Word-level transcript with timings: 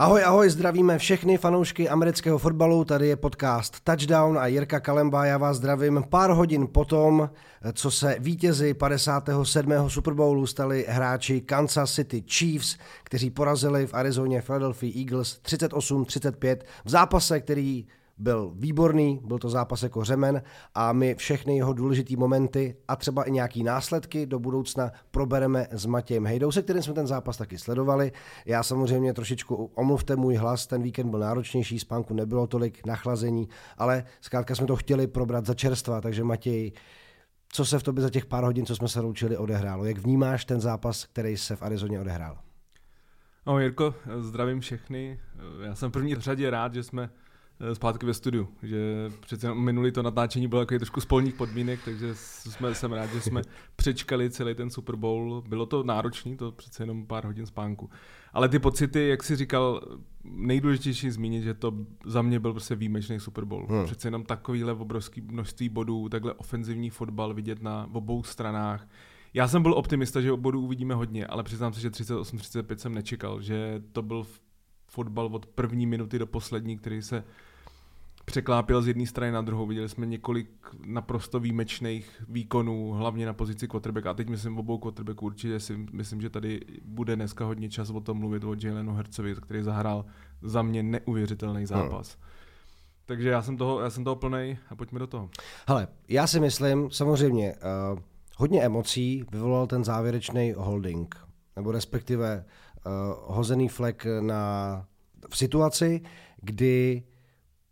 Ahoj, 0.00 0.24
ahoj, 0.24 0.50
zdravíme 0.50 0.98
všechny 0.98 1.38
fanoušky 1.38 1.88
amerického 1.88 2.38
fotbalu, 2.38 2.84
tady 2.84 3.08
je 3.08 3.16
podcast 3.16 3.80
Touchdown 3.80 4.38
a 4.38 4.46
Jirka 4.46 4.80
Kalemba, 4.80 5.24
já 5.24 5.38
vás 5.38 5.56
zdravím 5.56 6.04
pár 6.08 6.30
hodin 6.30 6.66
potom, 6.66 7.30
co 7.72 7.90
se 7.90 8.16
vítězi 8.18 8.74
57. 8.74 9.72
Super 9.88 10.14
Bowlu 10.14 10.46
stali 10.46 10.86
hráči 10.88 11.40
Kansas 11.40 11.94
City 11.94 12.24
Chiefs, 12.28 12.76
kteří 13.04 13.30
porazili 13.30 13.86
v 13.86 13.94
Arizoně 13.94 14.42
Philadelphia 14.42 14.92
Eagles 14.96 15.40
38-35 15.44 16.56
v 16.84 16.90
zápase, 16.90 17.40
který 17.40 17.86
byl 18.20 18.52
výborný, 18.54 19.20
byl 19.24 19.38
to 19.38 19.50
zápas 19.50 19.82
jako 19.82 20.04
řemen 20.04 20.42
a 20.74 20.92
my 20.92 21.14
všechny 21.14 21.56
jeho 21.56 21.72
důležité 21.72 22.16
momenty 22.16 22.76
a 22.88 22.96
třeba 22.96 23.24
i 23.24 23.30
nějaký 23.30 23.62
následky 23.62 24.26
do 24.26 24.38
budoucna 24.38 24.90
probereme 25.10 25.66
s 25.70 25.86
Matějem 25.86 26.26
Hejdou, 26.26 26.52
se 26.52 26.62
kterým 26.62 26.82
jsme 26.82 26.94
ten 26.94 27.06
zápas 27.06 27.36
taky 27.36 27.58
sledovali. 27.58 28.12
Já 28.46 28.62
samozřejmě 28.62 29.14
trošičku 29.14 29.70
omluvte 29.74 30.16
můj 30.16 30.34
hlas, 30.34 30.66
ten 30.66 30.82
víkend 30.82 31.10
byl 31.10 31.20
náročnější, 31.20 31.78
spánku 31.78 32.14
nebylo 32.14 32.46
tolik 32.46 32.86
nachlazení, 32.86 33.48
ale 33.78 34.04
zkrátka 34.20 34.54
jsme 34.54 34.66
to 34.66 34.76
chtěli 34.76 35.06
probrat 35.06 35.46
za 35.46 35.54
čerstva, 35.54 36.00
takže 36.00 36.24
Matěj, 36.24 36.72
co 37.52 37.64
se 37.64 37.78
v 37.78 37.82
tobě 37.82 38.02
za 38.02 38.10
těch 38.10 38.26
pár 38.26 38.44
hodin, 38.44 38.66
co 38.66 38.76
jsme 38.76 38.88
se 38.88 39.00
loučili, 39.00 39.36
odehrálo? 39.36 39.84
Jak 39.84 39.98
vnímáš 39.98 40.44
ten 40.44 40.60
zápas, 40.60 41.04
který 41.04 41.36
se 41.36 41.56
v 41.56 41.62
Arizoně 41.62 42.00
odehrál? 42.00 42.38
Ahoj 43.46 43.62
Jirko, 43.62 43.94
zdravím 44.18 44.60
všechny. 44.60 45.20
Já 45.64 45.74
jsem 45.74 45.88
v 45.88 45.92
první 45.92 46.14
řadě 46.14 46.50
rád, 46.50 46.74
že 46.74 46.82
jsme 46.82 47.10
zpátky 47.72 48.06
ve 48.06 48.14
studiu, 48.14 48.48
že 48.62 49.10
přece 49.20 49.54
minulý 49.54 49.92
to 49.92 50.02
natáčení 50.02 50.48
bylo 50.48 50.60
takový 50.60 50.78
trošku 50.78 51.00
spolních 51.00 51.34
podmínek, 51.34 51.80
takže 51.84 52.14
jsme, 52.14 52.74
jsem 52.74 52.92
rád, 52.92 53.12
že 53.12 53.20
jsme 53.20 53.42
přečkali 53.76 54.30
celý 54.30 54.54
ten 54.54 54.70
Super 54.70 54.96
Bowl. 54.96 55.42
Bylo 55.48 55.66
to 55.66 55.82
náročný, 55.82 56.36
to 56.36 56.52
přece 56.52 56.82
jenom 56.82 57.06
pár 57.06 57.24
hodin 57.24 57.46
spánku. 57.46 57.90
Ale 58.32 58.48
ty 58.48 58.58
pocity, 58.58 59.08
jak 59.08 59.22
jsi 59.22 59.36
říkal, 59.36 59.80
nejdůležitější 60.24 61.10
zmínit, 61.10 61.42
že 61.42 61.54
to 61.54 61.72
za 62.06 62.22
mě 62.22 62.40
byl 62.40 62.52
prostě 62.52 62.74
výjimečný 62.74 63.20
Super 63.20 63.44
Bowl. 63.44 63.66
Hmm. 63.66 63.84
Přece 63.84 64.08
jenom 64.08 64.24
takovýhle 64.24 64.72
obrovský 64.72 65.20
množství 65.20 65.68
bodů, 65.68 66.08
takhle 66.08 66.34
ofenzivní 66.34 66.90
fotbal 66.90 67.34
vidět 67.34 67.62
na 67.62 67.88
obou 67.92 68.22
stranách. 68.22 68.88
Já 69.34 69.48
jsem 69.48 69.62
byl 69.62 69.74
optimista, 69.74 70.20
že 70.20 70.32
bodů 70.32 70.60
uvidíme 70.60 70.94
hodně, 70.94 71.26
ale 71.26 71.42
přiznám 71.42 71.72
se, 71.72 71.80
že 71.80 71.90
38-35 71.90 72.76
jsem 72.76 72.94
nečekal, 72.94 73.42
že 73.42 73.82
to 73.92 74.02
byl 74.02 74.26
fotbal 74.86 75.26
od 75.26 75.46
první 75.46 75.86
minuty 75.86 76.18
do 76.18 76.26
poslední, 76.26 76.78
který 76.78 77.02
se 77.02 77.24
překlápěl 78.30 78.82
z 78.82 78.88
jedné 78.88 79.06
strany 79.06 79.32
na 79.32 79.42
druhou. 79.42 79.66
Viděli 79.66 79.88
jsme 79.88 80.06
několik 80.06 80.48
naprosto 80.86 81.40
výjimečných 81.40 82.22
výkonů, 82.28 82.92
hlavně 82.92 83.26
na 83.26 83.32
pozici 83.32 83.68
quarterback. 83.68 84.06
A 84.06 84.14
teď 84.14 84.28
myslím 84.28 84.58
obou 84.58 84.78
quarterbacků. 84.78 85.26
Určitě 85.26 85.60
si 85.60 85.76
myslím, 85.92 86.20
že 86.20 86.30
tady 86.30 86.60
bude 86.84 87.16
dneska 87.16 87.44
hodně 87.44 87.68
čas 87.68 87.90
o 87.90 88.00
tom 88.00 88.18
mluvit 88.18 88.44
o 88.44 88.56
Jalenu 88.62 88.94
Hercovi, 88.94 89.34
který 89.34 89.62
zahrál 89.62 90.04
za 90.42 90.62
mě 90.62 90.82
neuvěřitelný 90.82 91.66
zápas. 91.66 92.16
Hmm. 92.16 92.26
Takže 93.06 93.28
já 93.28 93.42
jsem 93.42 93.56
toho, 93.56 93.80
já 93.80 93.90
jsem 93.90 94.04
toho 94.04 94.16
plnej 94.16 94.58
a 94.70 94.76
pojďme 94.76 94.98
do 94.98 95.06
toho. 95.06 95.30
Hele, 95.68 95.88
já 96.08 96.26
si 96.26 96.40
myslím, 96.40 96.90
samozřejmě, 96.90 97.54
uh, 97.92 97.98
hodně 98.36 98.62
emocí 98.62 99.24
vyvolal 99.32 99.66
ten 99.66 99.84
závěrečný 99.84 100.54
holding, 100.56 101.16
nebo 101.56 101.72
respektive 101.72 102.44
uh, 102.86 102.92
hozený 103.36 103.68
flek 103.68 104.06
na, 104.20 104.86
v 105.30 105.36
situaci, 105.36 106.00
kdy 106.42 107.02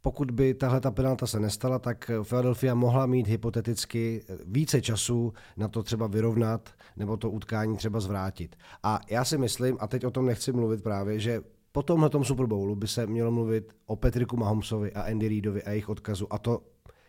pokud 0.03 0.31
by 0.31 0.55
tahle 0.55 0.81
ta 0.81 0.91
penalta 0.91 1.27
se 1.27 1.41
nestala, 1.41 1.79
tak 1.79 2.11
Philadelphia 2.29 2.75
mohla 2.75 3.07
mít 3.07 3.29
hypoteticky 3.29 4.25
více 4.45 4.81
času 4.81 5.33
na 5.57 5.69
to 5.69 5.83
třeba 5.83 6.07
vyrovnat 6.07 6.71
nebo 6.97 7.17
to 7.17 7.31
utkání 7.31 7.77
třeba 7.77 8.01
zvrátit. 8.01 8.57
A 8.83 9.01
já 9.11 9.25
si 9.25 9.39
myslím, 9.39 9.77
a 9.81 9.87
teď 9.87 10.05
o 10.05 10.11
tom 10.11 10.27
nechci 10.27 10.53
mluvit 10.53 10.83
právě, 10.83 11.21
že 11.21 11.41
po 11.73 11.83
tomhle 11.83 12.11
Super 12.23 12.47
Bowlu 12.47 12.77
by 12.77 12.89
se 12.89 13.07
mělo 13.07 13.31
mluvit 13.31 13.77
o 13.87 13.97
Petriku 13.97 14.37
Mahomesovi 14.37 14.93
a 14.93 15.03
Andy 15.03 15.29
Reidovi 15.29 15.63
a 15.63 15.71
jejich 15.71 15.89
odkazu 15.89 16.33
a 16.33 16.39
to, 16.39 16.63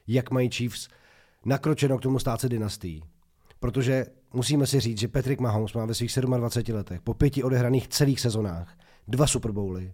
jak 0.08 0.32
mají 0.32 0.50
Chiefs 0.50 0.88
nakročeno 1.46 1.98
k 1.98 2.02
tomu 2.02 2.20
stát 2.20 2.42
se 2.42 2.50
dynastií. 2.50 3.04
Protože 3.60 4.06
musíme 4.34 4.68
si 4.68 4.80
říct, 4.80 5.00
že 5.00 5.08
Patrick 5.08 5.42
Mahomes 5.42 5.74
má 5.74 5.86
ve 5.86 5.94
svých 5.94 6.12
27 6.38 6.78
letech 6.78 7.02
po 7.02 7.14
pěti 7.14 7.44
odehraných 7.44 7.88
celých 7.88 8.20
sezonách 8.20 8.78
dva 9.08 9.28
Super 9.28 9.52
Bowly, 9.52 9.94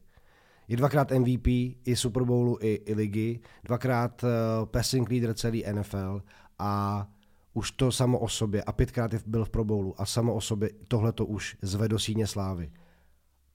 je 0.67 0.77
dvakrát 0.77 1.11
MVP 1.11 1.47
i 1.47 1.95
Super 1.95 2.23
Bowlu, 2.23 2.57
i, 2.61 2.73
i 2.85 2.93
ligy, 2.93 3.39
dvakrát 3.63 4.23
uh, 4.23 4.29
passing 4.65 5.09
leader 5.09 5.33
celý 5.33 5.63
NFL 5.73 6.21
a 6.59 7.07
už 7.53 7.71
to 7.71 7.91
samo 7.91 8.19
o 8.19 8.27
sobě, 8.27 8.63
a 8.63 8.71
pětkrát 8.71 9.13
byl 9.27 9.45
v 9.45 9.49
Pro 9.49 9.63
Bowlu 9.63 10.01
a 10.01 10.05
samo 10.05 10.33
o 10.33 10.41
sobě 10.41 10.69
tohle 10.87 11.11
to 11.11 11.25
už 11.25 11.57
zve 11.61 11.87
do 11.87 11.99
síně 11.99 12.27
slávy. 12.27 12.71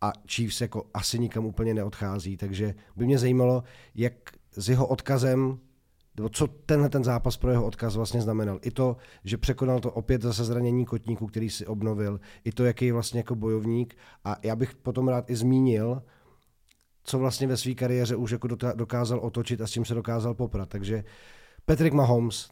A 0.00 0.12
Chiefs 0.28 0.60
jako 0.60 0.86
asi 0.94 1.18
nikam 1.18 1.46
úplně 1.46 1.74
neodchází, 1.74 2.36
takže 2.36 2.74
by 2.96 3.06
mě 3.06 3.18
zajímalo, 3.18 3.62
jak 3.94 4.12
s 4.52 4.68
jeho 4.68 4.86
odkazem 4.86 5.58
nebo 6.16 6.28
co 6.28 6.46
tenhle 6.46 6.88
ten 6.88 7.04
zápas 7.04 7.36
pro 7.36 7.50
jeho 7.50 7.66
odkaz 7.66 7.96
vlastně 7.96 8.20
znamenal. 8.20 8.58
I 8.62 8.70
to, 8.70 8.96
že 9.24 9.36
překonal 9.36 9.80
to 9.80 9.92
opět 9.92 10.22
zase 10.22 10.44
zranění 10.44 10.84
kotníku, 10.84 11.26
který 11.26 11.50
si 11.50 11.66
obnovil, 11.66 12.20
i 12.44 12.52
to, 12.52 12.64
jaký 12.64 12.86
je 12.86 12.92
vlastně 12.92 13.20
jako 13.20 13.34
bojovník. 13.34 13.96
A 14.24 14.36
já 14.42 14.56
bych 14.56 14.74
potom 14.74 15.08
rád 15.08 15.30
i 15.30 15.36
zmínil, 15.36 16.02
co 17.04 17.18
vlastně 17.18 17.46
ve 17.46 17.56
své 17.56 17.74
kariéře 17.74 18.16
už 18.16 18.30
jako 18.30 18.48
dokázal 18.74 19.20
otočit 19.20 19.60
a 19.60 19.66
s 19.66 19.70
čím 19.70 19.84
se 19.84 19.94
dokázal 19.94 20.34
poprat. 20.34 20.68
Takže 20.68 21.04
Patrick 21.64 21.94
Mahomes, 21.94 22.50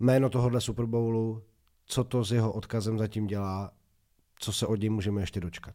jméno 0.00 0.30
tohohle 0.30 0.60
Super 0.60 0.86
Bowlu, 0.86 1.42
co 1.86 2.04
to 2.04 2.24
s 2.24 2.32
jeho 2.32 2.52
odkazem 2.52 2.98
zatím 2.98 3.26
dělá, 3.26 3.70
co 4.38 4.52
se 4.52 4.66
od 4.66 4.80
něj 4.80 4.90
můžeme 4.90 5.20
ještě 5.20 5.40
dočkat. 5.40 5.74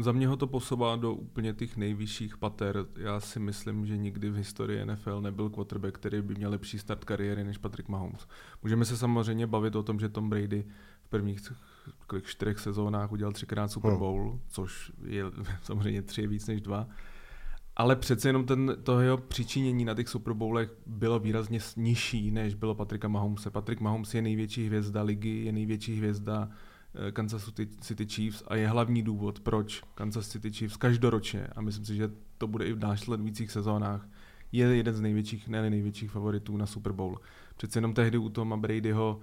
Za 0.00 0.12
mě 0.12 0.28
ho 0.28 0.36
to 0.36 0.46
posouvá 0.46 0.96
do 0.96 1.12
úplně 1.14 1.52
těch 1.52 1.76
nejvyšších 1.76 2.36
pater. 2.36 2.86
Já 2.96 3.20
si 3.20 3.40
myslím, 3.40 3.86
že 3.86 3.96
nikdy 3.96 4.30
v 4.30 4.36
historii 4.36 4.84
NFL 4.84 5.20
nebyl 5.20 5.50
quarterback, 5.50 5.94
který 5.94 6.22
by 6.22 6.34
měl 6.34 6.50
lepší 6.50 6.78
start 6.78 7.04
kariéry 7.04 7.44
než 7.44 7.58
Patrick 7.58 7.88
Mahomes. 7.88 8.26
Můžeme 8.62 8.84
se 8.84 8.96
samozřejmě 8.96 9.46
bavit 9.46 9.76
o 9.76 9.82
tom, 9.82 10.00
že 10.00 10.08
Tom 10.08 10.30
Brady 10.30 10.64
v 11.02 11.08
prvních 11.08 11.40
kolik, 12.06 12.26
čtyřech 12.26 12.58
sezónách 12.58 13.12
udělal 13.12 13.32
třikrát 13.32 13.68
Super 13.68 13.90
hmm. 13.90 14.00
Bowl, 14.00 14.30
hmm. 14.30 14.40
což 14.48 14.92
je 15.04 15.24
samozřejmě 15.62 16.02
tři 16.02 16.26
víc 16.26 16.46
než 16.46 16.60
dva. 16.60 16.88
Ale 17.76 17.96
přece 17.96 18.28
jenom 18.28 18.46
ten, 18.46 18.76
to 18.82 19.00
jeho 19.00 19.18
přičinění 19.18 19.84
na 19.84 19.94
těch 19.94 20.08
Super 20.08 20.32
Bowlech 20.32 20.70
bylo 20.86 21.18
výrazně 21.18 21.58
nižší, 21.76 22.30
než 22.30 22.54
bylo 22.54 22.74
Patrika 22.74 23.08
Mahomese. 23.08 23.50
Patrick 23.50 23.80
Mahomes 23.80 24.14
je 24.14 24.22
největší 24.22 24.66
hvězda 24.66 25.02
ligy, 25.02 25.44
je 25.44 25.52
největší 25.52 25.96
hvězda 25.96 26.48
eh, 27.08 27.12
Kansas 27.12 27.52
City 27.80 28.06
Chiefs 28.06 28.42
a 28.48 28.56
je 28.56 28.68
hlavní 28.68 29.02
důvod, 29.02 29.40
proč 29.40 29.82
Kansas 29.94 30.28
City 30.28 30.52
Chiefs 30.52 30.76
každoročně, 30.76 31.46
a 31.46 31.60
myslím 31.60 31.84
si, 31.84 31.96
že 31.96 32.10
to 32.38 32.46
bude 32.46 32.66
i 32.66 32.72
v 32.72 32.78
následujících 32.78 33.50
sezónách, 33.50 34.08
je 34.52 34.66
jeden 34.66 34.94
z 34.94 35.00
největších, 35.00 35.48
ne 35.48 35.70
největších 35.70 36.10
favoritů 36.10 36.56
na 36.56 36.66
Super 36.66 36.92
Bowl. 36.92 37.20
Přece 37.56 37.78
jenom 37.78 37.94
tehdy 37.94 38.18
u 38.18 38.28
Toma 38.28 38.56
Bradyho 38.56 39.20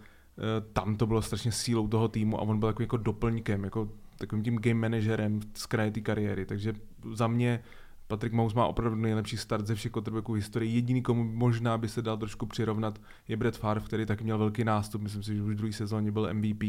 tam 0.74 0.96
to 0.96 1.08
bylo 1.08 1.22
strašně 1.22 1.52
sílou 1.52 1.88
toho 1.88 2.08
týmu 2.08 2.40
a 2.40 2.42
on 2.42 2.60
byl 2.60 2.70
takový 2.70 2.84
jako 2.84 2.98
doplňkem, 2.98 3.64
jako 3.64 3.90
takovým 4.18 4.44
tím 4.44 4.60
game 4.60 4.80
managerem 4.80 5.40
z 5.54 5.66
kraje 5.66 5.92
té 5.92 6.02
kariéry, 6.02 6.46
takže 6.46 6.74
za 7.14 7.28
mě 7.28 7.60
Patrick 8.08 8.34
Mahomes 8.34 8.54
má 8.54 8.66
opravdu 8.66 8.96
nejlepší 8.96 9.38
start 9.38 9.68
ze 9.68 9.76
všech 9.76 9.92
quarterbacků 9.92 10.32
v 10.32 10.36
historii. 10.36 10.76
Jediný, 10.76 11.02
komu 11.02 11.24
možná 11.24 11.78
by 11.78 11.90
se 11.90 12.02
dal 12.02 12.18
trošku 12.18 12.46
přirovnat, 12.46 13.02
je 13.28 13.38
Brett 13.38 13.58
Favre, 13.58 13.82
který 13.82 14.06
taky 14.06 14.24
měl 14.24 14.38
velký 14.38 14.64
nástup, 14.64 15.02
myslím 15.02 15.24
si, 15.24 15.36
že 15.36 15.44
už 15.44 15.54
v 15.54 15.58
druhé 15.58 15.74
sezóně 15.74 16.12
byl 16.12 16.34
MVP, 16.34 16.64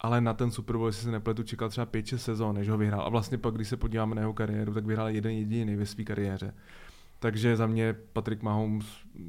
ale 0.00 0.20
na 0.20 0.34
ten 0.34 0.50
Super 0.50 0.76
Bowl, 0.76 0.88
jestli 0.88 1.04
se 1.04 1.10
nepletu, 1.10 1.42
čekal 1.42 1.68
třeba 1.68 1.86
5-6 1.86 2.16
sezón, 2.16 2.54
než 2.54 2.68
ho 2.68 2.78
vyhrál. 2.78 3.00
A 3.00 3.08
vlastně 3.08 3.38
pak, 3.38 3.54
když 3.54 3.68
se 3.68 3.76
podíváme 3.76 4.14
na 4.14 4.20
jeho 4.20 4.32
kariéru, 4.32 4.74
tak 4.74 4.86
vyhrál 4.86 5.08
jeden 5.08 5.32
jediný 5.32 5.76
ve 5.76 5.86
své 5.86 6.04
kariéře. 6.04 6.54
Takže 7.18 7.56
za 7.56 7.66
mě 7.66 7.96
Patrick 8.12 8.42
Mahomes, 8.42 8.86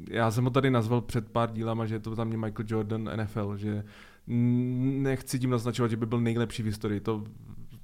já 0.08 0.30
jsem 0.30 0.44
ho 0.44 0.50
tady 0.50 0.70
nazval 0.70 1.00
před 1.00 1.28
pár 1.28 1.52
dílama, 1.52 1.86
že 1.86 1.94
je 1.94 1.98
to 1.98 2.14
za 2.14 2.24
mě 2.24 2.36
Michael 2.36 2.66
Jordan 2.68 3.10
NFL, 3.16 3.56
že 3.56 3.84
nechci 4.26 5.38
tím 5.38 5.50
naznačovat, 5.50 5.90
že 5.90 5.96
by 5.96 6.06
byl 6.06 6.20
nejlepší 6.20 6.62
v 6.62 6.66
historii, 6.66 7.00
to, 7.00 7.24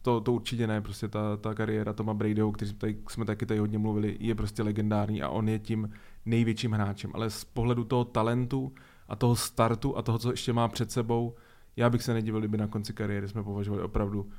to, 0.02 0.20
to 0.20 0.32
určitě 0.32 0.66
ne, 0.66 0.80
prostě 0.80 1.08
ta, 1.08 1.36
ta 1.36 1.54
kariéra 1.54 1.92
Toma 1.92 2.14
Bradyho, 2.14 2.52
který 2.52 2.72
tady, 2.72 2.98
jsme 3.08 3.24
taky 3.24 3.46
tady 3.46 3.60
hodně 3.60 3.78
mluvili, 3.78 4.16
je 4.20 4.34
prostě 4.34 4.62
legendární 4.62 5.22
a 5.22 5.28
on 5.28 5.48
je 5.48 5.58
tím 5.58 5.90
největším 6.26 6.72
hráčem, 6.72 7.10
ale 7.14 7.30
z 7.30 7.44
pohledu 7.44 7.84
toho 7.84 8.04
talentu 8.04 8.72
a 9.08 9.16
toho 9.16 9.36
startu 9.36 9.96
a 9.96 10.02
toho, 10.02 10.18
co 10.18 10.30
ještě 10.30 10.52
má 10.52 10.68
před 10.68 10.90
sebou, 10.90 11.34
já 11.76 11.90
bych 11.90 12.02
se 12.02 12.14
nedivil, 12.14 12.40
kdyby 12.40 12.56
na 12.56 12.66
konci 12.66 12.92
kariéry 12.92 13.28
jsme 13.28 13.42
považovali 13.42 13.82
opravdu 13.82 14.30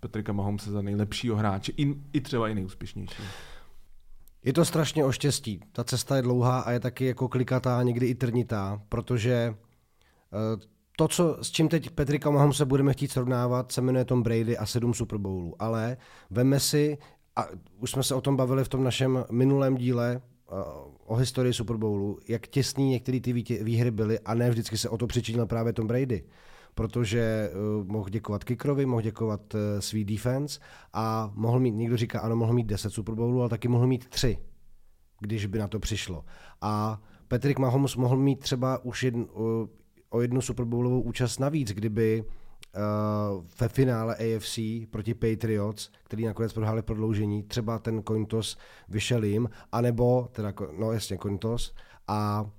Patrika 0.00 0.32
Mahomese 0.32 0.70
za 0.70 0.82
nejlepšího 0.82 1.36
hráče, 1.36 1.72
i, 1.76 1.94
i 2.12 2.20
třeba 2.20 2.48
i 2.48 2.54
nejúspěšnější. 2.54 3.22
Je 4.44 4.52
to 4.52 4.64
strašně 4.64 5.04
o 5.04 5.12
štěstí. 5.12 5.60
Ta 5.72 5.84
cesta 5.84 6.16
je 6.16 6.22
dlouhá 6.22 6.60
a 6.60 6.70
je 6.70 6.80
taky 6.80 7.06
jako 7.06 7.28
klikatá, 7.28 7.82
někdy 7.82 8.06
i 8.06 8.14
trnitá, 8.14 8.82
protože 8.88 9.54
eh, 10.32 10.66
to, 10.96 11.08
co, 11.08 11.38
s 11.42 11.50
čím 11.50 11.68
teď 11.68 11.90
Petrika 11.90 12.30
Mahomes 12.30 12.56
se 12.56 12.64
budeme 12.64 12.92
chtít 12.92 13.10
srovnávat, 13.10 13.72
se 13.72 13.80
jmenuje 13.80 14.04
Tom 14.04 14.22
Brady 14.22 14.58
a 14.58 14.66
sedm 14.66 14.94
Super 14.94 15.18
Bowlů. 15.18 15.54
Ale 15.58 15.96
veme 16.30 16.60
si, 16.60 16.98
a 17.36 17.46
už 17.78 17.90
jsme 17.90 18.02
se 18.02 18.14
o 18.14 18.20
tom 18.20 18.36
bavili 18.36 18.64
v 18.64 18.68
tom 18.68 18.84
našem 18.84 19.24
minulém 19.30 19.76
díle 19.76 20.20
eh, 20.20 20.54
o 21.06 21.16
historii 21.16 21.52
Super 21.52 21.76
Bowlu, 21.76 22.18
jak 22.28 22.46
těsný 22.46 22.90
některé 22.90 23.20
ty 23.20 23.32
výhry 23.62 23.90
byly 23.90 24.18
a 24.18 24.34
ne 24.34 24.50
vždycky 24.50 24.78
se 24.78 24.88
o 24.88 24.98
to 24.98 25.06
přičinil 25.06 25.46
právě 25.46 25.72
Tom 25.72 25.86
Brady. 25.86 26.24
Protože 26.74 27.50
uh, 27.52 27.86
mohl 27.86 28.08
děkovat 28.08 28.44
Kikrovi, 28.44 28.86
mohl 28.86 29.02
děkovat 29.02 29.54
uh, 29.54 29.60
svý 29.78 30.04
defense 30.04 30.60
a 30.92 31.32
mohl 31.34 31.60
mít, 31.60 31.70
někdo 31.70 31.96
říká, 31.96 32.20
ano, 32.20 32.36
mohl 32.36 32.52
mít 32.52 32.66
10 32.66 32.90
Super 32.90 33.14
Bowlů, 33.14 33.40
ale 33.40 33.48
taky 33.48 33.68
mohl 33.68 33.86
mít 33.86 34.08
3, 34.08 34.38
když 35.20 35.46
by 35.46 35.58
na 35.58 35.68
to 35.68 35.80
přišlo. 35.80 36.24
A 36.60 37.02
Patrick 37.28 37.58
Mahomes 37.58 37.96
mohl 37.96 38.16
mít 38.16 38.38
třeba 38.38 38.84
už 38.84 39.02
jedn, 39.02 39.22
o 40.12 40.20
jednu 40.20 40.40
Super 40.40 40.64
Bowlovou 40.64 41.00
účast 41.00 41.38
navíc, 41.38 41.68
kdyby 41.68 42.24
uh, 42.24 43.44
ve 43.60 43.68
finále 43.68 44.16
AFC 44.16 44.58
proti 44.90 45.14
Patriots, 45.14 45.90
který 46.04 46.24
nakonec 46.24 46.52
prohráli 46.52 46.82
prodloužení, 46.82 47.42
třeba 47.42 47.78
ten 47.78 48.02
Cointos 48.08 48.56
vyšel 48.88 49.24
jim, 49.24 49.48
anebo, 49.72 50.28
teda, 50.32 50.52
no 50.78 50.92
jasně, 50.92 51.18
Cointos, 51.18 51.74
a 52.08 52.50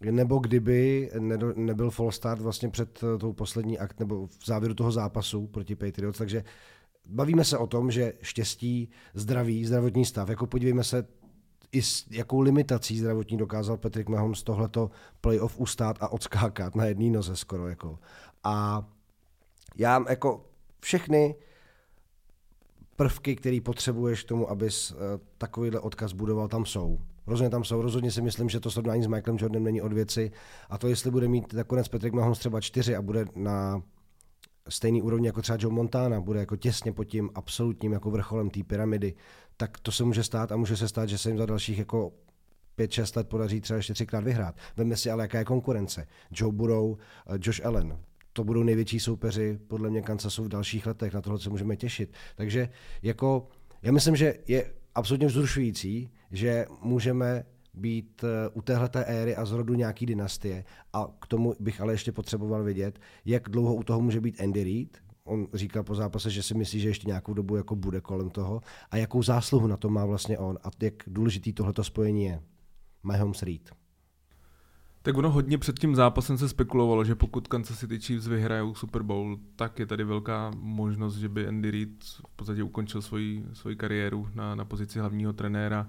nebo 0.00 0.38
kdyby 0.38 1.10
nebyl 1.56 1.90
full 1.90 2.12
start 2.12 2.40
vlastně 2.40 2.68
před 2.68 3.00
eh, 3.02 3.18
tou 3.18 3.32
poslední 3.32 3.78
akt, 3.78 4.00
nebo 4.00 4.26
v 4.26 4.46
závěru 4.46 4.74
toho 4.74 4.92
zápasu 4.92 5.46
proti 5.46 5.76
Patriots, 5.76 6.18
takže 6.18 6.44
bavíme 7.06 7.44
se 7.44 7.58
o 7.58 7.66
tom, 7.66 7.90
že 7.90 8.12
štěstí, 8.22 8.90
zdraví, 9.14 9.64
zdravotní 9.64 10.04
stav, 10.04 10.28
jako 10.28 10.46
podívejme 10.46 10.84
se, 10.84 11.06
i 11.72 11.82
s 11.82 12.06
jakou 12.10 12.40
limitací 12.40 12.98
zdravotní 12.98 13.36
dokázal 13.36 13.76
Patrick 13.76 14.08
Mahomes 14.08 14.42
tohleto 14.42 14.90
playoff 15.20 15.60
ustát 15.60 15.96
a 16.00 16.08
odskákat 16.08 16.74
na 16.74 16.84
jedné 16.84 17.10
noze 17.10 17.36
skoro. 17.36 17.68
Jako. 17.68 17.98
A 18.44 18.86
já 19.76 20.04
jako 20.08 20.46
všechny 20.80 21.34
prvky, 22.96 23.36
které 23.36 23.60
potřebuješ 23.64 24.22
k 24.22 24.28
tomu, 24.28 24.50
abys 24.50 24.90
uh, 24.90 24.98
takovýhle 25.38 25.80
odkaz 25.80 26.12
budoval, 26.12 26.48
tam 26.48 26.66
jsou. 26.66 27.00
Rozhodně 27.30 27.50
tam 27.50 27.64
jsou. 27.64 27.82
Rozhodně 27.82 28.10
si 28.10 28.22
myslím, 28.22 28.48
že 28.48 28.60
to 28.60 28.70
srovnání 28.70 29.02
s 29.02 29.06
Michaelem 29.06 29.38
Jordanem 29.40 29.64
není 29.64 29.82
od 29.82 29.92
věci. 29.92 30.30
A 30.70 30.78
to, 30.78 30.88
jestli 30.88 31.10
bude 31.10 31.28
mít 31.28 31.52
nakonec 31.52 31.88
Patrick 31.88 32.14
Mahomes 32.14 32.38
třeba 32.38 32.60
čtyři 32.60 32.96
a 32.96 33.02
bude 33.02 33.24
na 33.36 33.82
stejný 34.68 35.02
úrovni 35.02 35.26
jako 35.26 35.42
třeba 35.42 35.58
Joe 35.60 35.74
Montana, 35.74 36.20
bude 36.20 36.40
jako 36.40 36.56
těsně 36.56 36.92
pod 36.92 37.04
tím 37.04 37.30
absolutním 37.34 37.92
jako 37.92 38.10
vrcholem 38.10 38.50
té 38.50 38.62
pyramidy, 38.62 39.14
tak 39.56 39.78
to 39.78 39.92
se 39.92 40.04
může 40.04 40.24
stát 40.24 40.52
a 40.52 40.56
může 40.56 40.76
se 40.76 40.88
stát, 40.88 41.08
že 41.08 41.18
se 41.18 41.28
jim 41.28 41.38
za 41.38 41.46
dalších 41.46 41.78
jako 41.78 42.12
5-6 42.78 43.16
let 43.16 43.28
podaří 43.28 43.60
třeba 43.60 43.76
ještě 43.76 43.94
třikrát 43.94 44.24
vyhrát. 44.24 44.54
Vemme 44.76 44.96
si 44.96 45.10
ale, 45.10 45.24
jaká 45.24 45.38
je 45.38 45.44
konkurence. 45.44 46.06
Joe 46.30 46.52
Burrow, 46.52 46.96
eh, 47.26 47.38
Josh 47.42 47.66
Allen, 47.66 47.98
to 48.32 48.44
budou 48.44 48.62
největší 48.62 49.00
soupeři 49.00 49.58
podle 49.68 49.90
mě 49.90 50.02
Kansasu 50.02 50.44
v 50.44 50.48
dalších 50.48 50.86
letech, 50.86 51.14
na 51.14 51.20
tohle 51.20 51.38
se 51.38 51.50
můžeme 51.50 51.76
těšit. 51.76 52.12
Takže 52.36 52.68
jako, 53.02 53.48
já 53.82 53.92
myslím, 53.92 54.16
že 54.16 54.34
je 54.48 54.79
absolutně 54.94 55.26
vzrušující, 55.26 56.10
že 56.30 56.66
můžeme 56.82 57.44
být 57.74 58.24
eh, 58.24 58.48
u 58.48 58.62
téhleté 58.62 59.04
éry 59.04 59.36
a 59.36 59.44
zrodu 59.44 59.74
nějaký 59.74 60.06
dynastie. 60.06 60.64
A 60.92 61.06
k 61.20 61.26
tomu 61.26 61.54
bych 61.60 61.80
ale 61.80 61.92
ještě 61.92 62.12
potřeboval 62.12 62.64
vědět, 62.64 63.00
jak 63.24 63.48
dlouho 63.48 63.74
u 63.74 63.82
toho 63.82 64.00
může 64.00 64.20
být 64.20 64.40
Andy 64.40 64.64
Reid. 64.64 64.98
On 65.24 65.46
říkal 65.54 65.82
po 65.82 65.94
zápase, 65.94 66.30
že 66.30 66.42
si 66.42 66.54
myslí, 66.54 66.80
že 66.80 66.88
ještě 66.88 67.08
nějakou 67.08 67.34
dobu 67.34 67.56
jako 67.56 67.76
bude 67.76 68.00
kolem 68.00 68.30
toho. 68.30 68.60
A 68.90 68.96
jakou 68.96 69.22
zásluhu 69.22 69.66
na 69.66 69.76
to 69.76 69.88
má 69.88 70.04
vlastně 70.04 70.38
on 70.38 70.58
a 70.64 70.70
jak 70.82 70.94
důležitý 71.06 71.52
tohleto 71.52 71.84
spojení 71.84 72.24
je. 72.24 72.42
Mahomes 73.02 73.42
Reid. 73.42 73.79
Tak 75.02 75.16
ono 75.16 75.30
hodně 75.30 75.58
před 75.58 75.78
tím 75.78 75.94
zápasem 75.94 76.38
se 76.38 76.48
spekulovalo, 76.48 77.04
že 77.04 77.14
pokud 77.14 77.48
Kansas 77.48 77.78
City 77.78 78.00
Chiefs 78.00 78.26
vyhrajou 78.26 78.74
Super 78.74 79.02
Bowl, 79.02 79.38
tak 79.56 79.78
je 79.78 79.86
tady 79.86 80.04
velká 80.04 80.50
možnost, 80.56 81.16
že 81.16 81.28
by 81.28 81.48
Andy 81.48 81.70
Reid 81.70 82.04
v 82.04 82.36
podstatě 82.36 82.62
ukončil 82.62 83.02
svoji, 83.02 83.44
svoji 83.52 83.76
kariéru 83.76 84.28
na, 84.34 84.54
na 84.54 84.64
pozici 84.64 84.98
hlavního 84.98 85.32
trenéra. 85.32 85.88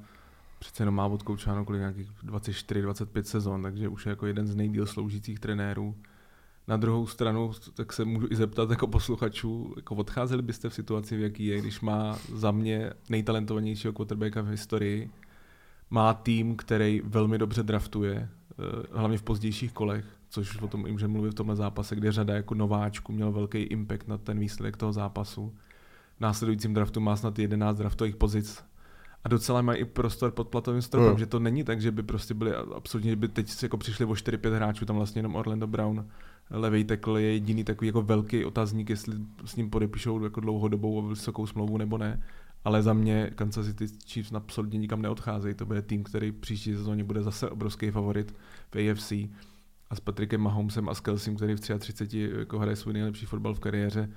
Přece 0.60 0.82
jenom 0.82 0.96
má 0.96 1.06
odkoučáno 1.06 1.66
kolik 1.66 1.80
nějakých 1.80 2.12
24-25 2.26 3.22
sezon, 3.22 3.64
takže 3.64 3.88
už 3.88 4.06
je 4.06 4.10
jako 4.10 4.28
jeden 4.28 4.48
z 4.48 4.56
nejdíl 4.56 4.86
sloužících 4.86 5.40
trenérů. 5.40 5.96
Na 6.68 6.78
druhou 6.78 7.08
stranu, 7.08 7.52
tak 7.74 7.94
se 7.94 8.06
můžu 8.06 8.28
i 8.32 8.36
zeptat 8.36 8.70
jako 8.70 8.88
posluchačů, 8.88 9.74
jako 9.76 9.96
odcházeli 9.96 10.42
byste 10.42 10.70
v 10.70 10.74
situaci, 10.74 11.18
v 11.18 11.22
jaký 11.22 11.46
je, 11.46 11.62
když 11.62 11.82
má 11.82 12.18
za 12.36 12.52
mě 12.52 12.94
nejtalentovanějšího 13.10 13.94
quarterbacka 13.94 14.42
v 14.42 14.48
historii, 14.48 15.10
má 15.90 16.14
tým, 16.14 16.56
který 16.56 17.02
velmi 17.06 17.38
dobře 17.38 17.64
draftuje, 17.64 18.30
hlavně 18.92 19.18
v 19.18 19.24
pozdějších 19.24 19.74
kolech, 19.74 20.06
což 20.30 20.62
o 20.62 20.68
tom 20.68 20.86
můžeme 20.92 21.14
mluvit 21.14 21.32
v 21.32 21.36
tomhle 21.36 21.56
zápase, 21.56 21.96
kde 21.96 22.12
řada 22.12 22.36
jako 22.36 22.56
nováčku 22.56 23.14
měl 23.14 23.32
velký 23.32 23.58
impact 23.58 24.08
na 24.08 24.18
ten 24.18 24.40
výsledek 24.40 24.78
toho 24.78 24.94
zápasu. 24.94 25.56
V 26.18 26.22
následujícím 26.22 26.74
draftu 26.74 27.00
má 27.00 27.16
snad 27.16 27.40
11 27.40 27.78
draftových 27.78 28.16
pozic 28.16 28.64
a 29.24 29.30
docela 29.30 29.62
mají 29.62 29.80
i 29.80 29.86
prostor 29.86 30.32
pod 30.32 30.48
platovým 30.48 30.82
stropem, 30.82 31.10
hmm. 31.10 31.20
že 31.20 31.26
to 31.26 31.40
není 31.40 31.64
tak, 31.64 31.82
že 31.82 31.92
by 31.92 32.04
prostě 32.04 32.34
byli 32.34 32.56
absolutně, 32.56 33.16
by 33.16 33.28
teď 33.28 33.64
jako 33.64 33.78
přišli 33.78 34.06
o 34.06 34.14
4-5 34.14 34.54
hráčů, 34.54 34.86
tam 34.86 34.96
vlastně 34.96 35.20
jenom 35.20 35.36
Orlando 35.36 35.68
Brown, 35.68 36.08
levý 36.50 36.84
tekl 36.84 37.18
je 37.18 37.34
jediný 37.34 37.64
takový 37.64 37.88
jako 37.88 38.02
velký 38.02 38.46
otazník, 38.46 38.90
jestli 38.90 39.16
s 39.46 39.56
ním 39.56 39.70
podepíšou 39.70 40.24
jako 40.24 40.40
dlouhodobou 40.40 41.08
vysokou 41.08 41.48
smlouvu 41.48 41.78
nebo 41.78 41.98
ne 41.98 42.24
ale 42.64 42.84
za 42.84 42.94
mě 42.94 43.32
Kansas 43.36 43.66
City 43.66 43.88
Chiefs 44.08 44.34
absolutně 44.34 44.80
nikam 44.80 45.02
neodcházejí. 45.02 45.56
To 45.56 45.66
bude 45.66 45.82
tým, 45.82 46.04
který 46.04 46.32
příští 46.32 46.74
sezóně 46.74 47.04
bude 47.04 47.24
zase 47.24 47.50
obrovský 47.50 47.92
favorit 47.92 48.36
v 48.76 48.92
AFC. 48.92 49.12
A 49.90 49.96
s 49.96 50.00
Patrickem 50.00 50.42
Mahomesem 50.42 50.90
a 50.90 50.94
s 50.94 51.00
Kelsem, 51.00 51.36
který 51.36 51.56
v 51.56 51.60
33 51.60 52.32
jako 52.40 52.60
hraje 52.60 52.76
svůj 52.76 52.94
nejlepší 52.94 53.26
fotbal 53.26 53.54
v 53.54 53.60
kariéře, 53.60 54.10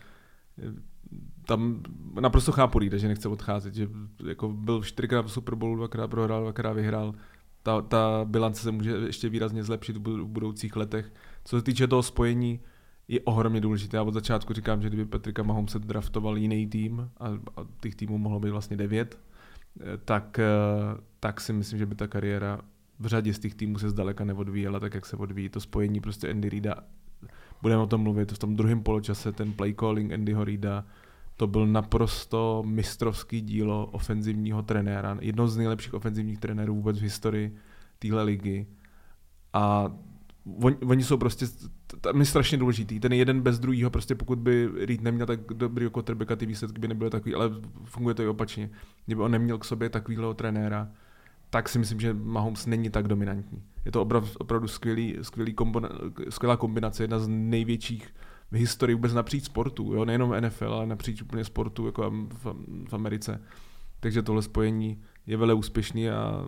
tam 1.47 1.83
naprosto 2.21 2.53
chápu 2.53 2.79
Rýda, 2.79 2.99
že 2.99 3.09
nechce 3.09 3.29
odcházet, 3.29 3.75
že 3.75 3.89
jako 4.27 4.49
byl 4.49 4.83
čtyřikrát 4.83 5.27
v 5.27 5.33
Super 5.33 5.55
Bowlu, 5.55 5.77
dvakrát 5.77 6.09
prohrál, 6.09 6.43
dvakrát 6.43 6.73
vyhrál. 6.73 7.15
Ta, 7.63 7.83
ta 7.83 8.25
bilance 8.25 8.63
se 8.63 8.71
může 8.71 8.91
ještě 8.91 9.29
výrazně 9.29 9.65
zlepšit 9.65 9.97
v 9.97 10.01
budoucích 10.25 10.77
letech. 10.77 11.13
Co 11.45 11.59
se 11.59 11.63
týče 11.63 11.87
toho 11.87 12.03
spojení, 12.03 12.61
je 13.09 13.21
ohromně 13.21 13.61
důležité. 13.61 13.97
Já 13.97 14.03
od 14.03 14.15
začátku 14.15 14.53
říkám, 14.53 14.83
že 14.83 14.89
kdyby 14.89 15.05
Patrika 15.05 15.43
Mahomes 15.43 15.73
se 15.73 15.79
draftoval 15.79 16.39
jiný 16.39 16.67
tým, 16.67 17.11
a, 17.21 17.27
a 17.29 17.67
těch 17.81 17.95
týmů 17.95 18.19
mohlo 18.19 18.41
být 18.41 18.51
vlastně 18.51 18.77
devět, 18.77 19.19
eh, 19.81 19.85
tak, 20.05 20.39
eh, 20.39 21.01
tak 21.21 21.41
si 21.41 21.53
myslím, 21.53 21.79
že 21.79 21.87
by 21.87 21.95
ta 21.95 22.07
kariéra 22.07 22.61
v 22.99 23.07
řadě 23.07 23.35
z 23.35 23.39
těch 23.39 23.55
týmů 23.55 23.79
se 23.79 23.91
zdaleka 23.91 24.25
neodvíjela 24.25 24.81
tak, 24.81 24.95
jak 24.95 25.07
se 25.07 25.17
odvíjí. 25.17 25.49
To 25.49 25.61
spojení 25.61 26.01
prostě 26.01 26.31
Andy 26.31 26.49
Reida, 26.49 26.75
budeme 27.63 27.83
o 27.83 27.87
tom 27.87 28.01
mluvit, 28.01 28.33
v 28.33 28.39
tom 28.39 28.57
druhém 28.57 28.83
poločase 28.83 29.33
ten 29.33 29.53
play 29.53 29.75
calling 29.75 30.13
Andyho 30.13 30.45
Reida, 30.45 30.85
to 31.37 31.47
byl 31.47 31.67
naprosto 31.67 32.63
mistrovský 32.67 33.41
dílo 33.41 33.87
ofenzivního 33.87 34.63
trenéra, 34.63 35.19
jedno 35.21 35.49
z 35.49 35.57
nejlepších 35.57 35.95
ofenzivních 35.95 36.39
trenérů 36.39 36.75
vůbec 36.75 36.99
v 36.99 37.03
historii 37.03 37.57
téhle 37.99 38.23
ligy. 38.23 38.67
A 39.53 39.93
oni, 40.63 40.77
oni 40.77 41.05
jsou 41.05 41.17
prostě, 41.17 41.47
tam 42.01 42.21
je 42.21 42.27
strašně 42.27 42.59
důležitý, 42.59 43.01
ten 43.01 43.13
jeden 43.13 43.41
bez 43.41 43.59
druhého, 43.59 43.91
prostě 43.91 44.15
pokud 44.15 44.39
by 44.39 44.69
Reed 44.87 45.01
neměl 45.01 45.27
tak 45.27 45.41
dobrý 45.41 45.91
quarterbacka, 45.91 46.37
ty 46.37 46.47
výsledky 46.47 46.81
by 46.81 46.89
nebyly 46.89 47.11
takový, 47.11 47.35
ale 47.35 47.51
funguje 47.85 48.15
to 48.15 48.23
i 48.23 48.29
opačně. 48.29 48.71
Kdyby 49.07 49.23
on 49.23 49.31
neměl 49.31 49.59
k 49.59 49.65
sobě 49.65 49.89
takovýhle 49.89 50.35
trenéra, 50.35 50.89
tak 51.51 51.69
si 51.69 51.79
myslím, 51.79 52.01
že 52.01 52.15
Mahomes 52.15 52.67
není 52.67 52.91
tak 52.91 53.09
dominantní. 53.09 53.63
Je 53.85 53.93
to 53.93 54.03
opravdu, 54.03 54.29
opravdu 54.39 54.69
skvělý, 54.69 55.17
skvělý 55.23 55.55
kombina, 55.55 55.89
skvělá 56.29 56.57
kombinace, 56.57 57.03
jedna 57.03 57.19
z 57.19 57.29
největších 57.29 58.15
v 58.51 58.57
historii 58.57 58.95
vůbec 58.95 59.15
napříč 59.15 59.45
sportu, 59.45 59.95
jo? 59.95 60.05
nejenom 60.05 60.41
NFL, 60.41 60.75
ale 60.75 60.87
napříč 60.87 61.23
úplně 61.23 61.45
sportu 61.45 61.87
jako 61.87 62.11
v, 62.11 62.55
v 62.89 62.95
Americe. 62.95 63.43
Takže 64.01 64.23
tohle 64.23 64.43
spojení 64.43 65.03
je 65.27 65.37
vele 65.37 65.55
úspěšný 65.55 66.11
a 66.11 66.47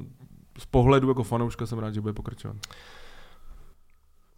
z 0.59 0.67
pohledu 0.67 1.09
jako 1.09 1.23
fanouška 1.23 1.67
jsem 1.67 1.79
rád, 1.79 1.95
že 1.95 2.01
bude 2.01 2.13
pokračovat. 2.13 2.57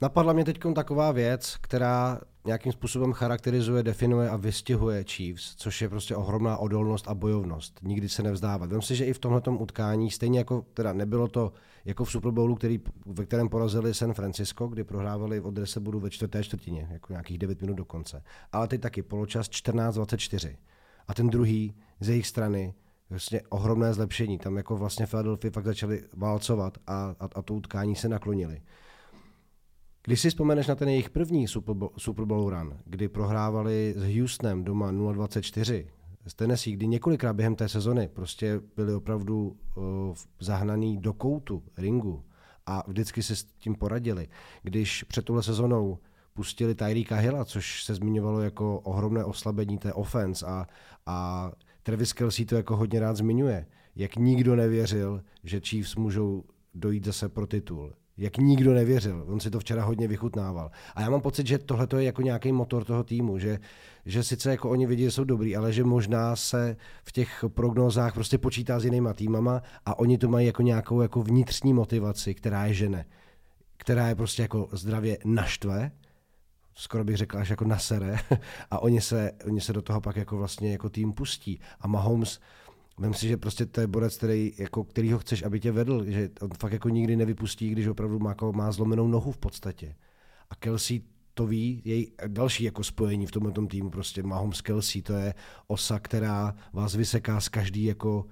Napadla 0.01 0.33
mě 0.33 0.45
teď 0.45 0.59
taková 0.75 1.13
věc, 1.13 1.57
která 1.61 2.21
nějakým 2.45 2.73
způsobem 2.73 3.13
charakterizuje, 3.13 3.83
definuje 3.83 4.31
a 4.31 4.37
vystihuje 4.37 5.05
Chiefs, 5.05 5.55
což 5.55 5.83
je 5.83 5.89
prostě 5.89 6.17
ohromná 6.17 6.57
odolnost 6.57 7.09
a 7.09 7.15
bojovnost. 7.15 7.79
Nikdy 7.83 8.09
se 8.09 8.23
nevzdávat. 8.23 8.73
Vím 8.73 8.83
si, 8.83 8.97
že 8.97 9.05
i 9.05 9.13
v 9.13 9.19
tomhle 9.19 9.43
utkání, 9.59 10.11
stejně 10.11 10.39
jako, 10.39 10.65
teda 10.75 10.93
nebylo 10.93 11.29
to 11.29 11.53
jako 11.85 12.05
v 12.05 12.11
Super 12.11 12.31
Bowlu, 12.31 12.55
který, 12.55 12.81
ve 13.07 13.25
kterém 13.25 13.49
porazili 13.49 13.95
San 13.95 14.15
Francisco, 14.15 14.67
kdy 14.67 14.85
prohrávali 14.85 15.41
od 15.41 15.55
budu 15.79 16.01
ve 16.01 16.11
čtvrté 16.11 16.45
čtvrtině, 16.45 16.89
jako 16.91 17.13
nějakých 17.13 17.39
9 17.39 17.61
minut 17.61 17.75
do 17.75 17.85
konce. 17.85 18.23
Ale 18.53 18.69
teď 18.69 18.81
taky 18.81 19.03
poločas 19.03 19.47
14-24. 19.47 20.57
A 21.09 21.15
ten 21.15 21.31
druhý 21.31 21.75
z 22.01 22.09
jejich 22.09 22.27
strany 22.27 22.75
vlastně 23.11 23.41
ohromné 23.49 23.95
zlepšení. 23.95 24.39
Tam 24.39 24.57
jako 24.57 24.77
vlastně 24.77 25.07
Philadelphia 25.07 25.51
fakt 25.51 25.65
začali 25.65 26.05
válcovat 26.17 26.79
a, 26.87 27.15
a, 27.21 27.29
a 27.35 27.43
to 27.43 27.55
utkání 27.55 27.97
se 27.97 28.09
naklonili. 28.09 28.61
Když 30.09 30.21
si 30.21 30.31
vzpomeneš 30.31 30.67
na 30.67 30.75
ten 30.75 30.89
jejich 30.89 31.11
první 31.11 31.49
Super 31.49 31.75
Bowl, 31.75 31.91
Super 31.97 32.25
Bowl 32.25 32.51
run, 32.51 32.79
kdy 32.85 33.09
prohrávali 33.09 33.95
s 33.97 34.17
Houstonem 34.17 34.65
doma 34.65 34.93
0-24, 34.93 35.87
z 36.27 36.35
Tennessee, 36.35 36.73
kdy 36.73 36.87
několikrát 36.87 37.33
během 37.33 37.57
té 37.57 37.69
sezony 37.69 38.09
prostě 38.09 38.61
byli 38.77 38.95
opravdu 38.95 39.57
uh, 39.77 39.85
zahnaný 40.41 40.99
do 40.99 41.13
koutu 41.13 41.63
ringu 41.79 42.25
a 42.67 42.85
vždycky 42.87 43.23
se 43.23 43.37
s 43.37 43.45
tím 43.45 43.75
poradili. 43.75 44.29
Když 44.63 45.03
před 45.03 45.25
tuhle 45.25 45.43
sezonou 45.43 45.99
pustili 46.35 46.75
Tyreeka 46.75 47.17
Hilla, 47.17 47.45
což 47.45 47.85
se 47.85 47.95
zmiňovalo 47.95 48.41
jako 48.41 48.81
ohromné 48.81 49.25
oslabení 49.25 49.79
té 49.79 49.93
offense 49.93 50.47
a, 50.47 50.67
a 51.07 51.51
Travis 51.83 52.13
Kelsey 52.13 52.45
to 52.45 52.57
jako 52.57 52.77
hodně 52.77 53.01
rád 53.01 53.17
zmiňuje, 53.17 53.67
jak 53.97 54.17
nikdo 54.17 54.57
nevěřil, 54.57 55.23
že 55.45 55.61
Chiefs 55.61 55.97
můžou 55.97 56.45
dojít 56.75 57.05
zase 57.05 57.29
pro 57.29 57.47
titul 57.47 57.93
jak 58.19 58.37
nikdo 58.37 58.75
nevěřil. 58.75 59.25
On 59.27 59.41
si 59.41 59.51
to 59.51 59.61
včera 59.61 59.85
hodně 59.85 60.09
vychutnával. 60.09 60.71
A 60.95 61.01
já 61.01 61.11
mám 61.11 61.21
pocit, 61.21 61.47
že 61.47 61.59
tohle 61.59 61.89
je 61.97 62.05
jako 62.05 62.23
nějaký 62.23 62.53
motor 62.53 62.85
toho 62.85 63.05
týmu, 63.05 63.39
že, 63.39 63.59
že 64.07 64.23
sice 64.23 64.51
jako 64.51 64.71
oni 64.71 64.87
vidí, 64.87 65.03
že 65.03 65.11
jsou 65.11 65.25
dobrý, 65.25 65.57
ale 65.57 65.73
že 65.73 65.85
možná 65.85 66.37
se 66.37 66.77
v 67.05 67.13
těch 67.13 67.45
prognózách 67.49 68.15
prostě 68.15 68.39
počítá 68.39 68.81
s 68.81 68.85
jinýma 68.85 69.13
týmama 69.13 69.63
a 69.87 69.99
oni 69.99 70.19
to 70.19 70.29
mají 70.29 70.47
jako 70.47 70.63
nějakou 70.63 71.01
jako 71.01 71.23
vnitřní 71.23 71.75
motivaci, 71.75 72.35
která 72.35 72.67
je 72.67 72.75
žene, 72.75 73.05
která 73.77 74.09
je 74.09 74.15
prostě 74.15 74.43
jako 74.43 74.69
zdravě 74.73 75.19
naštve, 75.25 75.91
skoro 76.75 77.05
bych 77.05 77.17
řekl 77.17 77.39
až 77.39 77.49
jako 77.49 77.65
nasere 77.65 78.17
a 78.71 78.79
oni 78.79 79.01
se, 79.01 79.33
oni 79.45 79.61
se 79.61 79.73
do 79.73 79.83
toho 79.83 80.01
pak 80.01 80.17
jako 80.17 80.37
vlastně 80.37 80.73
jako 80.73 80.89
tým 80.89 81.13
pustí. 81.13 81.61
A 81.81 81.89
Mahomes, 81.89 82.41
Vem 82.99 83.15
si, 83.15 83.29
že 83.29 83.37
prostě 83.37 83.67
to 83.67 83.81
je 83.81 83.87
borec, 83.87 84.17
který, 84.17 84.53
jako, 84.59 84.85
který 84.85 85.13
ho 85.13 85.19
chceš, 85.19 85.43
aby 85.43 85.61
tě 85.61 85.73
vedl, 85.73 86.05
že 86.05 86.31
on 86.41 86.51
fakt 86.61 86.73
jako 86.73 86.89
nikdy 86.89 87.17
nevypustí, 87.17 87.71
když 87.71 87.87
opravdu 87.87 88.19
má, 88.19 88.31
jako, 88.31 88.53
má 88.53 88.73
zlomenou 88.73 89.09
nohu 89.09 89.33
v 89.33 89.39
podstatě. 89.39 89.95
A 90.51 90.55
Kelsey 90.55 91.01
to 91.35 91.47
ví, 91.47 91.83
její 91.85 92.13
další 92.27 92.65
jako 92.65 92.85
spojení 92.85 93.27
v 93.27 93.31
tomhle 93.31 93.67
týmu, 93.67 93.91
prostě 93.91 94.23
Mahomes 94.23 94.61
Kelsey, 94.61 95.03
to 95.03 95.13
je 95.13 95.35
osa, 95.67 95.99
která 95.99 96.55
vás 96.73 96.95
vyseká 96.95 97.41
z 97.41 97.49
každý 97.49 97.85
jako 97.85 98.27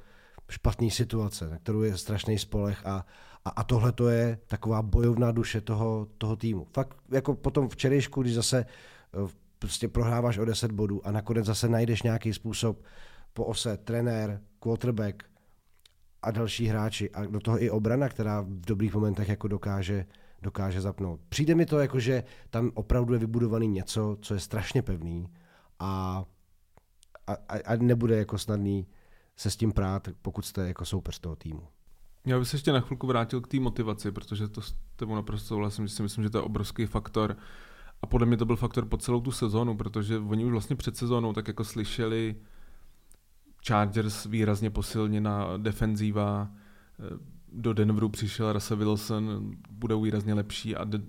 špatný 0.48 0.90
situace, 0.90 1.50
na 1.50 1.58
kterou 1.58 1.82
je 1.82 1.96
strašný 1.96 2.38
spolech 2.38 2.86
a, 2.86 3.06
a, 3.44 3.50
a 3.50 3.64
tohle 3.64 3.92
to 3.92 4.08
je 4.08 4.38
taková 4.46 4.82
bojovná 4.82 5.32
duše 5.32 5.60
toho, 5.60 6.08
toho 6.18 6.36
týmu. 6.36 6.66
Fakt 6.74 6.96
jako 7.10 7.34
potom 7.34 7.68
včerejšku, 7.68 8.22
když 8.22 8.34
zase 8.34 8.66
eh, 8.66 9.32
prostě 9.58 9.88
prohráváš 9.88 10.38
o 10.38 10.44
10 10.44 10.72
bodů 10.72 11.06
a 11.06 11.10
nakonec 11.10 11.46
zase 11.46 11.68
najdeš 11.68 12.02
nějaký 12.02 12.32
způsob 12.32 12.82
po 13.36 13.44
ose 13.44 13.76
trenér, 13.76 14.40
quarterback 14.58 15.22
a 16.22 16.30
další 16.30 16.66
hráči 16.66 17.10
a 17.10 17.26
do 17.26 17.40
toho 17.40 17.62
i 17.62 17.70
obrana, 17.70 18.08
která 18.08 18.40
v 18.40 18.66
dobrých 18.66 18.94
momentech 18.94 19.28
jako 19.28 19.48
dokáže, 19.48 20.06
dokáže 20.42 20.80
zapnout. 20.80 21.20
Přijde 21.28 21.54
mi 21.54 21.66
to 21.66 21.78
jako, 21.78 22.00
že 22.00 22.24
tam 22.50 22.70
opravdu 22.74 23.12
je 23.12 23.18
vybudovaný 23.18 23.68
něco, 23.68 24.16
co 24.20 24.34
je 24.34 24.40
strašně 24.40 24.82
pevný 24.82 25.28
a, 25.78 26.24
a, 27.26 27.32
a 27.64 27.76
nebude 27.76 28.16
jako 28.16 28.38
snadný 28.38 28.86
se 29.36 29.50
s 29.50 29.56
tím 29.56 29.72
prát, 29.72 30.08
pokud 30.22 30.44
jste 30.44 30.68
jako 30.68 30.84
soupeř 30.84 31.18
toho 31.18 31.36
týmu. 31.36 31.62
Já 32.24 32.38
bych 32.38 32.48
se 32.48 32.56
ještě 32.56 32.72
na 32.72 32.80
chvilku 32.80 33.06
vrátil 33.06 33.40
k 33.40 33.48
té 33.48 33.60
motivaci, 33.60 34.12
protože 34.12 34.48
to 34.48 34.62
s 34.62 34.74
tebou 34.96 35.14
naprosto 35.14 35.48
souhlasím, 35.48 35.86
že 35.86 35.94
si 35.94 36.02
myslím, 36.02 36.24
že 36.24 36.30
to 36.30 36.38
je 36.38 36.42
obrovský 36.42 36.86
faktor. 36.86 37.36
A 38.02 38.06
podle 38.06 38.26
mě 38.26 38.36
to 38.36 38.44
byl 38.44 38.56
faktor 38.56 38.84
po 38.84 38.96
celou 38.96 39.20
tu 39.20 39.32
sezónu, 39.32 39.76
protože 39.76 40.18
oni 40.18 40.44
už 40.44 40.52
vlastně 40.52 40.76
před 40.76 40.96
sezónou 40.96 41.32
tak 41.32 41.48
jako 41.48 41.64
slyšeli 41.64 42.36
Chargers 43.68 44.26
výrazně 44.26 44.70
posilněna 44.70 45.56
defenzíva, 45.56 46.50
do 47.52 47.72
Denveru 47.72 48.08
přišel 48.08 48.52
Russell 48.52 48.78
Wilson, 48.78 49.50
bude 49.70 49.96
výrazně 49.96 50.34
lepší 50.34 50.76
a 50.76 50.84
De- 50.84 51.00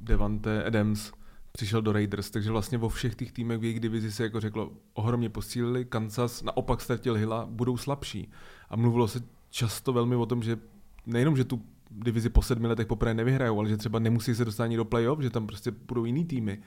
Devante 0.00 0.64
Adams 0.64 1.12
přišel 1.52 1.82
do 1.82 1.92
Raiders, 1.92 2.30
takže 2.30 2.50
vlastně 2.50 2.78
vo 2.78 2.88
všech 2.88 3.14
těch 3.14 3.32
týmech 3.32 3.58
v 3.58 3.64
jejich 3.64 3.80
divizi 3.80 4.12
se 4.12 4.22
jako 4.22 4.40
řeklo, 4.40 4.72
ohromně 4.92 5.28
posílili, 5.28 5.84
Kansas 5.84 6.42
naopak 6.42 6.80
ztratil 6.80 7.14
Hilla, 7.14 7.46
budou 7.46 7.76
slabší. 7.76 8.30
A 8.70 8.76
mluvilo 8.76 9.08
se 9.08 9.20
často 9.50 9.92
velmi 9.92 10.16
o 10.16 10.26
tom, 10.26 10.42
že 10.42 10.58
nejenom, 11.06 11.36
že 11.36 11.44
tu 11.44 11.62
divizi 11.90 12.28
po 12.28 12.42
sedmi 12.42 12.66
letech 12.66 12.86
poprvé 12.86 13.14
nevyhrajou, 13.14 13.58
ale 13.58 13.68
že 13.68 13.76
třeba 13.76 13.98
nemusí 13.98 14.34
se 14.34 14.44
dostat 14.44 14.64
ani 14.64 14.76
do 14.76 14.84
playoff, 14.84 15.22
že 15.22 15.30
tam 15.30 15.46
prostě 15.46 15.70
budou 15.70 16.04
jiný 16.04 16.24
týmy. 16.24 16.62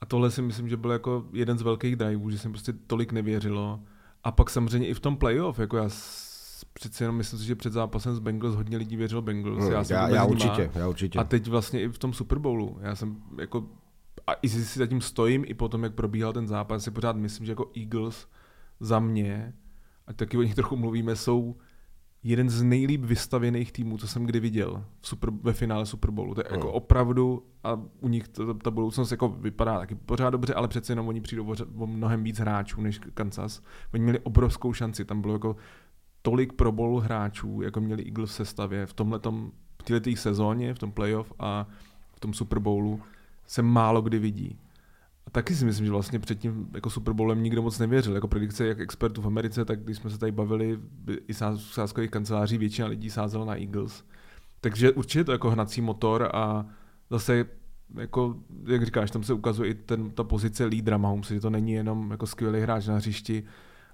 A 0.00 0.06
tohle 0.06 0.30
si 0.30 0.42
myslím, 0.42 0.68
že 0.68 0.76
byl 0.76 0.90
jako 0.90 1.26
jeden 1.32 1.58
z 1.58 1.62
velkých 1.62 1.96
driveů, 1.96 2.30
že 2.30 2.38
jsem 2.38 2.52
prostě 2.52 2.72
tolik 2.72 3.12
nevěřilo. 3.12 3.80
A 4.24 4.32
pak 4.32 4.50
samozřejmě 4.50 4.88
i 4.88 4.94
v 4.94 5.00
tom 5.00 5.16
playoff, 5.16 5.58
jako 5.58 5.76
já 5.76 5.88
přeci 6.72 7.02
jenom 7.02 7.16
myslím 7.16 7.38
si, 7.38 7.44
že 7.44 7.54
před 7.54 7.72
zápasem 7.72 8.14
s 8.14 8.18
Bengals 8.18 8.54
hodně 8.54 8.76
lidí 8.76 8.96
věřilo 8.96 9.22
Bengals. 9.22 9.64
Hmm, 9.64 9.72
já, 9.72 9.84
jsem 9.84 9.96
já, 9.96 10.08
já 10.08 10.24
určitě, 10.24 10.70
já 10.74 10.88
určitě. 10.88 11.18
A 11.18 11.24
teď 11.24 11.48
vlastně 11.48 11.82
i 11.82 11.88
v 11.88 11.98
tom 11.98 12.12
Super 12.12 12.38
Bowlu. 12.38 12.78
Já 12.80 12.94
jsem 12.94 13.16
jako, 13.40 13.68
a 14.26 14.32
i 14.32 14.48
si 14.48 14.78
zatím 14.78 15.00
stojím, 15.00 15.44
i 15.46 15.54
potom, 15.54 15.84
jak 15.84 15.94
probíhal 15.94 16.32
ten 16.32 16.46
zápas, 16.46 16.84
si 16.84 16.90
pořád 16.90 17.16
myslím, 17.16 17.46
že 17.46 17.52
jako 17.52 17.70
Eagles 17.76 18.28
za 18.80 18.98
mě, 18.98 19.54
a 20.06 20.12
taky 20.12 20.38
o 20.38 20.42
nich 20.42 20.54
trochu 20.54 20.76
mluvíme, 20.76 21.16
jsou 21.16 21.56
jeden 22.26 22.50
z 22.50 22.62
nejlíp 22.62 23.04
vystavěných 23.04 23.72
týmů, 23.72 23.98
co 23.98 24.08
jsem 24.08 24.24
kdy 24.24 24.40
viděl 24.40 24.84
v 25.00 25.08
super, 25.08 25.30
ve 25.42 25.52
finále 25.52 25.86
Super 25.86 26.10
Bowlu. 26.10 26.34
To 26.34 26.40
je 26.40 26.46
jako 26.50 26.66
hmm. 26.66 26.76
opravdu, 26.76 27.42
a 27.64 27.80
u 28.00 28.08
nich 28.08 28.28
to, 28.28 28.54
ta 28.54 28.70
budoucnost 28.70 29.10
jako 29.10 29.28
vypadá 29.28 29.78
taky 29.78 29.94
pořád 29.94 30.30
dobře, 30.30 30.54
ale 30.54 30.68
přece 30.68 30.92
jenom 30.92 31.08
oni 31.08 31.20
přijdou 31.20 31.54
o 31.76 31.86
mnohem 31.86 32.24
víc 32.24 32.38
hráčů 32.38 32.80
než 32.80 33.00
Kansas. 33.14 33.62
Oni 33.94 34.02
měli 34.02 34.20
obrovskou 34.20 34.72
šanci, 34.72 35.04
tam 35.04 35.20
bylo 35.20 35.32
jako 35.32 35.56
tolik 36.22 36.52
Pro 36.52 36.72
Bowl 36.72 37.00
hráčů, 37.00 37.62
jako 37.62 37.80
měli 37.80 38.04
Eagles 38.04 38.30
v 38.30 38.34
sestavě 38.34 38.86
v 38.86 38.92
tomhle 38.92 39.20
v 39.78 39.82
této 39.84 40.10
sezóně, 40.16 40.74
v 40.74 40.78
tom 40.78 40.92
playoff 40.92 41.32
a 41.38 41.66
v 42.16 42.20
tom 42.20 42.34
Super 42.34 42.58
Bowlu 42.58 43.00
se 43.46 43.62
málo 43.62 44.02
kdy 44.02 44.18
vidí. 44.18 44.58
A 45.26 45.30
taky 45.30 45.54
si 45.54 45.64
myslím, 45.64 45.86
že 45.86 45.92
vlastně 45.92 46.18
před 46.18 46.38
tím 46.38 46.68
jako 46.74 46.90
Super 46.90 47.14
Bowlem 47.14 47.42
nikdo 47.42 47.62
moc 47.62 47.78
nevěřil. 47.78 48.14
Jako 48.14 48.28
predikce 48.28 48.66
jak 48.66 48.80
expertů 48.80 49.22
v 49.22 49.26
Americe, 49.26 49.64
tak 49.64 49.80
když 49.82 49.96
jsme 49.96 50.10
se 50.10 50.18
tady 50.18 50.32
bavili 50.32 50.78
i 51.28 51.34
sázkových 51.58 52.10
kanceláří, 52.10 52.58
většina 52.58 52.88
lidí 52.88 53.10
sázela 53.10 53.44
na 53.44 53.60
Eagles. 53.60 54.04
Takže 54.60 54.92
určitě 54.92 55.24
to 55.24 55.32
jako 55.32 55.50
hnací 55.50 55.80
motor 55.80 56.30
a 56.34 56.66
zase 57.10 57.44
jako, 57.94 58.36
jak 58.66 58.84
říkáš, 58.84 59.10
tam 59.10 59.22
se 59.22 59.32
ukazuje 59.32 59.70
i 59.70 59.74
ten, 59.74 60.10
ta 60.10 60.24
pozice 60.24 60.64
lídra 60.64 60.96
Mahomes, 60.96 61.28
že 61.28 61.40
to 61.40 61.50
není 61.50 61.72
jenom 61.72 62.10
jako 62.10 62.26
skvělý 62.26 62.60
hráč 62.60 62.86
na 62.86 62.96
hřišti, 62.96 63.44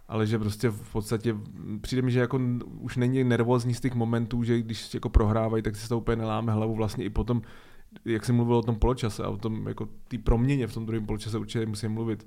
ale 0.08 0.26
že 0.26 0.38
prostě 0.38 0.68
v 0.68 0.92
podstatě 0.92 1.36
přijde 1.80 2.02
mi, 2.02 2.10
že 2.10 2.20
jako 2.20 2.40
už 2.80 2.96
není 2.96 3.24
nervózní 3.24 3.74
z 3.74 3.80
těch 3.80 3.94
momentů, 3.94 4.42
že 4.42 4.58
když 4.58 4.94
jako 4.94 5.08
prohrávají, 5.08 5.62
tak 5.62 5.76
si 5.76 5.88
to 5.88 5.98
úplně 5.98 6.16
neláme 6.16 6.52
hlavu 6.52 6.74
vlastně 6.74 7.04
i 7.04 7.10
potom 7.10 7.42
jak 8.04 8.24
jsem 8.24 8.36
mluvil 8.36 8.56
o 8.56 8.62
tom 8.62 8.76
poločase 8.76 9.22
a 9.22 9.28
o 9.28 9.36
tom 9.36 9.66
jako 9.68 9.88
té 10.08 10.18
proměně 10.18 10.66
v 10.66 10.74
tom 10.74 10.86
druhém 10.86 11.06
poločase 11.06 11.38
určitě 11.38 11.66
musím 11.66 11.92
mluvit. 11.92 12.26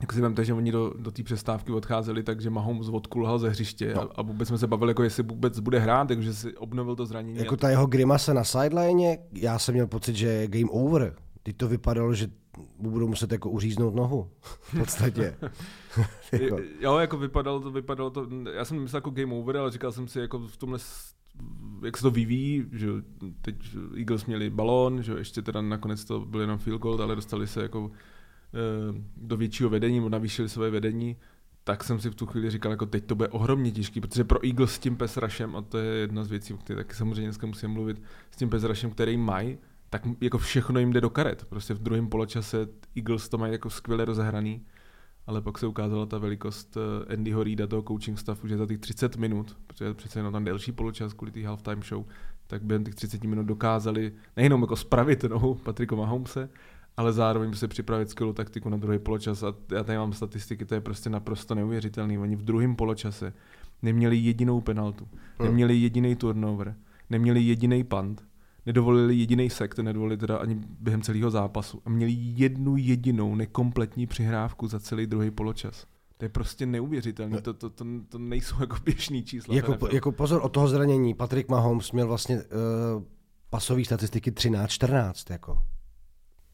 Jak 0.00 0.12
si 0.12 0.20
vemte, 0.20 0.44
že 0.44 0.54
oni 0.54 0.72
do, 0.72 0.94
do 0.98 1.10
té 1.10 1.22
přestávky 1.22 1.72
odcházeli, 1.72 2.22
takže 2.22 2.50
Mahomes 2.50 2.88
odkulhal 2.88 3.38
ze 3.38 3.48
hřiště 3.48 3.92
no. 3.94 4.02
a, 4.02 4.08
a, 4.14 4.22
vůbec 4.22 4.48
jsme 4.48 4.58
se 4.58 4.66
bavili, 4.66 4.90
jako 4.90 5.02
jestli 5.02 5.22
vůbec 5.22 5.60
bude 5.60 5.78
hrát, 5.78 6.08
takže 6.08 6.34
si 6.34 6.56
obnovil 6.56 6.96
to 6.96 7.06
zranění. 7.06 7.38
Jako 7.38 7.56
ta 7.56 7.70
jeho 7.70 7.86
grimase 7.86 8.34
na 8.34 8.44
sideline, 8.44 9.18
já 9.32 9.58
jsem 9.58 9.74
měl 9.74 9.86
pocit, 9.86 10.16
že 10.16 10.26
je 10.26 10.48
game 10.48 10.70
over. 10.70 11.16
Teď 11.42 11.56
to 11.56 11.68
vypadalo, 11.68 12.14
že 12.14 12.28
budou 12.78 13.08
muset 13.08 13.32
jako 13.32 13.50
uříznout 13.50 13.94
nohu. 13.94 14.30
V 14.40 14.78
podstatě. 14.78 15.36
jako. 16.32 16.56
Jo, 16.80 16.98
jako 16.98 17.18
vypadalo 17.18 17.60
to, 17.60 17.70
vypadalo 17.70 18.10
to, 18.10 18.26
já 18.54 18.64
jsem 18.64 18.80
myslel 18.80 18.98
jako 18.98 19.10
game 19.10 19.34
over, 19.34 19.56
ale 19.56 19.70
říkal 19.70 19.92
jsem 19.92 20.08
si 20.08 20.20
jako 20.20 20.38
v 20.38 20.56
tomhle 20.56 20.78
jak 21.84 21.96
se 21.96 22.02
to 22.02 22.10
vyvíjí, 22.10 22.64
že 22.72 22.88
teď 23.42 23.56
Eagles 23.96 24.26
měli 24.26 24.50
balón, 24.50 25.02
že 25.02 25.12
ještě 25.12 25.42
teda 25.42 25.62
nakonec 25.62 26.04
to 26.04 26.20
byl 26.20 26.40
jenom 26.40 26.58
field 26.58 26.80
goal, 26.80 27.02
ale 27.02 27.16
dostali 27.16 27.46
se 27.46 27.62
jako 27.62 27.90
eh, 27.90 29.02
do 29.16 29.36
většího 29.36 29.70
vedení, 29.70 30.10
navýšili 30.10 30.48
své 30.48 30.70
vedení, 30.70 31.16
tak 31.64 31.84
jsem 31.84 32.00
si 32.00 32.10
v 32.10 32.14
tu 32.14 32.26
chvíli 32.26 32.50
říkal, 32.50 32.72
jako 32.72 32.86
teď 32.86 33.04
to 33.04 33.14
bude 33.14 33.28
ohromně 33.28 33.70
těžký, 33.70 34.00
protože 34.00 34.24
pro 34.24 34.46
Eagles 34.46 34.72
s 34.72 34.78
tím 34.78 34.96
pes 34.96 35.16
rushem, 35.16 35.56
a 35.56 35.62
to 35.62 35.78
je 35.78 35.94
jedna 35.94 36.24
z 36.24 36.30
věcí, 36.30 36.54
které 36.54 36.76
taky 36.76 36.94
samozřejmě 36.94 37.24
dneska 37.24 37.46
musím 37.46 37.70
mluvit, 37.70 38.02
s 38.30 38.36
tím 38.36 38.50
pes 38.50 38.64
rushem, 38.64 38.90
který 38.90 39.16
mají, 39.16 39.58
tak 39.90 40.02
jako 40.20 40.38
všechno 40.38 40.80
jim 40.80 40.92
jde 40.92 41.00
do 41.00 41.10
karet. 41.10 41.44
Prostě 41.44 41.74
v 41.74 41.78
druhém 41.78 42.08
poločase 42.08 42.68
Eagles 42.96 43.28
to 43.28 43.38
mají 43.38 43.52
jako 43.52 43.70
skvěle 43.70 44.04
rozehraný 44.04 44.62
ale 45.30 45.40
pak 45.40 45.58
se 45.58 45.66
ukázala 45.66 46.06
ta 46.06 46.18
velikost 46.18 46.76
eh, 46.76 47.14
Andyho 47.14 47.44
Reida, 47.44 47.66
toho 47.66 47.82
coaching 47.82 48.18
staffu, 48.18 48.48
že 48.48 48.56
za 48.56 48.66
těch 48.66 48.78
30 48.78 49.16
minut, 49.16 49.56
protože 49.66 49.94
přece 49.94 50.18
jenom 50.18 50.32
tam 50.32 50.44
delší 50.44 50.72
poločas 50.72 51.12
kvůli 51.12 51.32
té 51.32 51.46
halftime 51.46 51.82
show, 51.88 52.04
tak 52.46 52.62
během 52.62 52.84
těch 52.84 52.94
30 52.94 53.24
minut 53.24 53.46
dokázali 53.46 54.12
nejenom 54.36 54.60
jako 54.60 54.76
spravit 54.76 55.24
nohu 55.24 55.54
Patricka 55.54 55.96
Mahomese, 55.96 56.48
ale 56.96 57.12
zároveň 57.12 57.54
se 57.54 57.68
připravit 57.68 58.10
skvělou 58.10 58.32
taktiku 58.32 58.68
na 58.68 58.76
druhý 58.76 58.98
poločas. 58.98 59.42
A 59.42 59.54
já 59.72 59.84
tady 59.84 59.98
mám 59.98 60.12
statistiky, 60.12 60.64
to 60.64 60.74
je 60.74 60.80
prostě 60.80 61.10
naprosto 61.10 61.54
neuvěřitelný. 61.54 62.18
Oni 62.18 62.36
v 62.36 62.42
druhém 62.42 62.76
poločase 62.76 63.32
neměli 63.82 64.16
jedinou 64.16 64.60
penaltu, 64.60 65.08
hmm. 65.38 65.48
neměli 65.48 65.76
jediný 65.76 66.16
turnover, 66.16 66.74
neměli 67.10 67.40
jediný 67.40 67.84
punt, 67.84 68.24
nedovolili 68.66 69.14
jediný 69.14 69.50
sekt, 69.50 69.78
nedovolili 69.78 70.16
teda 70.16 70.36
ani 70.36 70.60
během 70.80 71.02
celého 71.02 71.30
zápasu 71.30 71.82
a 71.84 71.90
měli 71.90 72.12
jednu 72.16 72.76
jedinou 72.76 73.34
nekompletní 73.34 74.06
přihrávku 74.06 74.66
za 74.66 74.80
celý 74.80 75.06
druhý 75.06 75.30
poločas. 75.30 75.86
To 76.16 76.24
je 76.24 76.28
prostě 76.28 76.66
neuvěřitelné, 76.66 77.40
to, 77.40 77.54
to, 77.54 77.70
to, 77.70 77.84
to 78.08 78.18
nejsou 78.18 78.56
jako 78.60 78.76
běžný 78.84 79.24
čísla. 79.24 79.54
Jako, 79.54 79.88
jako 79.92 80.12
pozor, 80.12 80.40
od 80.44 80.48
toho 80.48 80.68
zranění 80.68 81.14
Patrick 81.14 81.48
Mahomes 81.48 81.92
měl 81.92 82.06
vlastně 82.06 82.36
uh, 82.36 83.02
pasové 83.50 83.84
statistiky 83.84 84.30
13-14. 84.30 85.32
Jako. 85.32 85.58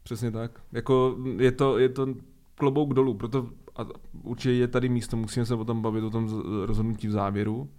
Přesně 0.03 0.31
tak. 0.31 0.61
Jako 0.73 1.17
je 1.39 1.53
to, 1.53 1.79
je 1.79 1.89
to 1.89 2.07
klobouk 2.55 2.95
dolů, 2.95 3.15
proto 3.15 3.49
a 3.77 3.87
určitě 4.23 4.53
je 4.53 4.69
tady 4.69 4.89
místo, 4.89 5.17
musíme 5.17 5.47
se 5.47 5.55
o 5.55 5.65
tom 5.65 5.83
bavit, 5.83 6.05
o 6.05 6.11
tom 6.11 6.43
rozhodnutí 6.65 7.09
v 7.09 7.11
závěru, 7.11 7.71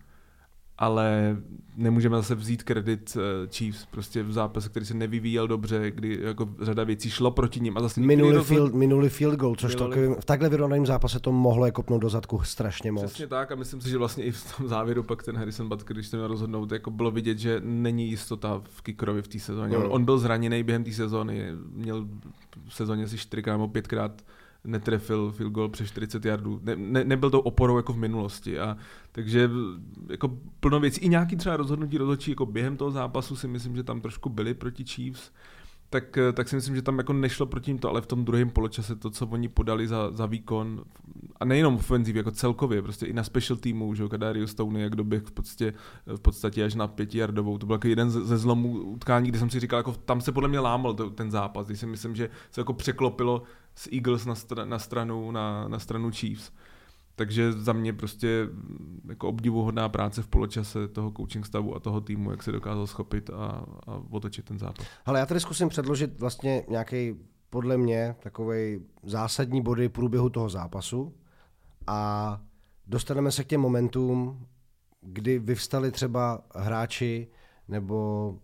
ale 0.78 1.38
nemůžeme 1.76 2.18
zase 2.18 2.36
vzít 2.36 2.64
kredit 2.64 3.18
uh, 3.18 3.50
Chiefs, 3.50 3.86
prostě 3.86 4.24
v 4.24 4.32
zápase, 4.32 4.70
který 4.70 4.86
se 4.86 4.94
nevyvíjel 4.94 5.48
dobře, 5.48 5.92
kdy 5.92 6.20
jako 6.22 6.50
řada 6.62 6.84
věcí 6.84 7.10
šlo 7.10 7.32
proti 7.32 7.60
ním 7.60 7.78
a 7.78 7.82
zase 7.82 8.02
minulý, 8.02 8.36
rozhod... 8.36 8.48
field, 8.48 8.74
minulý 8.74 9.10
field 9.10 9.36
goal, 9.36 9.56
což 9.56 9.76
to, 9.76 9.90
v 10.20 10.26
takhle 10.26 10.50
vyrovnaném 10.50 10.86
zápase 10.86 11.20
to 11.20 11.32
mohlo 11.32 11.66
je 11.66 11.72
kopnout 11.72 12.02
do 12.02 12.10
zadku 12.10 12.42
strašně 12.44 12.92
moc. 12.92 13.04
Přesně 13.06 13.28
tak 13.28 13.52
a 13.52 13.56
myslím 13.56 13.82
si, 13.82 13.90
že 13.90 13.98
vlastně 13.98 14.24
i 14.24 14.32
v 14.32 14.58
tom 14.58 14.68
závěru 14.68 15.04
pak 15.04 15.24
ten 15.24 15.38
Harrison 15.38 15.70
Butker, 15.70 15.96
když 15.96 16.08
se 16.08 16.18
měl 16.18 16.28
rozhodnout, 16.28 16.72
jako 16.72 16.92
bylo 16.92 17.12
vidět, 17.12 17.40
že 17.40 17.62
není 17.64 18.10
jistota 18.10 18.62
v 18.70 18.82
Kikrovi 18.82 19.22
v 19.22 19.28
té 19.28 19.40
sezóně. 19.40 19.78
Mm. 19.78 19.84
On, 19.84 19.92
on, 19.92 20.06
byl 20.06 20.18
zraněný 20.18 20.64
během 20.64 20.84
té 20.84 20.92
sezóny, 20.92 21.52
měl 21.72 22.08
v 22.68 22.76
sezóně 22.76 23.08
si 23.08 23.18
čtyřikrát 23.18 23.54
nebo 23.54 23.68
pětkrát 23.68 24.22
netrefil 24.68 25.32
field 25.32 25.54
goal 25.54 25.70
přes 25.70 25.88
40 25.88 26.26
yardů. 26.26 26.60
Ne, 26.64 26.76
ne, 26.76 27.04
nebyl 27.04 27.30
to 27.30 27.42
oporou 27.42 27.78
jako 27.78 27.94
v 27.94 27.98
minulosti. 27.98 28.60
A, 28.60 28.78
takže 29.12 29.50
jako 30.10 30.38
plno 30.60 30.80
věcí. 30.80 31.02
I 31.02 31.10
nějaký 31.10 31.36
třeba 31.36 31.58
rozhodnutí 31.58 31.98
rozhodčí 31.98 32.32
jako 32.32 32.46
během 32.46 32.78
toho 32.78 32.92
zápasu 32.92 33.36
si 33.36 33.48
myslím, 33.48 33.76
že 33.76 33.84
tam 33.84 34.02
trošku 34.02 34.30
byly 34.30 34.54
proti 34.54 34.84
Chiefs 34.84 35.32
tak, 35.89 36.17
tak 36.34 36.50
si 36.50 36.56
myslím, 36.56 36.75
že 36.75 36.82
tam 36.82 36.98
jako 36.98 37.13
nešlo 37.13 37.46
proti 37.46 37.72
ním 37.72 37.77
to, 37.79 37.89
ale 37.89 38.01
v 38.01 38.08
tom 38.08 38.25
druhém 38.25 38.50
poločase 38.50 38.96
to, 38.96 39.10
co 39.10 39.27
oni 39.27 39.48
podali 39.48 39.88
za, 39.88 40.12
za 40.12 40.25
výkon, 40.25 40.84
a 41.39 41.46
nejenom 41.46 41.77
v 41.77 41.79
ofenzivě, 41.79 42.20
jako 42.20 42.32
celkově, 42.32 42.82
prostě 42.82 43.06
i 43.06 43.13
na 43.13 43.24
special 43.24 43.58
týmu, 43.58 43.94
že 43.94 44.08
Kadarius 44.08 44.51
Stoney, 44.51 44.84
jak 44.84 44.96
doběh 44.96 45.24
v 45.24 45.32
podstatě, 45.32 45.74
v 46.06 46.20
podstatě 46.20 46.65
až 46.65 46.75
na 46.75 46.88
pětijardovou, 46.88 47.58
to 47.58 47.65
byl 47.65 47.74
jako 47.74 47.88
jeden 47.88 48.10
ze 48.10 48.38
zlomů 48.38 48.84
utkání, 48.84 49.29
kdy 49.29 49.39
jsem 49.39 49.50
si 49.50 49.60
říkal, 49.60 49.79
jako 49.79 49.94
tam 49.94 50.22
se 50.22 50.32
podle 50.32 50.50
mě 50.50 50.60
lámal 50.60 50.94
to, 50.94 51.10
ten 51.10 51.32
zápas, 51.32 51.67
když 51.67 51.79
si 51.79 51.86
myslím, 51.86 52.15
že 52.15 52.29
se 52.51 52.62
jako 52.62 52.74
překlopilo 52.74 53.44
z 53.75 53.88
Eagles 53.94 54.25
na, 54.25 54.36
stra, 54.36 54.65
na, 54.65 54.79
stranu, 54.79 55.32
na, 55.32 55.67
na 55.67 55.79
stranu 55.79 56.12
Chiefs. 56.12 56.51
Takže 57.18 57.52
za 57.52 57.74
mě 57.74 57.94
prostě 57.94 58.48
jako 59.08 59.30
obdivuhodná 59.30 59.90
práce 59.90 60.22
v 60.22 60.28
poločase 60.28 60.88
toho 60.88 61.12
coaching 61.18 61.46
stavu 61.46 61.76
a 61.76 61.80
toho 61.80 62.02
týmu, 62.02 62.32
jak 62.32 62.44
se 62.44 62.52
dokázal 62.52 62.88
schopit 62.88 63.30
a, 63.30 63.66
a 63.88 64.02
otočit 64.10 64.46
ten 64.46 64.60
zápas. 64.60 64.88
Ale 65.06 65.20
já 65.20 65.26
tady 65.26 65.40
zkusím 65.40 65.70
předložit 65.70 66.20
vlastně 66.20 66.64
nějaký 66.70 67.16
podle 67.50 67.78
mě 67.78 68.16
takový 68.24 68.80
zásadní 69.04 69.62
body 69.62 69.90
průběhu 69.90 70.30
toho 70.30 70.50
zápasu 70.50 71.14
a 71.88 72.42
dostaneme 72.88 73.32
se 73.32 73.44
k 73.44 73.48
těm 73.48 73.62
momentům, 73.62 74.48
kdy 75.02 75.40
vyvstali 75.40 75.92
třeba 75.92 76.42
hráči 76.56 77.28
nebo 77.68 78.40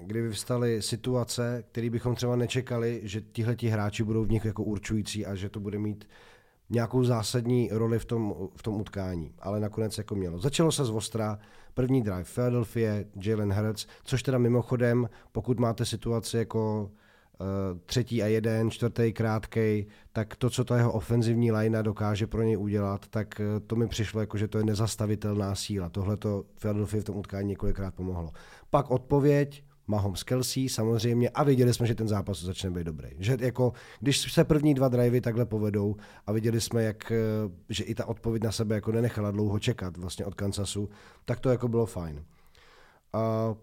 kdy 0.00 0.22
vyvstaly 0.22 0.82
situace, 0.82 1.64
které 1.70 1.90
bychom 1.90 2.14
třeba 2.14 2.36
nečekali, 2.36 3.00
že 3.04 3.20
tihleti 3.20 3.68
hráči 3.68 4.04
budou 4.04 4.24
v 4.24 4.30
nich 4.30 4.44
jako 4.44 4.64
určující 4.64 5.26
a 5.26 5.34
že 5.34 5.48
to 5.48 5.60
bude 5.60 5.78
mít 5.78 6.08
nějakou 6.72 7.04
zásadní 7.04 7.68
roli 7.72 7.98
v 7.98 8.04
tom, 8.04 8.34
v 8.56 8.62
tom 8.62 8.80
utkání, 8.80 9.34
ale 9.38 9.60
nakonec 9.60 9.98
jako 9.98 10.14
mělo. 10.14 10.38
Začalo 10.38 10.72
se 10.72 10.84
z 10.84 10.90
Ostra, 10.90 11.38
první 11.74 12.02
drive 12.02 12.24
Philadelphia, 12.34 12.94
Jalen 13.16 13.52
Hurts, 13.52 13.86
což 14.04 14.22
teda 14.22 14.38
mimochodem, 14.38 15.08
pokud 15.32 15.60
máte 15.60 15.84
situaci 15.84 16.36
jako 16.36 16.90
uh, 17.40 17.46
třetí 17.86 18.22
a 18.22 18.26
jeden, 18.26 18.70
čtvrtý 18.70 19.12
krátkej, 19.12 19.86
tak 20.12 20.36
to, 20.36 20.50
co 20.50 20.64
ta 20.64 20.76
jeho 20.76 20.92
ofenzivní 20.92 21.52
linea 21.52 21.82
dokáže 21.82 22.26
pro 22.26 22.42
něj 22.42 22.58
udělat, 22.58 23.08
tak 23.08 23.40
uh, 23.40 23.60
to 23.66 23.76
mi 23.76 23.88
přišlo 23.88 24.20
jako, 24.20 24.38
že 24.38 24.48
to 24.48 24.58
je 24.58 24.64
nezastavitelná 24.64 25.54
síla. 25.54 25.88
Tohle 25.88 26.16
to 26.16 26.44
Philadelphia 26.60 27.00
v 27.00 27.04
tom 27.04 27.16
utkání 27.16 27.48
několikrát 27.48 27.94
pomohlo. 27.94 28.30
Pak 28.70 28.90
odpověď, 28.90 29.64
Mahomes 29.86 30.22
Kelsey 30.22 30.68
samozřejmě 30.68 31.28
a 31.28 31.44
viděli 31.44 31.74
jsme, 31.74 31.86
že 31.86 31.94
ten 31.94 32.08
zápas 32.08 32.42
začne 32.42 32.70
být 32.70 32.84
dobrý. 32.84 33.08
Že 33.18 33.36
jako, 33.40 33.72
když 34.00 34.32
se 34.32 34.44
první 34.44 34.74
dva 34.74 34.88
drivey 34.88 35.20
takhle 35.20 35.46
povedou 35.46 35.96
a 36.26 36.32
viděli 36.32 36.60
jsme, 36.60 36.82
jak, 36.82 37.12
eh, 37.12 37.16
že 37.68 37.84
i 37.84 37.94
ta 37.94 38.06
odpověď 38.06 38.42
na 38.42 38.52
sebe 38.52 38.74
jako 38.74 38.92
nenechala 38.92 39.30
dlouho 39.30 39.58
čekat 39.58 39.96
vlastně 39.96 40.24
od 40.24 40.34
Kansasu, 40.34 40.88
tak 41.24 41.40
to 41.40 41.50
jako 41.50 41.68
bylo 41.68 41.86
fajn. 41.86 42.24
A 43.12 43.54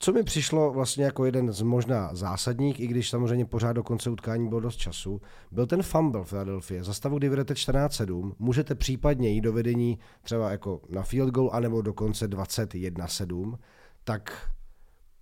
co 0.00 0.12
mi 0.12 0.22
přišlo 0.22 0.72
vlastně 0.72 1.04
jako 1.04 1.24
jeden 1.24 1.52
z 1.52 1.62
možná 1.62 2.14
zásadních, 2.14 2.80
i 2.80 2.86
když 2.86 3.10
samozřejmě 3.10 3.44
pořád 3.44 3.72
do 3.72 3.82
konce 3.82 4.10
utkání 4.10 4.48
bylo 4.48 4.60
dost 4.60 4.76
času, 4.76 5.20
byl 5.50 5.66
ten 5.66 5.82
fumble 5.82 6.24
v 6.24 6.28
Philadelphia. 6.28 6.84
Za 6.84 6.94
stavu, 6.94 7.18
kdy 7.18 7.28
vedete 7.28 7.54
14-7, 7.54 8.32
můžete 8.38 8.74
případně 8.74 9.28
jít 9.28 9.40
do 9.40 9.52
vedení 9.52 9.98
třeba 10.22 10.50
jako 10.50 10.80
na 10.88 11.02
field 11.02 11.30
goal, 11.30 11.50
anebo 11.52 11.82
dokonce 11.82 12.28
21-7, 12.28 13.58
tak 14.04 14.50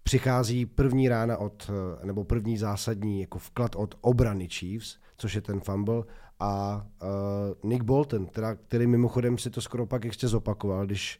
přichází 0.06 0.66
první 0.66 1.08
rána 1.08 1.36
od, 1.38 1.70
eh, 1.70 2.06
nebo 2.06 2.24
první 2.24 2.58
zásadní 2.58 3.20
jako 3.20 3.38
vklad 3.38 3.76
od 3.76 3.94
obrany 4.00 4.48
Chiefs, 4.48 4.98
což 5.16 5.34
je 5.34 5.40
ten 5.40 5.60
fumble, 5.60 6.04
a 6.40 6.86
uh, 7.02 7.70
Nick 7.70 7.84
Bolton, 7.84 8.26
teda, 8.26 8.54
který 8.54 8.86
mimochodem 8.86 9.38
si 9.38 9.50
to 9.50 9.60
skoro 9.60 9.86
pak 9.86 10.04
ještě 10.04 10.28
zopakoval, 10.28 10.86
když 10.86 11.18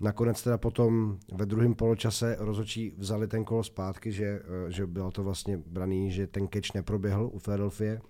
nakonec 0.00 0.42
teda 0.42 0.58
potom 0.58 1.18
ve 1.32 1.46
druhém 1.46 1.74
poločase 1.74 2.36
rozhodčí 2.38 2.94
vzali 2.98 3.28
ten 3.28 3.44
kolo 3.44 3.62
zpátky, 3.62 4.12
že, 4.12 4.40
uh, 4.40 4.70
že 4.70 4.86
bylo 4.86 5.10
to 5.10 5.22
vlastně 5.22 5.58
braný, 5.66 6.10
že 6.10 6.26
ten 6.26 6.48
catch 6.48 6.74
neproběhl 6.74 7.30
u 7.32 7.38
Philadelphia, 7.38 8.00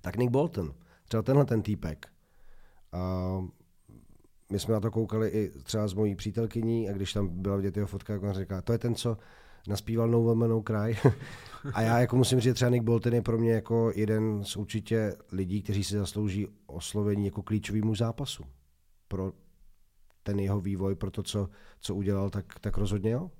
tak 0.00 0.16
Nick 0.16 0.30
Bolton, 0.30 0.74
třeba 1.04 1.22
tenhle 1.22 1.44
ten 1.44 1.62
týpek, 1.62 2.06
uh, 2.94 3.48
my 4.52 4.58
jsme 4.58 4.74
na 4.74 4.80
to 4.80 4.90
koukali 4.90 5.28
i 5.28 5.50
třeba 5.62 5.88
s 5.88 5.94
mojí 5.94 6.14
přítelkyní 6.14 6.90
a 6.90 6.92
když 6.92 7.12
tam 7.12 7.28
byla 7.28 7.56
vidět 7.56 7.76
jeho 7.76 7.86
fotka, 7.86 8.12
jak 8.12 8.22
on 8.22 8.32
říká, 8.32 8.62
to 8.62 8.72
je 8.72 8.78
ten, 8.78 8.94
co 8.94 9.16
naspíval 9.68 10.08
No 10.08 10.20
Woman 10.22 10.50
No 10.50 10.62
Cry. 10.62 10.98
a 11.74 11.80
já 11.82 11.98
jako 11.98 12.16
musím 12.16 12.40
říct, 12.40 12.54
třeba 12.54 12.70
Nick 12.70 12.84
Bolton 12.84 13.14
je 13.14 13.22
pro 13.22 13.38
mě 13.38 13.52
jako 13.52 13.92
jeden 13.94 14.44
z 14.44 14.56
určitě 14.56 15.16
lidí, 15.32 15.62
kteří 15.62 15.84
si 15.84 15.98
zaslouží 15.98 16.46
oslovení 16.66 17.24
jako 17.24 17.42
klíčový 17.42 17.82
muž 17.82 17.98
zápasu. 17.98 18.44
Pro 19.08 19.32
ten 20.22 20.40
jeho 20.40 20.60
vývoj, 20.60 20.94
pro 20.94 21.10
to, 21.10 21.22
co, 21.22 21.48
co 21.80 21.94
udělal, 21.94 22.30
tak, 22.30 22.58
tak 22.60 22.78
rozhodně 22.78 23.10
jo. 23.10 23.30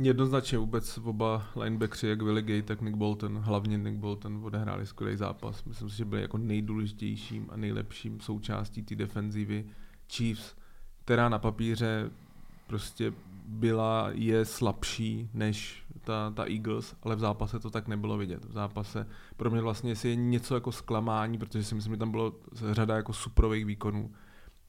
Jednoznačně 0.00 0.58
vůbec 0.58 0.98
oba 0.98 1.46
linebackři, 1.56 2.08
jak 2.08 2.22
Willie 2.22 2.42
Gay, 2.42 2.62
tak 2.62 2.80
Nick 2.80 2.96
Bolton, 2.96 3.38
hlavně 3.38 3.78
Nick 3.78 3.96
Bolton, 3.96 4.40
odehráli 4.44 4.86
skvělý 4.86 5.16
zápas. 5.16 5.64
Myslím 5.64 5.90
si, 5.90 5.96
že 5.96 6.04
byli 6.04 6.22
jako 6.22 6.38
nejdůležitějším 6.38 7.46
a 7.50 7.56
nejlepším 7.56 8.20
součástí 8.20 8.82
té 8.82 8.94
defenzívy 8.94 9.64
Chiefs, 10.12 10.54
která 11.04 11.28
na 11.28 11.38
papíře 11.38 12.10
prostě 12.68 13.12
byla, 13.46 14.08
je 14.12 14.44
slabší 14.44 15.30
než 15.34 15.84
ta, 16.04 16.30
ta 16.30 16.44
Eagles, 16.44 16.96
ale 17.02 17.16
v 17.16 17.20
zápase 17.20 17.58
to 17.58 17.70
tak 17.70 17.88
nebylo 17.88 18.18
vidět. 18.18 18.44
V 18.44 18.52
zápase 18.52 19.06
pro 19.36 19.50
mě 19.50 19.60
vlastně 19.60 19.90
jestli 19.90 20.08
je 20.08 20.16
něco 20.16 20.54
jako 20.54 20.72
zklamání, 20.72 21.38
protože 21.38 21.64
si 21.64 21.74
myslím, 21.74 21.92
že 21.92 21.98
tam 21.98 22.10
bylo 22.10 22.32
řada 22.54 22.96
jako 22.96 23.12
suprových 23.12 23.66
výkonů, 23.66 24.12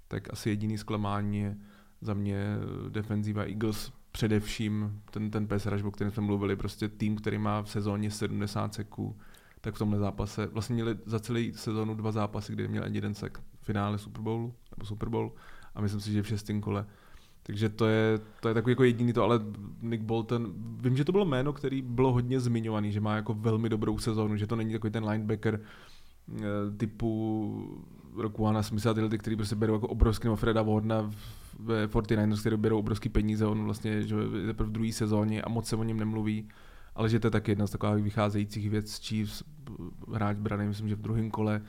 tak 0.07 0.33
asi 0.33 0.49
jediný 0.49 0.77
zklamání 0.77 1.39
je 1.39 1.57
za 2.01 2.13
mě 2.13 2.57
defenziva 2.89 3.43
Eagles, 3.43 3.91
především 4.11 5.01
ten, 5.11 5.31
ten 5.31 5.47
pass 5.47 5.65
rush, 5.65 5.83
o 5.83 5.91
kterém 5.91 6.11
jsme 6.11 6.23
mluvili, 6.23 6.55
prostě 6.55 6.89
tým, 6.89 7.15
který 7.15 7.37
má 7.37 7.61
v 7.61 7.69
sezóně 7.69 8.11
70 8.11 8.73
seků, 8.73 9.17
tak 9.61 9.75
v 9.75 9.77
tomhle 9.77 9.99
zápase, 9.99 10.47
vlastně 10.47 10.73
měli 10.73 10.97
za 11.05 11.19
celý 11.19 11.53
sezónu 11.53 11.95
dva 11.95 12.11
zápasy, 12.11 12.53
kde 12.53 12.67
měl 12.67 12.83
jeden 12.87 13.13
sek 13.13 13.37
v 13.61 13.65
finále 13.65 13.97
Super 13.97 14.21
Bowlu, 14.21 14.53
nebo 14.77 14.85
Super 14.85 15.09
Bowl, 15.09 15.33
a 15.75 15.81
myslím 15.81 16.01
si, 16.01 16.11
že 16.11 16.23
v 16.23 16.27
šestém 16.27 16.61
kole 16.61 16.85
takže 17.49 17.69
to 17.69 17.87
je, 17.87 18.19
to 18.39 18.47
je 18.47 18.53
takový 18.53 18.71
jako 18.71 18.83
jediný 18.83 19.13
to, 19.13 19.23
ale 19.23 19.39
Nick 19.81 20.03
Bolton, 20.03 20.53
vím, 20.81 20.97
že 20.97 21.05
to 21.05 21.11
bylo 21.11 21.25
jméno, 21.25 21.53
který 21.53 21.81
bylo 21.81 22.11
hodně 22.11 22.39
zmiňovaný, 22.39 22.91
že 22.91 23.01
má 23.01 23.15
jako 23.15 23.33
velmi 23.33 23.69
dobrou 23.69 23.97
sezónu, 23.97 24.37
že 24.37 24.47
to 24.47 24.55
není 24.55 24.73
takový 24.73 24.91
ten 24.91 25.05
linebacker 25.05 25.59
eh, 26.37 26.41
typu 26.77 27.81
Rokuana 28.17 28.63
Smitha, 28.63 28.93
tyhle, 28.93 29.17
který 29.17 29.35
prostě 29.35 29.55
berou 29.55 29.73
jako 29.73 29.87
obrovský, 29.87 30.27
nebo 30.27 30.35
Freda 30.35 30.61
Wardna 30.61 31.11
ve 31.59 31.87
49ers, 31.87 32.39
který 32.39 32.57
berou 32.57 32.79
obrovský 32.79 33.09
peníze, 33.09 33.45
on 33.45 33.63
vlastně 33.63 34.01
že 34.01 34.15
je 34.15 34.53
v 34.53 34.71
druhé 34.71 34.91
sezóně 34.91 35.41
a 35.41 35.49
moc 35.49 35.67
se 35.67 35.75
o 35.75 35.83
něm 35.83 35.97
nemluví, 35.97 36.49
ale 36.95 37.09
že 37.09 37.19
to 37.19 37.27
je 37.27 37.31
taky 37.31 37.51
jedna 37.51 37.67
z 37.67 37.71
takových 37.71 38.03
vycházejících 38.03 38.69
věc 38.69 38.99
Chiefs, 39.07 39.43
hráč 40.13 40.37
braný, 40.37 40.67
myslím, 40.67 40.89
že 40.89 40.95
v 40.95 41.01
druhém 41.01 41.31
kole. 41.31 41.61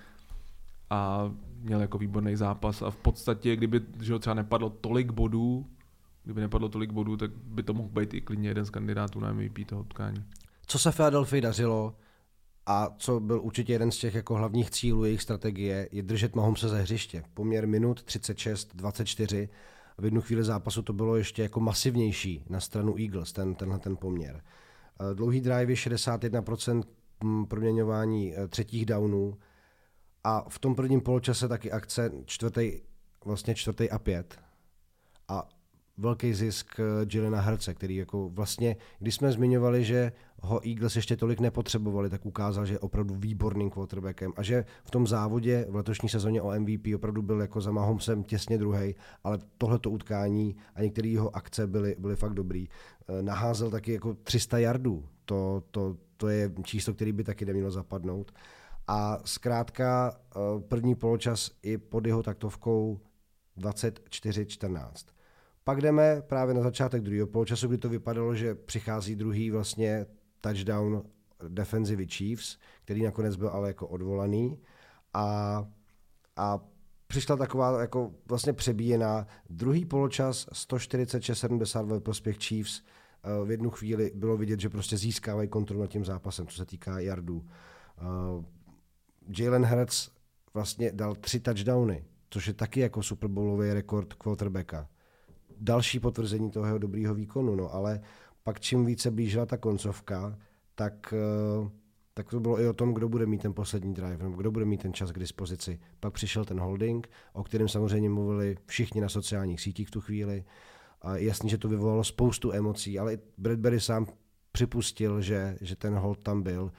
A 0.91 1.31
měl 1.61 1.81
jako 1.81 1.99
výborný 1.99 2.37
zápas 2.37 2.83
a 2.83 2.91
v 2.91 2.97
podstatě, 2.97 3.57
kdyby 3.57 3.81
že 4.01 4.19
třeba 4.19 4.35
nepadlo 4.35 4.71
tolik 4.71 5.13
bodů, 5.13 5.67
kdyby 6.25 6.41
nepadlo 6.41 6.69
tolik 6.69 6.91
bodů, 6.91 7.17
tak 7.17 7.31
by 7.31 7.63
to 7.63 7.75
mohl 7.75 7.89
být 7.89 8.15
i 8.15 8.21
klidně 8.21 8.49
jeden 8.49 8.65
z 8.65 8.71
kandidátů 8.71 9.21
na 9.21 9.33
MVP 9.33 9.67
toho 9.67 9.81
utkání. 9.81 10.25
Co 10.67 10.79
se 10.79 10.93
Philadelphia 10.93 11.41
dařilo 11.41 11.95
a 12.67 12.89
co 12.99 13.21
byl 13.21 13.41
určitě 13.43 13.73
jeden 13.73 13.91
z 13.91 13.99
těch 13.99 14.15
jako 14.15 14.35
hlavních 14.35 14.71
cílů 14.71 15.05
jejich 15.05 15.23
strategie, 15.23 15.89
je 15.93 16.03
držet 16.03 16.37
Mahomse 16.37 16.69
ze 16.69 16.83
hřiště. 16.83 17.23
Poměr 17.35 17.69
minut 17.69 18.01
36-24 18.01 19.49
v 19.99 20.05
jednu 20.05 20.21
chvíli 20.21 20.45
zápasu 20.45 20.83
to 20.83 20.93
bylo 20.93 21.17
ještě 21.17 21.43
jako 21.43 21.61
masivnější 21.61 22.45
na 22.49 22.61
stranu 22.61 22.95
Eagles, 22.99 23.33
ten, 23.33 23.55
tenhle 23.55 23.79
ten 23.79 23.97
poměr. 23.97 24.43
Eh, 25.01 25.15
dlouhý 25.15 25.41
drive 25.41 25.73
je 25.73 25.77
61% 25.77 26.83
mm, 27.25 27.47
proměňování 27.47 28.35
eh, 28.37 28.49
třetích 28.49 28.87
downů, 28.87 29.37
a 30.25 30.45
v 30.49 30.59
tom 30.59 30.75
prvním 30.75 31.01
poločase 31.01 31.49
taky 31.49 31.73
akce 31.73 32.11
čtvrtý, 32.25 32.73
vlastně 33.25 33.55
čtvrtý 33.55 33.91
a 33.91 33.99
pět. 33.99 34.39
A 35.29 35.49
velký 36.01 36.35
zisk 36.35 36.81
Jelena 37.13 37.41
Herce, 37.41 37.75
který 37.75 37.97
jako 37.97 38.29
vlastně, 38.29 38.77
když 38.99 39.15
jsme 39.15 39.33
zmiňovali, 39.33 39.85
že 39.85 40.13
ho 40.43 40.69
Eagles 40.69 40.97
ještě 40.97 41.17
tolik 41.17 41.41
nepotřebovali, 41.41 42.11
tak 42.11 42.27
ukázal, 42.27 42.67
že 42.67 42.75
je 42.75 42.79
opravdu 42.79 43.15
výborným 43.15 43.71
quarterbackem 43.71 44.33
a 44.37 44.43
že 44.43 44.65
v 44.85 44.91
tom 44.91 45.07
závodě 45.07 45.67
v 45.69 45.75
letošní 45.75 46.09
sezóně 46.09 46.43
o 46.43 46.61
MVP 46.61 46.95
opravdu 46.95 47.23
byl 47.23 47.41
jako 47.41 47.61
za 47.61 47.73
Mahomesem 47.73 48.25
těsně 48.25 48.59
druhý, 48.59 48.95
ale 49.25 49.39
tohleto 49.59 49.91
utkání 49.91 50.57
a 50.75 50.83
některé 50.83 51.09
jeho 51.09 51.37
akce 51.37 51.67
byly, 51.67 51.97
byly 51.99 52.17
fakt 52.17 52.35
dobrý. 52.35 52.69
Eh, 53.09 53.23
naházel 53.23 53.71
taky 53.71 53.93
jako 53.93 54.15
300 54.15 54.59
yardů, 54.59 55.05
to, 55.25 55.63
to, 55.71 55.97
to 56.17 56.29
je 56.29 56.53
číslo, 56.65 56.95
který 56.95 57.13
by 57.13 57.25
taky 57.25 57.47
nemělo 57.47 57.71
zapadnout. 57.71 58.33
A 58.93 59.19
zkrátka 59.25 60.13
eh, 60.15 60.39
první 60.61 60.95
poločas 60.95 61.51
i 61.63 61.79
pod 61.79 62.07
jeho 62.07 62.23
taktovkou 62.23 63.01
24-14. 63.59 64.93
Pak 65.65 65.81
jdeme 65.81 66.23
právě 66.23 66.55
na 66.55 66.63
začátek 66.63 67.03
druhého 67.03 67.27
poločasu, 67.27 67.69
kdy 67.69 67.79
to 67.79 67.89
vypadalo, 67.89 68.35
že 68.35 68.55
přichází 68.55 69.17
druhý 69.17 69.51
vlastně 69.51 70.07
touchdown 70.41 71.03
defensive 71.49 72.05
Chiefs, 72.07 72.59
který 72.85 73.03
nakonec 73.03 73.37
byl 73.37 73.49
ale 73.49 73.69
jako 73.69 73.89
odvolaný. 73.89 74.59
A, 75.15 75.67
a 76.37 76.61
přišla 77.07 77.37
taková 77.37 77.81
jako 77.81 78.13
vlastně 78.29 78.53
přebíjená 78.53 79.27
druhý 79.51 79.85
poločas 79.85 80.49
146-70 80.49 81.87
ve 81.87 82.01
prospěch 82.01 82.37
Chiefs. 82.39 82.83
Eh, 83.25 83.45
v 83.45 83.51
jednu 83.51 83.71
chvíli 83.71 84.13
bylo 84.15 84.37
vidět, 84.37 84.61
že 84.61 84.69
prostě 84.69 84.97
získávají 84.97 85.49
kontrolu 85.49 85.81
nad 85.81 85.91
tím 85.91 86.05
zápasem, 86.05 86.47
co 86.47 86.57
se 86.57 86.67
týká 86.67 86.99
yardů. 86.99 87.45
Jalen 89.39 89.65
Hurts 89.65 90.11
vlastně 90.55 90.93
dal 90.93 91.15
tři 91.15 91.41
touchdowny, 91.41 92.05
což 92.31 92.47
je 92.47 92.55
taky 92.55 92.81
jako 92.81 93.03
Super 93.03 93.31
Bowlový 93.31 93.73
rekord 93.73 94.15
quarterbacka. 94.15 94.89
Další 95.61 96.01
potvrzení 96.01 96.51
toho 96.51 96.67
jeho 96.67 96.79
dobrýho 96.79 97.15
výkonu, 97.15 97.57
no 97.57 97.75
ale 97.75 98.01
pak 98.43 98.61
čím 98.61 98.85
více 98.85 99.11
blížila 99.11 99.47
ta 99.47 99.57
koncovka, 99.57 100.39
tak, 100.75 101.15
eh, 101.17 101.71
tak 102.15 102.31
to 102.31 102.41
bylo 102.41 102.61
i 102.61 102.69
o 102.69 102.73
tom, 102.73 102.95
kdo 102.95 103.09
bude 103.09 103.27
mít 103.27 103.43
ten 103.43 103.55
poslední 103.55 103.95
drive, 103.95 104.19
nebo 104.23 104.37
kdo 104.37 104.51
bude 104.51 104.65
mít 104.65 104.83
ten 104.83 104.93
čas 104.93 105.13
k 105.13 105.19
dispozici. 105.19 105.81
Pak 106.01 106.13
přišel 106.13 106.45
ten 106.45 106.61
holding, 106.61 107.09
o 107.33 107.45
kterém 107.45 107.69
samozřejmě 107.69 108.11
mluvili 108.11 108.57
všichni 108.67 109.01
na 109.01 109.09
sociálních 109.09 109.61
sítích 109.61 109.89
v 109.89 109.91
tu 109.91 110.01
chvíli. 110.01 110.45
A 111.03 111.17
jasný, 111.17 111.51
že 111.51 111.59
to 111.59 111.69
vyvolalo 111.69 112.05
spoustu 112.05 112.53
emocí, 112.53 112.99
ale 112.99 113.15
i 113.15 113.19
Bradbury 113.39 113.81
sám 113.81 114.07
připustil, 114.53 115.21
že, 115.21 115.59
že 115.61 115.77
ten 115.77 115.95
hold 115.95 116.23
tam 116.23 116.43
byl. 116.43 116.73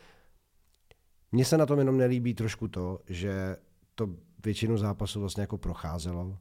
Mně 1.31 1.45
se 1.45 1.57
na 1.57 1.65
tom 1.65 1.79
jenom 1.79 1.97
nelíbí 1.97 2.33
trošku 2.33 2.67
to, 2.67 2.99
že 3.09 3.55
to 3.95 4.09
většinu 4.45 4.77
zápasu 4.77 5.19
vlastně 5.19 5.41
jako 5.41 5.57
procházelo, 5.57 6.37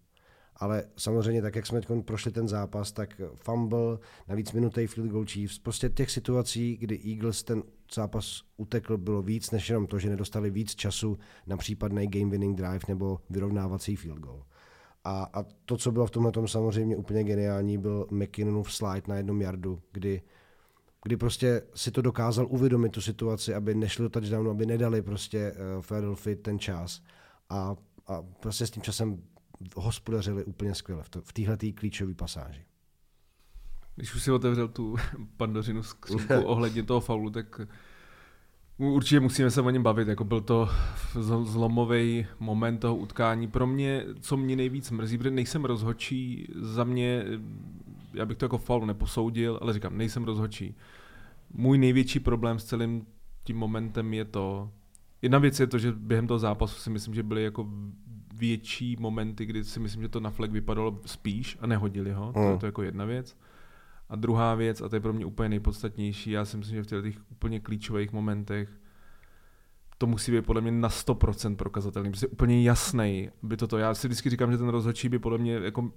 ale 0.57 0.85
samozřejmě 0.97 1.43
tak, 1.43 1.57
jak 1.57 1.67
jsme 1.67 1.81
prošli 2.05 2.33
ten 2.33 2.49
zápas, 2.49 2.93
tak 2.93 3.21
fumble, 3.35 3.99
navíc 4.29 4.53
minutý 4.53 4.87
field 4.87 5.11
goal 5.11 5.25
Chiefs, 5.25 5.59
prostě 5.59 5.89
těch 5.89 6.11
situací, 6.11 6.77
kdy 6.77 7.01
Eagles 7.05 7.43
ten 7.43 7.63
zápas 7.95 8.43
utekl, 8.57 8.99
bylo 8.99 9.23
víc, 9.23 9.51
než 9.51 9.69
jenom 9.69 9.87
to, 9.87 9.99
že 9.99 10.11
nedostali 10.11 10.51
víc 10.51 10.75
času 10.75 11.19
na 11.47 11.57
případný 11.57 12.07
game 12.07 12.31
winning 12.31 12.57
drive 12.57 12.81
nebo 12.89 13.21
vyrovnávací 13.31 13.97
field 13.97 14.19
goal. 14.19 14.45
A, 15.05 15.31
a 15.33 15.45
to, 15.65 15.77
co 15.77 15.93
bylo 15.93 16.07
v 16.07 16.11
tomhle 16.11 16.33
tom 16.33 16.49
samozřejmě 16.49 16.97
úplně 16.97 17.25
geniální, 17.25 17.79
byl 17.79 18.07
McKinnonův 18.11 18.73
slide 18.73 19.03
na 19.09 19.17
jednom 19.17 19.41
yardu, 19.41 19.83
kdy 19.93 20.23
kdy 21.03 21.17
prostě 21.17 21.63
si 21.75 21.91
to 21.91 22.03
dokázal 22.03 22.47
uvědomit 22.49 22.93
tu 22.93 23.01
situaci, 23.01 23.55
aby 23.55 23.75
nešli 23.75 24.03
do 24.03 24.09
touchdownu, 24.09 24.51
aby 24.51 24.67
nedali 24.67 25.03
prostě 25.03 25.53
uh, 25.53 25.83
Philadelphia 25.83 26.37
ten 26.43 26.59
čas. 26.59 27.03
A, 27.51 27.77
a 28.07 28.23
prostě 28.23 28.67
s 28.67 28.71
tím 28.71 28.83
časem 28.83 29.23
hospodařili 29.77 30.45
úplně 30.45 30.75
skvěle 30.75 31.03
v, 31.03 31.09
to, 31.09 31.21
v 31.21 31.33
téhle 31.33 31.57
klíčové 31.57 32.15
pasáži. 32.15 32.65
Když 33.97 34.15
už 34.15 34.23
si 34.23 34.33
otevřel 34.33 34.69
tu 34.69 34.97
pandořinu 35.37 35.83
skřínku 35.83 36.35
ohledně 36.45 36.83
toho 36.83 37.01
faulu, 37.01 37.31
tak 37.31 37.61
určitě 38.79 39.21
musíme 39.21 39.51
se 39.51 39.61
o 39.61 39.71
něm 39.71 39.83
bavit. 39.83 40.09
Jako 40.09 40.25
byl 40.25 40.41
to 40.41 40.69
zlomový 41.43 42.27
moment 42.39 42.79
toho 42.79 42.97
utkání. 42.97 43.49
Pro 43.49 43.67
mě, 43.67 44.05
co 44.21 44.37
mě 44.37 44.57
nejvíc 44.57 44.91
mrzí, 44.91 45.19
protože 45.19 45.31
nejsem 45.31 45.65
rozhočí, 45.65 46.49
za 46.61 46.85
mě, 46.85 47.25
já 48.15 48.27
bych 48.27 48.37
to 48.37 48.45
jako 48.45 48.59
faul 48.59 48.87
neposoudil, 48.87 49.59
ale 49.63 49.73
říkám, 49.73 49.97
nejsem 49.99 50.25
rozhočí. 50.25 50.77
Můj 51.51 51.79
největší 51.79 52.21
problém 52.21 52.59
s 52.59 52.65
celým 52.65 53.07
tím 53.45 53.57
momentem 53.57 54.15
je 54.15 54.25
to, 54.25 54.71
jedna 55.23 55.39
věc 55.39 55.61
je 55.61 55.67
to, 55.67 55.79
že 55.79 55.93
během 55.93 56.27
toho 56.27 56.39
zápasu 56.39 56.81
si 56.81 56.91
myslím, 56.91 57.15
že 57.15 57.23
byly 57.23 57.43
jako 57.43 57.69
větší 58.35 58.97
momenty, 59.01 59.47
kdy 59.47 59.65
si 59.65 59.81
myslím, 59.81 60.03
že 60.03 60.09
to 60.09 60.21
na 60.21 60.31
flag 60.31 60.51
vypadalo 60.51 61.01
spíš 61.07 61.59
a 61.61 61.67
nehodili 61.67 62.13
ho. 62.13 62.27
Mm. 62.27 62.33
To 62.33 62.41
je 62.41 62.59
to 62.59 62.67
jako 62.67 62.83
jedna 62.83 63.05
věc. 63.05 63.37
A 64.09 64.17
druhá 64.17 64.55
věc, 64.55 64.81
a 64.81 64.89
to 64.89 64.97
je 64.97 65.01
pro 65.01 65.13
mě 65.13 65.27
úplně 65.27 65.49
nejpodstatnější, 65.49 66.31
já 66.31 66.45
si 66.45 66.57
myslím, 66.57 66.77
že 66.77 66.83
v 66.83 67.03
těch 67.03 67.17
úplně 67.31 67.61
klíčových 67.61 68.13
momentech 68.13 68.80
to 70.01 70.07
musí 70.07 70.33
být 70.33 70.47
podle 70.47 70.63
mě 70.63 70.73
na 70.73 70.89
100% 70.89 71.57
prokazatelný, 71.57 72.11
prostě 72.11 72.27
úplně 72.27 72.63
jasný 72.63 73.31
by 73.43 73.57
toto. 73.57 73.79
Já 73.79 73.95
si 73.95 74.09
vždycky 74.09 74.31
říkám, 74.31 74.53
že 74.53 74.59
ten 74.59 74.69
rozhodčí 74.69 75.09
by 75.09 75.19
podle 75.19 75.39
mě 75.39 75.55
jako, 75.55 75.91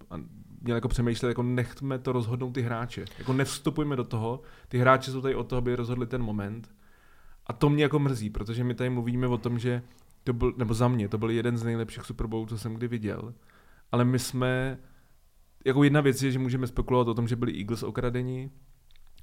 měl 0.62 0.78
jako 0.78 0.88
přemýšlet, 0.88 1.30
jako 1.30 1.44
nechme 1.44 2.00
to 2.00 2.12
rozhodnout 2.12 2.52
ty 2.52 2.62
hráče. 2.62 3.06
Jako 3.18 3.34
nevstupujme 3.34 3.96
do 3.96 4.04
toho, 4.04 4.42
ty 4.68 4.78
hráči 4.78 5.12
jsou 5.12 5.22
tady 5.22 5.36
o 5.36 5.44
toho, 5.44 5.58
aby 5.58 5.76
rozhodli 5.76 6.08
ten 6.08 6.24
moment. 6.24 6.76
A 7.48 7.54
to 7.54 7.70
mě 7.70 7.84
jako 7.84 8.00
mrzí, 8.00 8.30
protože 8.30 8.64
my 8.64 8.76
tady 8.76 8.90
mluvíme 8.90 9.28
o 9.28 9.38
tom, 9.38 9.60
že 9.60 9.82
to 10.24 10.34
byl, 10.34 10.54
nebo 10.58 10.74
za 10.74 10.88
mě, 10.88 11.10
to 11.10 11.18
byl 11.18 11.30
jeden 11.30 11.58
z 11.58 11.64
nejlepších 11.64 12.04
Super 12.04 12.28
Bowlů, 12.28 12.46
co 12.46 12.58
jsem 12.58 12.74
kdy 12.74 12.88
viděl. 12.88 13.34
Ale 13.92 14.06
my 14.06 14.20
jsme, 14.20 14.80
jako 15.66 15.84
jedna 15.84 16.02
věc 16.02 16.24
je, 16.24 16.32
že 16.32 16.40
můžeme 16.40 16.68
spekulovat 16.68 17.08
o 17.08 17.14
tom, 17.14 17.28
že 17.28 17.36
byli 17.36 17.58
Eagles 17.60 17.84
okradeni, 17.84 18.52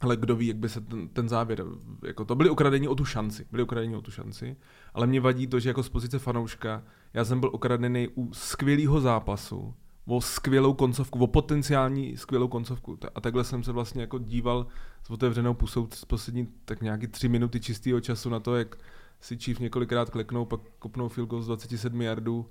ale 0.01 0.17
kdo 0.17 0.37
ví, 0.37 0.47
jak 0.47 0.57
by 0.57 0.69
se 0.69 0.81
ten, 0.81 1.09
ten 1.09 1.29
závěr, 1.29 1.65
jako 2.07 2.25
to 2.25 2.35
byli 2.35 2.51
okradeni 2.51 2.89
o 2.89 2.95
tu 2.95 3.05
šanci, 3.05 3.47
byli 3.51 3.63
okradeni 3.63 3.97
o 3.97 4.03
tu 4.03 4.11
šanci, 4.11 4.57
ale 4.95 5.07
mě 5.07 5.21
vadí 5.21 5.47
to, 5.47 5.61
že 5.61 5.71
jako 5.71 5.83
z 5.83 5.89
pozice 5.89 6.19
fanouška, 6.19 6.83
já 7.15 7.25
jsem 7.25 7.41
byl 7.41 7.51
okradený 7.53 8.09
u 8.15 8.35
skvělého 8.35 9.01
zápasu, 9.01 9.75
o 10.07 10.21
skvělou 10.21 10.75
koncovku, 10.75 11.19
o 11.19 11.27
potenciální 11.27 12.17
skvělou 12.17 12.49
koncovku. 12.49 12.99
A 13.15 13.21
takhle 13.21 13.45
jsem 13.45 13.63
se 13.63 13.73
vlastně 13.73 14.01
jako 14.01 14.19
díval 14.19 14.67
s 15.07 15.11
otevřenou 15.11 15.55
pusou 15.55 15.89
z 15.95 16.05
poslední 16.05 16.49
tak 16.65 16.83
nějaký 16.83 17.07
tři 17.07 17.29
minuty 17.29 17.61
čistého 17.61 18.01
času 18.01 18.31
na 18.31 18.41
to, 18.41 18.57
jak 18.57 18.77
si 19.21 19.39
Chief 19.39 19.59
několikrát 19.59 20.11
kleknou, 20.11 20.45
pak 20.45 20.61
kopnou 20.79 21.09
field 21.09 21.31
goal 21.31 21.43
z 21.43 21.47
27 21.47 22.03
yardů 22.03 22.47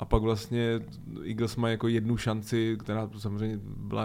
a 0.00 0.04
pak 0.04 0.22
vlastně 0.22 0.80
Eagles 1.26 1.56
má 1.56 1.68
jako 1.68 1.88
jednu 1.88 2.16
šanci, 2.16 2.76
která 2.78 3.10
samozřejmě 3.18 3.60
byla 3.64 4.04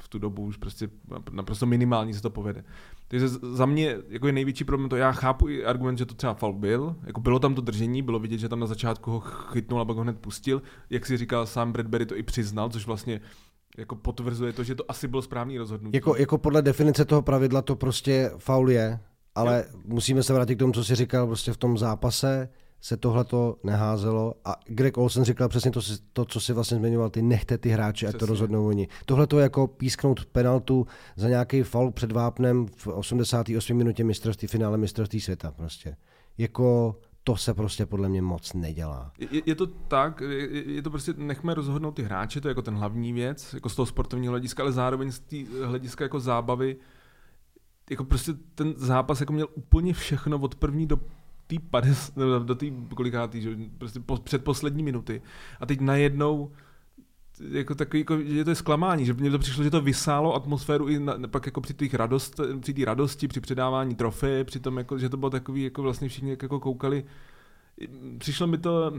v 0.00 0.08
tu 0.08 0.18
dobu 0.18 0.42
už 0.42 0.56
prostě 0.56 0.88
naprosto 1.30 1.66
minimální 1.66 2.14
se 2.14 2.22
to 2.22 2.30
povede. 2.30 2.64
Takže 3.08 3.28
za 3.28 3.66
mě 3.66 3.96
jako 4.08 4.26
je 4.26 4.32
největší 4.32 4.64
problém 4.64 4.88
to, 4.88 4.96
já 4.96 5.12
chápu 5.12 5.48
i 5.48 5.64
argument, 5.64 5.98
že 5.98 6.06
to 6.06 6.14
třeba 6.14 6.34
faul 6.34 6.52
byl, 6.52 6.96
jako 7.06 7.20
bylo 7.20 7.38
tam 7.38 7.54
to 7.54 7.60
držení, 7.60 8.02
bylo 8.02 8.18
vidět, 8.18 8.38
že 8.38 8.48
tam 8.48 8.60
na 8.60 8.66
začátku 8.66 9.10
ho 9.10 9.20
chytnul 9.20 9.80
a 9.80 9.84
pak 9.84 9.96
ho 9.96 10.02
hned 10.02 10.18
pustil, 10.18 10.62
jak 10.90 11.06
si 11.06 11.16
říkal 11.16 11.46
sám 11.46 11.72
Bradbury 11.72 12.06
to 12.06 12.16
i 12.16 12.22
přiznal, 12.22 12.68
což 12.68 12.86
vlastně 12.86 13.20
jako 13.78 13.96
potvrzuje 13.96 14.52
to, 14.52 14.64
že 14.64 14.74
to 14.74 14.90
asi 14.90 15.08
bylo 15.08 15.22
správný 15.22 15.58
rozhodnutí. 15.58 15.96
Jako, 15.96 16.16
jako 16.16 16.38
podle 16.38 16.62
definice 16.62 17.04
toho 17.04 17.22
pravidla 17.22 17.62
to 17.62 17.76
prostě 17.76 18.30
faul 18.38 18.70
je, 18.70 19.00
ale 19.34 19.64
jo. 19.72 19.80
musíme 19.84 20.22
se 20.22 20.32
vrátit 20.32 20.54
k 20.54 20.58
tomu, 20.58 20.72
co 20.72 20.84
jsi 20.84 20.94
říkal 20.94 21.26
prostě 21.26 21.52
v 21.52 21.56
tom 21.56 21.78
zápase, 21.78 22.48
se 22.84 22.96
tohle 22.96 23.24
to 23.24 23.56
neházelo 23.62 24.34
a 24.44 24.56
Greg 24.66 24.98
Olsen 24.98 25.24
říkal 25.24 25.48
přesně 25.48 25.70
to, 25.70 25.80
to, 26.12 26.24
co 26.24 26.40
si 26.40 26.52
vlastně 26.52 26.76
zmiňoval, 26.76 27.10
ty 27.10 27.22
nechte 27.22 27.58
ty 27.58 27.68
hráče, 27.68 28.06
ať 28.06 28.16
to 28.16 28.26
rozhodnou 28.26 28.66
oni. 28.66 28.88
Tohle 29.06 29.26
to 29.26 29.38
jako 29.38 29.66
písknout 29.66 30.24
penaltu 30.24 30.86
za 31.16 31.28
nějaký 31.28 31.62
faul 31.62 31.90
před 31.90 32.12
vápnem 32.12 32.66
v 32.66 32.86
88 32.86 33.76
minutě 33.76 34.04
mistrovství, 34.04 34.48
finále 34.48 34.78
mistrovství 34.78 35.20
světa 35.20 35.52
prostě. 35.52 35.96
Jako 36.38 36.96
to 37.22 37.36
se 37.36 37.54
prostě 37.54 37.86
podle 37.86 38.08
mě 38.08 38.22
moc 38.22 38.52
nedělá. 38.52 39.12
Je, 39.18 39.42
je 39.46 39.54
to 39.54 39.66
tak, 39.66 40.20
je, 40.20 40.72
je 40.72 40.82
to 40.82 40.90
prostě, 40.90 41.14
nechme 41.16 41.54
rozhodnout 41.54 41.92
ty 41.92 42.02
hráče, 42.02 42.40
to 42.40 42.48
je 42.48 42.50
jako 42.50 42.62
ten 42.62 42.74
hlavní 42.74 43.12
věc, 43.12 43.54
jako 43.54 43.68
z 43.68 43.76
toho 43.76 43.86
sportovního 43.86 44.30
hlediska, 44.30 44.62
ale 44.62 44.72
zároveň 44.72 45.12
z 45.12 45.20
té 45.20 45.36
hlediska 45.64 46.04
jako 46.04 46.20
zábavy, 46.20 46.76
jako 47.90 48.04
prostě 48.04 48.32
ten 48.54 48.74
zápas 48.76 49.20
jako 49.20 49.32
měl 49.32 49.48
úplně 49.54 49.92
všechno 49.92 50.38
od 50.38 50.54
první 50.54 50.86
do 50.86 51.00
té 51.46 51.56
do 52.44 52.54
té 52.54 52.66
kolikátý, 52.94 53.40
že 53.40 53.56
prostě 53.78 54.00
po, 54.00 54.16
předposlední 54.16 54.82
minuty. 54.82 55.22
A 55.60 55.66
teď 55.66 55.80
najednou 55.80 56.52
jako 57.50 57.74
takový, 57.74 58.00
jako, 58.00 58.20
že 58.22 58.44
to 58.44 58.50
je 58.50 58.54
zklamání, 58.54 59.06
že 59.06 59.14
mně 59.14 59.30
to 59.30 59.38
přišlo, 59.38 59.64
že 59.64 59.70
to 59.70 59.80
vysálo 59.80 60.34
atmosféru 60.34 60.88
i 60.88 61.00
na, 61.00 61.18
pak 61.28 61.46
jako 61.46 61.60
při 61.60 61.74
těch 61.74 61.94
radost, 61.94 62.40
při 62.60 62.74
té 62.74 62.84
radosti, 62.84 63.28
při 63.28 63.40
předávání 63.40 63.94
trofeje, 63.94 64.44
při 64.44 64.60
tom, 64.60 64.78
jako, 64.78 64.98
že 64.98 65.08
to 65.08 65.16
bylo 65.16 65.30
takový, 65.30 65.62
jako 65.62 65.82
vlastně 65.82 66.08
všichni 66.08 66.36
jako 66.42 66.60
koukali. 66.60 67.04
Přišlo 68.18 68.46
mi 68.46 68.58
to, 68.58 68.92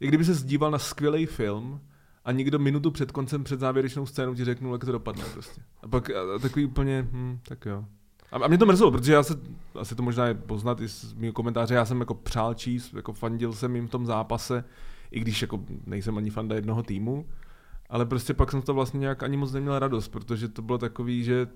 jak 0.00 0.08
kdyby 0.08 0.24
se 0.24 0.34
zdíval 0.34 0.70
na 0.70 0.78
skvělý 0.78 1.26
film 1.26 1.80
a 2.24 2.32
někdo 2.32 2.58
minutu 2.58 2.90
před 2.90 3.12
koncem, 3.12 3.44
před 3.44 3.60
závěrečnou 3.60 4.06
scénou 4.06 4.34
ti 4.34 4.44
řeknul, 4.44 4.72
jak 4.72 4.84
to 4.84 4.92
dopadne 4.92 5.24
prostě. 5.32 5.62
A 5.82 5.88
pak 5.88 6.10
a 6.10 6.38
takový 6.38 6.64
úplně, 6.64 7.08
hm, 7.12 7.38
tak 7.48 7.66
jo. 7.66 7.84
A, 8.42 8.48
mě 8.48 8.58
to 8.58 8.66
mrzelo, 8.66 8.90
protože 8.90 9.12
já 9.12 9.22
se, 9.22 9.34
asi 9.74 9.94
to 9.94 10.02
možná 10.02 10.26
je 10.26 10.34
poznat 10.34 10.80
i 10.80 10.88
z 10.88 11.14
mého 11.14 11.32
komentáře, 11.32 11.74
já 11.74 11.84
jsem 11.84 12.00
jako 12.00 12.14
přál 12.14 12.54
číst, 12.54 12.94
jako 12.94 13.12
fandil 13.12 13.52
jsem 13.52 13.76
jim 13.76 13.88
v 13.88 13.90
tom 13.90 14.06
zápase, 14.06 14.64
i 15.10 15.20
když 15.20 15.42
jako 15.42 15.60
nejsem 15.86 16.18
ani 16.18 16.30
fanda 16.30 16.54
jednoho 16.54 16.82
týmu, 16.82 17.26
ale 17.90 18.06
prostě 18.06 18.34
pak 18.34 18.50
jsem 18.50 18.62
to 18.62 18.74
vlastně 18.74 19.00
nějak 19.00 19.22
ani 19.22 19.36
moc 19.36 19.52
neměl 19.52 19.78
radost, 19.78 20.08
protože 20.08 20.48
to 20.48 20.62
bylo 20.62 20.78
takový, 20.78 21.24
že 21.24 21.46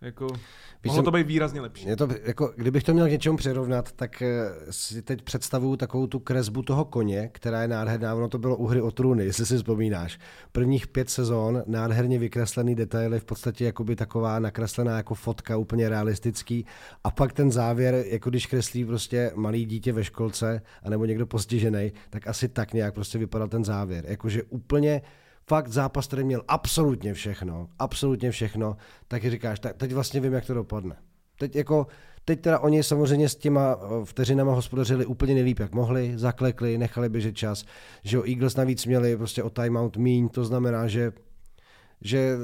jako, 0.00 0.26
Víš, 0.26 0.38
mohlo 0.86 1.02
to 1.02 1.10
být 1.10 1.26
výrazně 1.26 1.60
lepší. 1.60 1.88
Je 1.88 1.96
to, 1.96 2.08
jako, 2.24 2.52
kdybych 2.56 2.82
to 2.82 2.92
měl 2.92 3.06
k 3.06 3.10
něčemu 3.10 3.36
přirovnat, 3.36 3.92
tak 3.92 4.22
eh, 4.22 4.48
si 4.70 5.02
teď 5.02 5.22
představuju 5.22 5.76
takovou 5.76 6.06
tu 6.06 6.18
kresbu 6.18 6.62
toho 6.62 6.84
koně, 6.84 7.30
která 7.32 7.62
je 7.62 7.68
nádherná. 7.68 8.14
Ono 8.14 8.28
to 8.28 8.38
bylo 8.38 8.56
u 8.56 8.66
hry 8.66 8.80
o 8.80 8.90
trůny, 8.90 9.24
jestli 9.24 9.46
si 9.46 9.56
vzpomínáš. 9.56 10.18
Prvních 10.52 10.86
pět 10.86 11.10
sezón, 11.10 11.62
nádherně 11.66 12.18
vykreslený 12.18 12.74
detaily, 12.74 13.20
v 13.20 13.24
podstatě 13.24 13.64
jakoby 13.64 13.96
taková 13.96 14.38
nakreslená 14.38 14.96
jako 14.96 15.14
fotka, 15.14 15.56
úplně 15.56 15.88
realistický. 15.88 16.66
A 17.04 17.10
pak 17.10 17.32
ten 17.32 17.52
závěr, 17.52 18.04
jako 18.06 18.30
když 18.30 18.46
kreslí 18.46 18.84
prostě 18.84 19.32
malý 19.34 19.64
dítě 19.64 19.92
ve 19.92 20.04
školce, 20.04 20.62
anebo 20.82 21.04
někdo 21.04 21.26
postižený, 21.26 21.92
tak 22.10 22.26
asi 22.26 22.48
tak 22.48 22.72
nějak 22.72 22.94
prostě 22.94 23.18
vypadal 23.18 23.48
ten 23.48 23.64
závěr. 23.64 24.04
Jakože 24.08 24.42
úplně 24.42 25.02
fakt 25.48 25.68
zápas, 25.68 26.06
který 26.06 26.24
měl 26.24 26.42
absolutně 26.48 27.14
všechno, 27.14 27.68
absolutně 27.78 28.30
všechno, 28.30 28.76
tak 29.08 29.30
říkáš, 29.30 29.60
tak 29.60 29.76
teď 29.76 29.92
vlastně 29.92 30.20
vím, 30.20 30.32
jak 30.32 30.46
to 30.46 30.54
dopadne. 30.54 30.96
Teď 31.38 31.56
jako, 31.56 31.86
teď 32.24 32.40
teda 32.40 32.58
oni 32.58 32.82
samozřejmě 32.82 33.28
s 33.28 33.36
těma 33.36 33.76
eh, 33.76 34.04
vteřinama 34.04 34.52
hospodařili 34.52 35.06
úplně 35.06 35.34
nejlíp, 35.34 35.58
jak 35.58 35.74
mohli, 35.74 36.12
zaklekli, 36.16 36.78
nechali 36.78 37.08
běžet 37.08 37.36
čas, 37.36 37.64
že 38.02 38.16
jo, 38.16 38.22
Eagles 38.26 38.56
navíc 38.56 38.86
měli 38.86 39.16
prostě 39.16 39.42
o 39.42 39.50
timeout 39.50 39.96
míň, 39.96 40.28
to 40.28 40.44
znamená, 40.44 40.88
že 40.88 41.12
že 42.00 42.36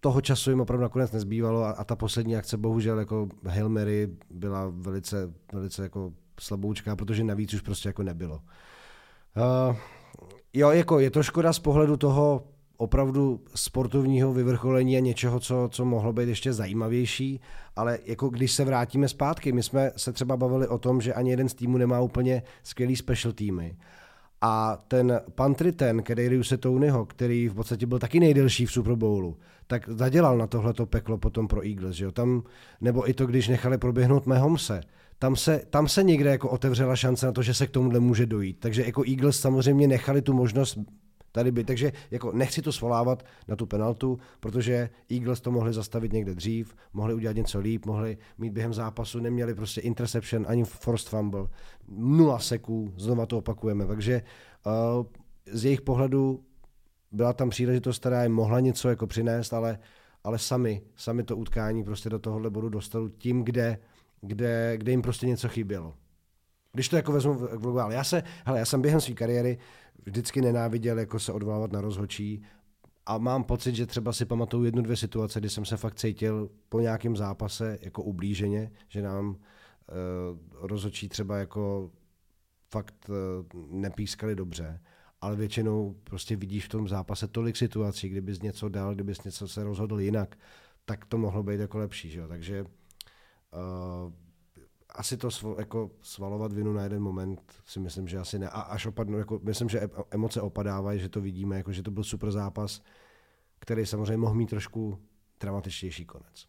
toho 0.00 0.20
času 0.20 0.50
jim 0.50 0.60
opravdu 0.60 0.82
nakonec 0.82 1.12
nezbývalo 1.12 1.64
a, 1.64 1.70
a 1.70 1.84
ta 1.84 1.96
poslední 1.96 2.36
akce 2.36 2.56
bohužel 2.56 2.98
jako 2.98 3.28
Hail 3.46 3.68
Mary 3.68 4.08
byla 4.30 4.72
velice, 4.74 5.32
velice 5.52 5.82
jako 5.82 6.12
slaboučká, 6.40 6.96
protože 6.96 7.24
navíc 7.24 7.54
už 7.54 7.60
prostě 7.60 7.88
jako 7.88 8.02
nebylo. 8.02 8.40
Uh, 9.36 9.76
jo, 10.58 10.70
jako 10.70 10.98
je 10.98 11.10
to 11.10 11.22
škoda 11.22 11.52
z 11.52 11.58
pohledu 11.58 11.96
toho 11.96 12.44
opravdu 12.76 13.40
sportovního 13.54 14.32
vyvrcholení 14.32 14.96
a 14.96 15.00
něčeho, 15.00 15.40
co, 15.40 15.68
co 15.72 15.84
mohlo 15.84 16.12
být 16.12 16.28
ještě 16.28 16.52
zajímavější, 16.52 17.40
ale 17.76 17.98
jako 18.04 18.28
když 18.28 18.52
se 18.52 18.64
vrátíme 18.64 19.08
zpátky, 19.08 19.52
my 19.52 19.62
jsme 19.62 19.90
se 19.96 20.12
třeba 20.12 20.36
bavili 20.36 20.68
o 20.68 20.78
tom, 20.78 21.00
že 21.00 21.14
ani 21.14 21.30
jeden 21.30 21.48
z 21.48 21.54
týmů 21.54 21.78
nemá 21.78 22.00
úplně 22.00 22.42
skvělý 22.62 22.96
special 22.96 23.32
týmy. 23.32 23.76
A 24.40 24.78
ten 24.88 25.20
pantry 25.34 25.72
ten, 25.72 26.02
který 26.02 26.44
se 26.44 26.56
Tonyho, 26.56 27.06
který 27.06 27.48
v 27.48 27.54
podstatě 27.54 27.86
byl 27.86 27.98
taky 27.98 28.20
nejdelší 28.20 28.66
v 28.66 28.72
Super 28.72 28.94
Bowlu, 28.94 29.36
tak 29.66 29.88
zadělal 29.88 30.38
na 30.38 30.46
tohleto 30.46 30.86
peklo 30.86 31.18
potom 31.18 31.48
pro 31.48 31.66
Eagles, 31.66 31.96
že 31.96 32.04
jo? 32.04 32.12
Tam, 32.12 32.42
nebo 32.80 33.10
i 33.10 33.14
to, 33.14 33.26
když 33.26 33.48
nechali 33.48 33.78
proběhnout 33.78 34.26
Mahomse, 34.26 34.80
tam 35.18 35.36
se, 35.36 35.62
tam 35.70 35.88
se 35.88 36.02
někde 36.02 36.30
jako 36.30 36.50
otevřela 36.50 36.96
šance 36.96 37.26
na 37.26 37.32
to, 37.32 37.42
že 37.42 37.54
se 37.54 37.66
k 37.66 37.70
tomuhle 37.70 38.00
může 38.00 38.26
dojít. 38.26 38.60
Takže 38.60 38.84
jako 38.86 39.04
Eagles 39.08 39.40
samozřejmě 39.40 39.88
nechali 39.88 40.22
tu 40.22 40.32
možnost 40.32 40.78
tady 41.32 41.52
být. 41.52 41.66
Takže 41.66 41.92
jako 42.10 42.32
nechci 42.32 42.62
to 42.62 42.72
svolávat 42.72 43.24
na 43.48 43.56
tu 43.56 43.66
penaltu, 43.66 44.18
protože 44.40 44.90
Eagles 45.10 45.40
to 45.40 45.50
mohli 45.50 45.72
zastavit 45.72 46.12
někde 46.12 46.34
dřív, 46.34 46.74
mohli 46.92 47.14
udělat 47.14 47.36
něco 47.36 47.58
líp, 47.58 47.86
mohli 47.86 48.18
mít 48.38 48.52
během 48.52 48.74
zápasu, 48.74 49.20
neměli 49.20 49.54
prostě 49.54 49.80
interception 49.80 50.44
ani 50.48 50.64
forced 50.64 51.08
fumble, 51.08 51.48
nula 51.88 52.38
seků, 52.38 52.92
znova 52.96 53.26
to 53.26 53.38
opakujeme. 53.38 53.86
Takže 53.86 54.22
uh, 54.66 55.06
z 55.52 55.64
jejich 55.64 55.80
pohledu 55.80 56.44
byla 57.12 57.32
tam 57.32 57.50
příležitost, 57.50 57.98
která 57.98 58.22
jim 58.22 58.32
mohla 58.32 58.60
něco 58.60 58.88
jako 58.88 59.06
přinést, 59.06 59.52
ale, 59.52 59.78
ale 60.24 60.38
sami, 60.38 60.82
sami 60.96 61.22
to 61.22 61.36
utkání 61.36 61.84
prostě 61.84 62.10
do 62.10 62.18
tohohle 62.18 62.50
bodu 62.50 62.68
dostali 62.68 63.10
tím, 63.18 63.44
kde 63.44 63.78
kde, 64.20 64.76
kde 64.76 64.92
jim 64.92 65.02
prostě 65.02 65.26
něco 65.26 65.48
chybělo. 65.48 65.94
Když 66.72 66.88
to 66.88 66.96
jako 66.96 67.12
vezmu 67.12 67.34
globálně. 67.34 67.96
Já, 67.96 68.04
se, 68.04 68.22
hele, 68.44 68.58
já 68.58 68.64
jsem 68.64 68.82
během 68.82 69.00
své 69.00 69.14
kariéry 69.14 69.58
vždycky 70.04 70.40
nenáviděl 70.40 70.98
jako 70.98 71.18
se 71.18 71.32
odvolávat 71.32 71.72
na 71.72 71.80
rozhočí 71.80 72.42
a 73.06 73.18
mám 73.18 73.44
pocit, 73.44 73.74
že 73.74 73.86
třeba 73.86 74.12
si 74.12 74.24
pamatuju 74.24 74.64
jednu, 74.64 74.82
dvě 74.82 74.96
situace, 74.96 75.40
kdy 75.40 75.50
jsem 75.50 75.64
se 75.64 75.76
fakt 75.76 75.94
cítil 75.94 76.50
po 76.68 76.80
nějakém 76.80 77.16
zápase 77.16 77.78
jako 77.82 78.02
ublíženě, 78.02 78.70
že 78.88 79.02
nám 79.02 79.28
uh, 79.28 79.36
rozhočí 80.52 81.08
třeba 81.08 81.38
jako 81.38 81.90
fakt 82.70 83.08
uh, 83.08 83.16
nepískali 83.70 84.34
dobře, 84.34 84.80
ale 85.20 85.36
většinou 85.36 85.96
prostě 86.04 86.36
vidíš 86.36 86.64
v 86.64 86.68
tom 86.68 86.88
zápase 86.88 87.28
tolik 87.28 87.56
situací, 87.56 88.08
kdybys 88.08 88.42
něco 88.42 88.68
dal, 88.68 88.94
kdybys 88.94 89.24
něco 89.24 89.48
se 89.48 89.64
rozhodl 89.64 90.00
jinak, 90.00 90.38
tak 90.84 91.04
to 91.04 91.18
mohlo 91.18 91.42
být 91.42 91.60
jako 91.60 91.78
lepší. 91.78 92.10
Že 92.10 92.20
jo? 92.20 92.28
Takže 92.28 92.64
Uh, 93.52 94.12
asi 94.88 95.16
to 95.16 95.30
sv, 95.30 95.46
jako 95.58 95.90
svalovat 96.02 96.52
vinu 96.52 96.72
na 96.72 96.82
jeden 96.82 97.02
moment 97.02 97.40
si 97.66 97.80
myslím, 97.80 98.08
že 98.08 98.18
asi 98.18 98.38
ne. 98.38 98.48
A 98.48 98.60
až 98.60 98.86
opadnu, 98.86 99.18
jako, 99.18 99.40
myslím, 99.42 99.68
že 99.68 99.88
emoce 100.10 100.40
opadávají, 100.40 101.00
že 101.00 101.08
to 101.08 101.20
vidíme, 101.20 101.56
jako, 101.56 101.72
že 101.72 101.82
to 101.82 101.90
byl 101.90 102.04
super 102.04 102.30
zápas, 102.30 102.82
který 103.58 103.86
samozřejmě 103.86 104.16
mohl 104.16 104.34
mít 104.34 104.50
trošku 104.50 104.98
dramatičtější 105.40 106.04
konec. 106.04 106.48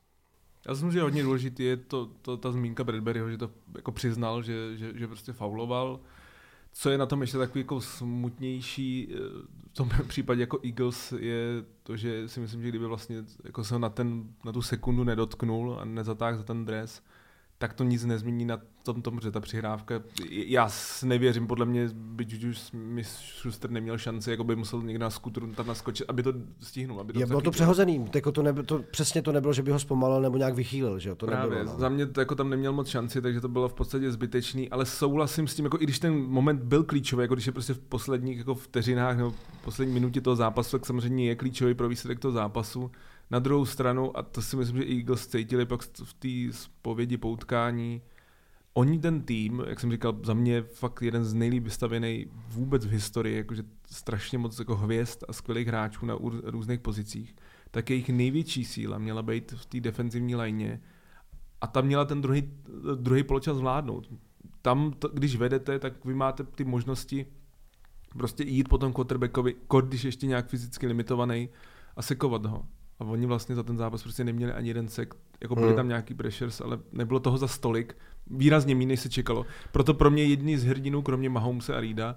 Já 0.67 0.75
si 0.75 0.85
myslím, 0.85 0.91
že 0.91 1.01
hodně 1.01 1.23
důležitý 1.23 1.63
je 1.63 1.77
to, 1.77 2.05
to, 2.05 2.38
ta 2.38 2.51
zmínka 2.51 2.83
Bradburyho, 2.83 3.29
že 3.29 3.38
to 3.38 3.51
jako 3.75 3.91
přiznal, 3.91 4.43
že, 4.43 4.77
že, 4.77 4.97
že 4.99 5.07
prostě 5.07 5.33
fauloval. 5.33 5.99
Co 6.73 6.89
je 6.89 6.97
na 6.97 7.05
tom 7.05 7.21
ještě 7.21 7.38
takový 7.38 7.60
jako 7.60 7.82
smutnější 7.82 9.08
eh, 9.12 9.17
v 9.69 9.73
tom 9.73 9.89
případě 10.08 10.41
jako 10.41 10.60
Eagles 10.63 11.12
je 11.12 11.65
to, 11.84 11.97
že 11.97 12.29
si 12.29 12.39
myslím, 12.39 12.62
že 12.62 12.69
kdyby 12.69 12.86
vlastně 12.86 13.17
jako 13.43 13.63
se 13.63 13.79
na, 13.79 13.89
ten, 13.89 14.23
na 14.45 14.51
tu 14.51 14.62
sekundu 14.62 15.03
nedotknul 15.03 15.77
a 15.82 15.86
nezatáhl 15.86 16.38
za 16.38 16.43
ten 16.43 16.65
dres, 16.65 17.03
tak 17.61 17.73
to 17.73 17.83
nic 17.83 18.05
nezmění 18.05 18.45
na 18.45 18.57
tom, 18.83 19.01
tom 19.01 19.19
že 19.23 19.31
ta 19.31 19.39
přihrávka, 19.39 20.01
já 20.29 20.69
nevěřím, 21.03 21.47
podle 21.47 21.65
mě, 21.65 21.89
byť 21.93 22.43
už 22.43 22.71
mi 22.73 23.03
Schuster 23.03 23.71
neměl 23.71 23.97
šanci, 23.97 24.31
jako 24.31 24.43
by 24.43 24.55
musel 24.55 24.81
někdo 24.81 25.03
na 25.03 25.09
skutru 25.09 25.53
tam 25.53 25.67
naskočit, 25.67 26.09
aby 26.09 26.23
to 26.23 26.33
stihnul. 26.59 26.99
Aby 26.99 27.13
to 27.13 27.19
je, 27.19 27.25
bylo 27.25 27.41
to 27.41 27.51
přehozený, 27.51 28.05
jako 28.15 28.31
to, 28.31 28.43
nebylo, 28.43 28.65
to, 28.65 28.83
přesně 28.91 29.21
to 29.21 29.31
nebylo, 29.31 29.53
že 29.53 29.63
by 29.63 29.71
ho 29.71 29.79
zpomalil 29.79 30.21
nebo 30.21 30.37
nějak 30.37 30.53
vychýlil, 30.53 30.99
že 30.99 31.15
to 31.15 31.25
Právě, 31.25 31.57
nebylo. 31.57 31.73
No. 31.73 31.79
za 31.79 31.89
mě 31.89 32.05
to, 32.05 32.19
jako 32.19 32.35
tam 32.35 32.49
neměl 32.49 32.73
moc 32.73 32.87
šanci, 32.87 33.21
takže 33.21 33.41
to 33.41 33.47
bylo 33.47 33.69
v 33.69 33.73
podstatě 33.73 34.11
zbytečný, 34.11 34.69
ale 34.69 34.85
souhlasím 34.85 35.47
s 35.47 35.55
tím, 35.55 35.65
jako 35.65 35.77
i 35.79 35.83
když 35.83 35.99
ten 35.99 36.13
moment 36.13 36.61
byl 36.63 36.83
klíčový, 36.83 37.21
jako 37.21 37.35
když 37.35 37.45
je 37.45 37.53
prostě 37.53 37.73
v 37.73 37.79
posledních 37.79 38.37
jako 38.37 38.55
vteřinách 38.55 39.17
nebo 39.17 39.31
v 39.31 39.63
poslední 39.63 39.93
minutě 39.93 40.21
toho 40.21 40.35
zápasu, 40.35 40.77
tak 40.77 40.85
samozřejmě 40.85 41.27
je 41.27 41.35
klíčový 41.35 41.73
pro 41.73 41.89
výsledek 41.89 42.19
toho 42.19 42.31
zápasu, 42.31 42.91
na 43.31 43.39
druhou 43.39 43.65
stranu, 43.65 44.17
a 44.17 44.23
to 44.23 44.41
si 44.41 44.55
myslím, 44.55 44.77
že 44.77 44.89
Eagles 44.89 45.27
cítili 45.27 45.65
pak 45.65 45.81
v 46.03 46.13
té 46.13 46.57
zpovědi 46.57 47.17
poutkání, 47.17 48.01
oni 48.73 48.99
ten 48.99 49.21
tým, 49.21 49.63
jak 49.67 49.79
jsem 49.79 49.91
říkal, 49.91 50.19
za 50.23 50.33
mě 50.33 50.61
fakt 50.61 51.01
jeden 51.01 51.25
z 51.25 51.33
nejlíp 51.33 51.63
vystavěný 51.63 52.25
vůbec 52.47 52.85
v 52.85 52.89
historii, 52.89 53.37
jakože 53.37 53.63
strašně 53.91 54.37
moc 54.37 54.59
jako 54.59 54.75
hvězd 54.75 55.23
a 55.27 55.33
skvělých 55.33 55.67
hráčů 55.67 56.05
na 56.05 56.17
různých 56.43 56.79
pozicích, 56.79 57.35
tak 57.71 57.89
jejich 57.89 58.09
největší 58.09 58.65
síla 58.65 58.97
měla 58.97 59.21
být 59.21 59.51
v 59.51 59.65
té 59.65 59.79
defenzivní 59.79 60.35
lajně 60.35 60.81
a 61.61 61.67
tam 61.67 61.85
měla 61.85 62.05
ten 62.05 62.21
druhý, 62.21 62.53
druhý 62.95 63.23
poločas 63.23 63.57
zvládnout. 63.57 64.09
Tam, 64.61 64.93
to, 64.99 65.07
když 65.07 65.35
vedete, 65.35 65.79
tak 65.79 66.05
vy 66.05 66.13
máte 66.13 66.43
ty 66.43 66.63
možnosti 66.63 67.25
prostě 68.17 68.43
jít 68.43 68.69
po 68.69 68.77
tom 68.77 68.93
quarterbackovi, 68.93 69.55
když 69.87 70.03
ještě 70.03 70.27
nějak 70.27 70.47
fyzicky 70.47 70.87
limitovaný 70.87 71.49
a 71.95 72.01
sekovat 72.01 72.45
ho. 72.45 72.67
A 72.99 73.03
oni 73.03 73.25
vlastně 73.25 73.55
za 73.55 73.63
ten 73.63 73.77
zápas 73.77 74.03
prostě 74.03 74.23
neměli 74.23 74.51
ani 74.51 74.67
jeden 74.67 74.88
sek. 74.88 75.13
Jako 75.41 75.55
byly 75.55 75.67
hmm. 75.67 75.75
tam 75.75 75.88
nějaký 75.88 76.13
pressures, 76.13 76.62
ale 76.62 76.79
nebylo 76.91 77.19
toho 77.19 77.38
za 77.38 77.47
stolik. 77.47 77.97
Výrazně 78.27 78.75
méně 78.75 78.88
než 78.88 78.99
se 78.99 79.09
čekalo. 79.09 79.45
Proto 79.71 79.93
pro 79.93 80.12
mě 80.12 80.23
jedný 80.23 80.57
z 80.57 80.63
hrdinů, 80.63 81.01
kromě 81.01 81.29
Mahomese 81.29 81.75
a 81.75 81.79
Reeda 81.79 82.15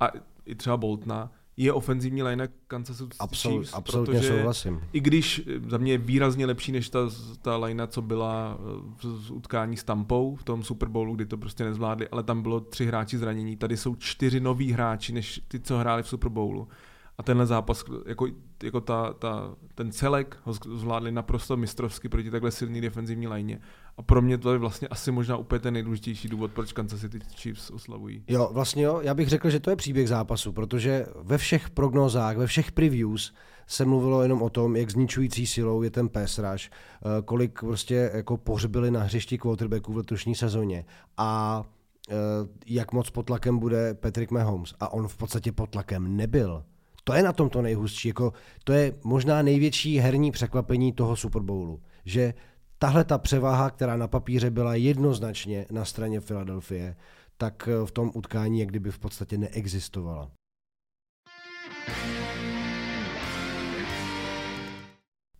a 0.00 0.08
i 0.46 0.54
třeba 0.54 0.76
Boltna, 0.76 1.32
je 1.56 1.72
ofenzivní 1.72 2.22
line 2.22 2.48
Kansas 2.66 2.96
City 2.96 3.16
Absol, 3.18 3.52
Chiefs, 3.52 3.74
absolutně 3.74 4.22
souhlasím. 4.22 4.80
I 4.92 5.00
když 5.00 5.42
eh, 5.46 5.70
za 5.70 5.78
mě 5.78 5.92
je 5.92 5.98
výrazně 5.98 6.46
lepší 6.46 6.72
než 6.72 6.88
ta, 6.88 6.98
ta 7.42 7.56
line, 7.56 7.86
co 7.86 8.02
byla 8.02 8.58
eh, 8.58 8.62
v 9.02 9.30
utkání 9.30 9.76
s 9.76 9.84
Tampou 9.84 10.36
v 10.36 10.44
tom 10.44 10.62
Super 10.62 10.88
Bowlu, 10.88 11.14
kdy 11.14 11.26
to 11.26 11.36
prostě 11.36 11.64
nezvládli, 11.64 12.08
ale 12.08 12.22
tam 12.22 12.42
bylo 12.42 12.60
tři 12.60 12.86
hráči 12.86 13.18
zranění. 13.18 13.56
Tady 13.56 13.76
jsou 13.76 13.94
čtyři 13.94 14.40
noví 14.40 14.72
hráči, 14.72 15.12
než 15.12 15.40
ty, 15.48 15.60
co 15.60 15.78
hráli 15.78 16.02
v 16.02 16.08
Super 16.08 16.28
Bowlu. 16.28 16.68
A 17.18 17.22
tenhle 17.22 17.46
zápas, 17.46 17.84
jako, 18.06 18.26
jako 18.62 18.80
ta, 18.80 19.12
ta, 19.12 19.54
ten 19.74 19.92
celek 19.92 20.38
ho 20.42 20.52
zvládli 20.52 21.12
naprosto 21.12 21.56
mistrovsky 21.56 22.08
proti 22.08 22.30
takhle 22.30 22.50
silný 22.50 22.80
defenzivní 22.80 23.26
lajně. 23.28 23.60
A 23.96 24.02
pro 24.02 24.22
mě 24.22 24.38
to 24.38 24.52
je 24.52 24.58
vlastně 24.58 24.88
asi 24.88 25.12
možná 25.12 25.36
úplně 25.36 25.58
ten 25.58 25.74
nejdůležitější 25.74 26.28
důvod, 26.28 26.52
proč 26.52 26.72
Kansas 26.72 27.00
City 27.00 27.18
Chiefs 27.36 27.70
oslavují. 27.70 28.24
Jo, 28.28 28.50
vlastně 28.52 28.82
jo, 28.82 29.00
já 29.02 29.14
bych 29.14 29.28
řekl, 29.28 29.50
že 29.50 29.60
to 29.60 29.70
je 29.70 29.76
příběh 29.76 30.08
zápasu, 30.08 30.52
protože 30.52 31.06
ve 31.22 31.38
všech 31.38 31.70
prognózách, 31.70 32.36
ve 32.36 32.46
všech 32.46 32.72
previews 32.72 33.34
se 33.66 33.84
mluvilo 33.84 34.22
jenom 34.22 34.42
o 34.42 34.50
tom, 34.50 34.76
jak 34.76 34.90
zničující 34.90 35.46
silou 35.46 35.82
je 35.82 35.90
ten 35.90 36.08
pass 36.08 36.38
rush, 36.38 36.64
eh, 36.64 37.22
kolik 37.24 37.60
prostě 37.60 38.10
jako 38.14 38.36
pohřbili 38.36 38.90
na 38.90 39.02
hřišti 39.02 39.38
quarterbacků 39.38 39.92
v 39.92 39.96
letošní 39.96 40.34
sezóně 40.34 40.84
a 41.16 41.62
eh, 42.10 42.14
jak 42.66 42.92
moc 42.92 43.10
pod 43.10 43.22
tlakem 43.22 43.58
bude 43.58 43.94
Patrick 43.94 44.30
Mahomes. 44.30 44.74
A 44.80 44.92
on 44.92 45.08
v 45.08 45.16
podstatě 45.16 45.52
pod 45.52 45.70
tlakem 45.70 46.16
nebyl 46.16 46.64
to 47.08 47.14
je 47.14 47.22
na 47.22 47.32
tom 47.32 47.48
to 47.48 47.62
nejhustší. 47.62 48.08
Jako, 48.08 48.32
to 48.64 48.72
je 48.72 48.94
možná 49.04 49.42
největší 49.42 49.98
herní 49.98 50.30
překvapení 50.30 50.92
toho 50.92 51.16
Super 51.16 51.42
Bowlu, 51.42 51.82
že 52.04 52.34
tahle 52.78 53.04
ta 53.04 53.18
převaha, 53.18 53.70
která 53.70 53.96
na 53.96 54.08
papíře 54.08 54.50
byla 54.50 54.74
jednoznačně 54.74 55.66
na 55.70 55.84
straně 55.84 56.20
Filadelfie, 56.20 56.96
tak 57.36 57.68
eh, 57.68 57.86
v 57.86 57.90
tom 57.90 58.10
utkání 58.14 58.60
jak 58.60 58.68
kdyby 58.68 58.90
v 58.90 58.98
podstatě 58.98 59.38
neexistovala. 59.38 60.30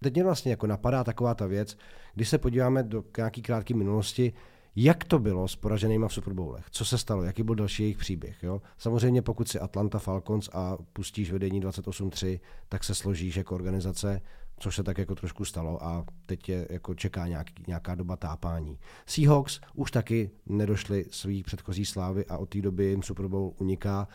Teď 0.02 0.14
mě 0.14 0.24
vlastně 0.24 0.50
jako 0.50 0.66
napadá 0.66 1.04
taková 1.04 1.34
ta 1.34 1.46
věc, 1.46 1.76
když 2.14 2.28
se 2.28 2.38
podíváme 2.38 2.82
do 2.82 3.04
nějaký 3.16 3.42
krátké 3.42 3.74
minulosti, 3.74 4.32
jak 4.76 5.04
to 5.04 5.18
bylo 5.18 5.48
s 5.48 5.56
poraženýma 5.56 6.08
v 6.08 6.12
Super 6.12 6.32
Bowlech? 6.32 6.64
Co 6.70 6.84
se 6.84 6.98
stalo? 6.98 7.22
Jaký 7.22 7.42
byl 7.42 7.54
další 7.54 7.82
jejich 7.82 7.98
příběh? 7.98 8.42
Jo? 8.42 8.62
Samozřejmě 8.78 9.22
pokud 9.22 9.48
si 9.48 9.60
Atlanta 9.60 9.98
Falcons 9.98 10.50
a 10.52 10.76
pustíš 10.92 11.32
vedení 11.32 11.62
28-3, 11.62 12.40
tak 12.68 12.84
se 12.84 12.94
složíš 12.94 13.36
jako 13.36 13.54
organizace, 13.54 14.20
což 14.58 14.76
se 14.76 14.82
tak 14.82 14.98
jako 14.98 15.14
trošku 15.14 15.44
stalo 15.44 15.84
a 15.84 16.04
teď 16.26 16.48
je 16.48 16.66
jako 16.70 16.94
čeká 16.94 17.26
nějaký, 17.26 17.54
nějaká 17.66 17.94
doba 17.94 18.16
tápání. 18.16 18.78
Seahawks 19.06 19.60
už 19.74 19.90
taky 19.90 20.30
nedošli 20.46 21.04
svých 21.10 21.44
předchozí 21.44 21.84
slávy 21.84 22.26
a 22.26 22.38
od 22.38 22.48
té 22.48 22.60
doby 22.60 22.84
jim 22.84 23.02
Super 23.02 23.26
Bowl 23.26 23.52
uniká 23.58 24.08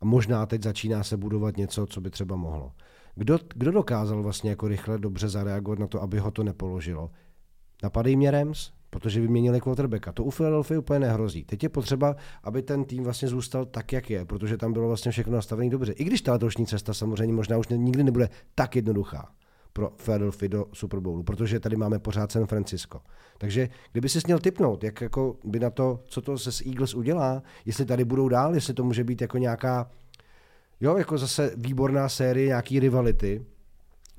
a 0.00 0.04
možná 0.04 0.46
teď 0.46 0.62
začíná 0.62 1.02
se 1.02 1.16
budovat 1.16 1.56
něco, 1.56 1.86
co 1.86 2.00
by 2.00 2.10
třeba 2.10 2.36
mohlo. 2.36 2.72
Kdo, 3.14 3.38
kdo 3.54 3.70
dokázal 3.70 4.22
vlastně 4.22 4.50
jako 4.50 4.68
rychle 4.68 4.98
dobře 4.98 5.28
zareagovat 5.28 5.78
na 5.78 5.86
to, 5.86 6.02
aby 6.02 6.18
ho 6.18 6.30
to 6.30 6.44
nepoložilo? 6.44 7.10
Napadej 7.82 8.16
mě 8.16 8.30
Rams, 8.30 8.72
protože 8.90 9.20
vyměnili 9.20 9.60
quarterbacka. 9.60 10.12
To 10.12 10.24
u 10.24 10.30
Philadelphia 10.30 10.78
úplně 10.78 10.98
nehrozí. 10.98 11.44
Teď 11.44 11.62
je 11.62 11.68
potřeba, 11.68 12.16
aby 12.42 12.62
ten 12.62 12.84
tým 12.84 13.04
vlastně 13.04 13.28
zůstal 13.28 13.64
tak, 13.64 13.92
jak 13.92 14.10
je, 14.10 14.24
protože 14.24 14.56
tam 14.56 14.72
bylo 14.72 14.88
vlastně 14.88 15.12
všechno 15.12 15.32
nastavené 15.32 15.70
dobře. 15.70 15.92
I 15.92 16.04
když 16.04 16.22
ta 16.22 16.32
letošní 16.32 16.66
cesta 16.66 16.94
samozřejmě 16.94 17.34
možná 17.34 17.58
už 17.58 17.68
nikdy 17.68 18.04
nebude 18.04 18.28
tak 18.54 18.76
jednoduchá 18.76 19.28
pro 19.72 19.90
Philadelphia 19.90 20.48
do 20.48 20.66
Super 20.72 21.00
Bowlu, 21.00 21.22
protože 21.22 21.60
tady 21.60 21.76
máme 21.76 21.98
pořád 21.98 22.32
San 22.32 22.46
Francisco. 22.46 23.00
Takže 23.38 23.68
kdyby 23.92 24.08
si 24.08 24.18
měl 24.26 24.38
typnout, 24.38 24.84
jak 24.84 25.00
jako 25.00 25.36
by 25.44 25.60
na 25.60 25.70
to, 25.70 26.00
co 26.06 26.20
to 26.20 26.38
se 26.38 26.52
s 26.52 26.66
Eagles 26.66 26.94
udělá, 26.94 27.42
jestli 27.64 27.84
tady 27.84 28.04
budou 28.04 28.28
dál, 28.28 28.54
jestli 28.54 28.74
to 28.74 28.84
může 28.84 29.04
být 29.04 29.20
jako 29.20 29.38
nějaká, 29.38 29.90
jo, 30.80 30.96
jako 30.96 31.18
zase 31.18 31.52
výborná 31.56 32.08
série, 32.08 32.46
nějaký 32.46 32.80
rivality, 32.80 33.44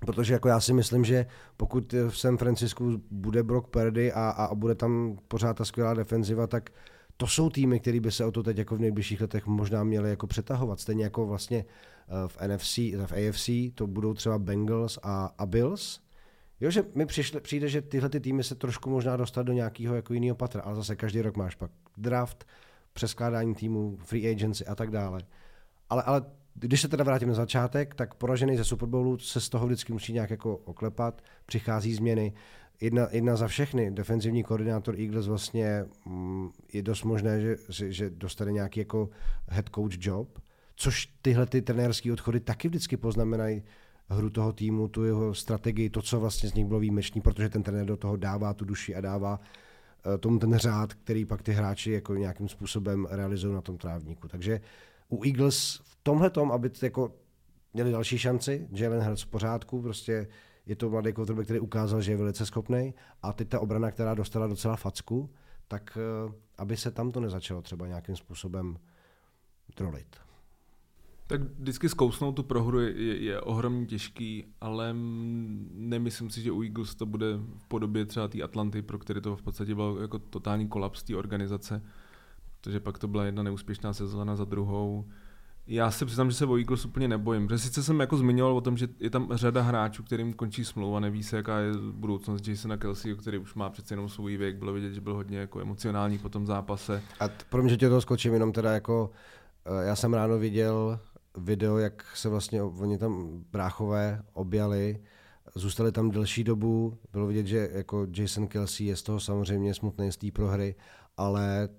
Protože 0.05 0.33
jako 0.33 0.47
já 0.47 0.59
si 0.59 0.73
myslím, 0.73 1.05
že 1.05 1.25
pokud 1.57 1.93
v 1.93 2.17
San 2.17 2.37
Francisku 2.37 3.01
bude 3.11 3.43
Brock 3.43 3.67
Purdy 3.67 4.13
a, 4.13 4.29
a 4.29 4.55
bude 4.55 4.75
tam 4.75 5.17
pořád 5.27 5.53
ta 5.53 5.65
skvělá 5.65 5.93
defenziva, 5.93 6.47
tak 6.47 6.69
to 7.17 7.27
jsou 7.27 7.49
týmy, 7.49 7.79
které 7.79 7.99
by 7.99 8.11
se 8.11 8.25
o 8.25 8.31
to 8.31 8.43
teď 8.43 8.57
jako 8.57 8.75
v 8.75 8.79
nejbližších 8.79 9.21
letech 9.21 9.47
možná 9.47 9.83
měly 9.83 10.09
jako 10.09 10.27
přetahovat. 10.27 10.79
Stejně 10.79 11.03
jako 11.03 11.25
vlastně 11.25 11.65
eh, 12.07 12.27
v 12.27 12.37
NFC, 12.47 12.77
v 12.77 13.11
AFC, 13.11 13.49
to 13.75 13.87
budou 13.87 14.13
třeba 14.13 14.39
Bengals 14.39 14.99
a, 15.03 15.33
a 15.37 15.45
Bills. 15.45 15.99
Jo, 16.61 16.71
že 16.71 16.83
mi 16.95 17.05
přišle, 17.05 17.41
přijde, 17.41 17.69
že 17.69 17.81
tyhle 17.81 18.09
ty 18.09 18.19
týmy 18.19 18.43
se 18.43 18.55
trošku 18.55 18.89
možná 18.89 19.17
dostat 19.17 19.43
do 19.43 19.53
nějakého 19.53 19.95
jako 19.95 20.13
jiného 20.13 20.35
patra, 20.35 20.61
ale 20.61 20.75
zase 20.75 20.95
každý 20.95 21.21
rok 21.21 21.37
máš 21.37 21.55
pak 21.55 21.71
draft, 21.97 22.45
přeskládání 22.93 23.55
týmů, 23.55 23.97
free 24.03 24.31
agency 24.31 24.65
a 24.65 24.75
tak 24.75 24.91
dále. 24.91 25.21
Ale, 25.89 26.03
ale 26.03 26.21
když 26.59 26.81
se 26.81 26.87
teda 26.87 27.03
vrátím 27.03 27.27
na 27.27 27.33
začátek, 27.33 27.95
tak 27.95 28.13
poražený 28.13 28.57
ze 28.57 28.63
Super 28.63 28.89
Bowlu 28.89 29.17
se 29.17 29.41
z 29.41 29.49
toho 29.49 29.65
vždycky 29.65 29.93
musí 29.93 30.13
nějak 30.13 30.29
jako 30.29 30.57
oklepat, 30.57 31.21
přichází 31.45 31.93
změny. 31.93 32.33
Jedna, 32.81 33.07
jedna 33.11 33.35
za 33.35 33.47
všechny, 33.47 33.91
defenzivní 33.91 34.43
koordinátor 34.43 34.95
Eagles 34.99 35.27
vlastně 35.27 35.85
mm, 36.05 36.49
je 36.73 36.81
dost 36.81 37.03
možné, 37.03 37.41
že, 37.41 37.55
že 37.69 38.09
dostane 38.09 38.51
nějaký 38.51 38.79
jako 38.79 39.09
head 39.47 39.69
coach 39.75 39.97
job, 39.99 40.39
což 40.75 41.07
tyhle 41.21 41.45
ty 41.45 41.61
trenérské 41.61 42.13
odchody 42.13 42.39
taky 42.39 42.67
vždycky 42.67 42.97
poznamenají 42.97 43.63
hru 44.09 44.29
toho 44.29 44.53
týmu, 44.53 44.87
tu 44.87 45.03
jeho 45.03 45.33
strategii, 45.33 45.89
to, 45.89 46.01
co 46.01 46.19
vlastně 46.19 46.49
z 46.49 46.53
nich 46.53 46.65
bylo 46.65 46.79
výjimečný, 46.79 47.21
protože 47.21 47.49
ten 47.49 47.63
trenér 47.63 47.85
do 47.85 47.97
toho 47.97 48.15
dává 48.15 48.53
tu 48.53 48.65
duši 48.65 48.95
a 48.95 49.01
dává 49.01 49.39
eh, 49.39 50.17
tomu 50.17 50.39
ten 50.39 50.57
řád, 50.57 50.93
který 50.93 51.25
pak 51.25 51.41
ty 51.41 51.51
hráči 51.51 51.91
jako 51.91 52.15
nějakým 52.15 52.47
způsobem 52.47 53.07
realizují 53.09 53.53
na 53.53 53.61
tom 53.61 53.77
trávníku. 53.77 54.27
Takže 54.27 54.61
u 55.09 55.23
Eagles 55.23 55.81
v 55.83 55.97
tomhle 56.03 56.29
tom, 56.29 56.51
aby 56.51 56.71
jako 56.81 57.15
měli 57.73 57.91
další 57.91 58.17
šanci, 58.17 58.67
Jalen 58.71 59.01
Hurts 59.01 59.21
v 59.21 59.27
pořádku, 59.27 59.81
prostě 59.81 60.27
je 60.65 60.75
to 60.75 60.89
mladý 60.89 61.13
quarterback, 61.13 61.45
který 61.45 61.59
ukázal, 61.59 62.01
že 62.01 62.11
je 62.11 62.17
velice 62.17 62.45
schopný 62.45 62.93
a 63.21 63.33
teď 63.33 63.49
ta 63.49 63.59
obrana, 63.59 63.91
která 63.91 64.13
dostala 64.13 64.47
docela 64.47 64.75
facku, 64.75 65.29
tak 65.67 65.97
eh, 65.97 66.33
aby 66.57 66.77
se 66.77 66.91
tam 66.91 67.11
to 67.11 67.19
nezačalo 67.19 67.61
třeba 67.61 67.87
nějakým 67.87 68.15
způsobem 68.15 68.77
trolit. 69.75 70.15
Tak 71.27 71.41
vždycky 71.41 71.89
zkousnout 71.89 72.35
tu 72.35 72.43
prohru 72.43 72.79
je, 72.79 73.23
je, 73.23 73.41
ohromně 73.41 73.85
těžký, 73.85 74.45
ale 74.61 74.95
nemyslím 75.73 76.29
si, 76.29 76.41
že 76.41 76.51
u 76.51 76.63
Eagles 76.63 76.95
to 76.95 77.05
bude 77.05 77.25
v 77.57 77.65
podobě 77.67 78.05
třeba 78.05 78.27
té 78.27 78.41
Atlanty, 78.41 78.81
pro 78.81 78.99
který 78.99 79.21
to 79.21 79.35
v 79.35 79.41
podstatě 79.41 79.75
byl 79.75 79.97
jako 80.01 80.19
totální 80.19 80.67
kolaps 80.67 81.03
té 81.03 81.15
organizace 81.15 81.81
protože 82.61 82.79
pak 82.79 82.97
to 82.97 83.07
byla 83.07 83.25
jedna 83.25 83.43
neúspěšná 83.43 83.93
sezóna 83.93 84.35
za 84.35 84.45
druhou. 84.45 85.05
Já 85.67 85.91
se 85.91 86.05
přiznám, 86.05 86.31
že 86.31 86.37
se 86.37 86.45
o 86.45 86.57
Eagles 86.57 86.85
úplně 86.85 87.07
nebojím, 87.07 87.47
protože 87.47 87.59
sice 87.59 87.83
jsem 87.83 87.99
jako 87.99 88.17
zmiňoval 88.17 88.57
o 88.57 88.61
tom, 88.61 88.77
že 88.77 88.87
je 88.99 89.09
tam 89.09 89.29
řada 89.31 89.61
hráčů, 89.61 90.03
kterým 90.03 90.33
končí 90.33 90.65
smlouva, 90.65 90.99
neví 90.99 91.23
se, 91.23 91.37
jaká 91.37 91.59
je 91.59 91.71
budoucnost 91.91 92.47
Jasona 92.47 92.77
Kelsey, 92.77 93.15
který 93.15 93.37
už 93.37 93.53
má 93.53 93.69
přece 93.69 93.93
jenom 93.93 94.09
svůj 94.09 94.37
věk, 94.37 94.55
bylo 94.55 94.73
vidět, 94.73 94.93
že 94.93 95.01
byl 95.01 95.13
hodně 95.13 95.37
jako 95.37 95.59
emocionální 95.59 96.17
po 96.17 96.29
tom 96.29 96.45
zápase. 96.45 97.03
A 97.19 97.29
pro 97.49 97.61
mě, 97.61 97.69
že 97.69 97.77
tě 97.77 97.89
to 97.89 98.01
skočím, 98.01 98.33
jenom 98.33 98.51
teda 98.51 98.71
jako, 98.73 99.11
eh, 99.65 99.87
já 99.87 99.95
jsem 99.95 100.13
ráno 100.13 100.37
viděl 100.39 100.99
video, 101.37 101.77
jak 101.77 102.05
se 102.15 102.29
vlastně 102.29 102.63
oni 102.63 102.97
tam 102.97 103.43
bráchové 103.51 104.23
objali, 104.33 104.99
zůstali 105.55 105.91
tam 105.91 106.11
delší 106.11 106.43
dobu, 106.43 106.97
bylo 107.11 107.27
vidět, 107.27 107.47
že 107.47 107.69
jako 107.73 108.07
Jason 108.17 108.47
Kelsey 108.47 108.87
je 108.87 108.95
z 108.95 109.03
toho 109.03 109.19
samozřejmě 109.19 109.73
smutný 109.73 110.11
z 110.11 110.17
té 110.17 110.31
prohry, 110.31 110.75
ale 111.17 111.69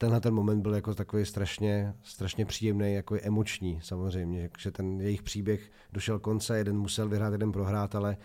tenhle 0.00 0.20
ten 0.20 0.34
moment 0.34 0.62
byl 0.62 0.74
jako 0.74 0.94
takový 0.94 1.24
strašně, 1.24 1.94
strašně 2.02 2.46
příjemný, 2.46 2.94
jako 2.94 3.16
emoční 3.22 3.80
samozřejmě, 3.82 4.50
že 4.58 4.70
ten 4.70 5.00
jejich 5.00 5.22
příběh 5.22 5.70
došel 5.92 6.18
konce, 6.18 6.58
jeden 6.58 6.78
musel 6.78 7.08
vyhrát, 7.08 7.32
jeden 7.32 7.52
prohrát, 7.52 7.94
ale, 7.94 8.16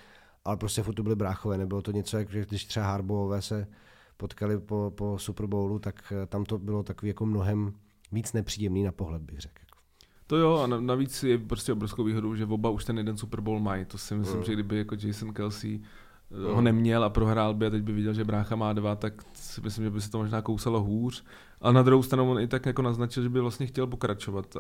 ale 0.46 0.58
prostě 0.58 0.84
furt 0.84 0.94
to 0.94 1.04
byly 1.04 1.16
bráchové, 1.16 1.58
nebylo 1.58 1.82
to 1.82 1.92
něco, 1.92 2.18
jak 2.18 2.28
když 2.28 2.66
třeba 2.66 2.86
Harbové 2.86 3.42
se 3.42 3.68
potkali 4.18 4.60
po, 4.60 4.94
po 4.96 5.18
Super 5.20 5.46
Bowlu, 5.46 5.80
tak 5.80 6.14
eh, 6.24 6.26
tam 6.26 6.46
to 6.46 6.58
bylo 6.58 6.84
takový 6.84 7.08
jako 7.08 7.26
mnohem 7.26 7.74
víc 8.12 8.34
nepříjemný 8.34 8.84
na 8.84 8.92
pohled, 8.92 9.22
bych 9.22 9.40
řekl. 9.40 9.64
To 10.28 10.38
jo, 10.38 10.56
a 10.58 10.68
navíc 10.68 11.24
je 11.24 11.38
prostě 11.38 11.74
obrovskou 11.74 12.04
výhodou, 12.04 12.36
že 12.36 12.46
oba 12.46 12.70
už 12.70 12.86
ten 12.86 12.98
jeden 12.98 13.18
Super 13.18 13.42
Bowl 13.42 13.60
mají. 13.60 13.86
To 13.86 13.98
si 13.98 14.16
myslím, 14.16 14.38
mm. 14.38 14.44
že 14.44 14.54
kdyby 14.54 14.78
jako 14.78 14.96
Jason 15.00 15.34
Kelsey 15.34 15.82
eh, 16.32 16.54
ho 16.54 16.62
neměl 16.62 17.04
a 17.04 17.10
prohrál 17.10 17.54
by 17.54 17.66
a 17.66 17.70
teď 17.70 17.84
by 17.84 17.94
viděl, 17.94 18.14
že 18.14 18.24
brácha 18.24 18.56
má 18.56 18.74
dva, 18.74 18.96
tak 18.96 19.14
si 19.34 19.62
myslím, 19.62 19.84
že 19.84 19.90
by 19.90 20.02
se 20.02 20.12
to 20.12 20.18
možná 20.18 20.42
kousalo 20.42 20.84
hůř. 20.84 21.24
A 21.62 21.72
na 21.72 21.84
druhou 21.84 22.04
stranu 22.04 22.32
on 22.32 22.40
i 22.40 22.48
tak 22.48 22.66
jako 22.66 22.82
naznačil, 22.82 23.24
že 23.24 23.30
by 23.30 23.40
vlastně 23.40 23.68
chtěl 23.68 23.88
pokračovat. 23.88 24.56
A, 24.56 24.60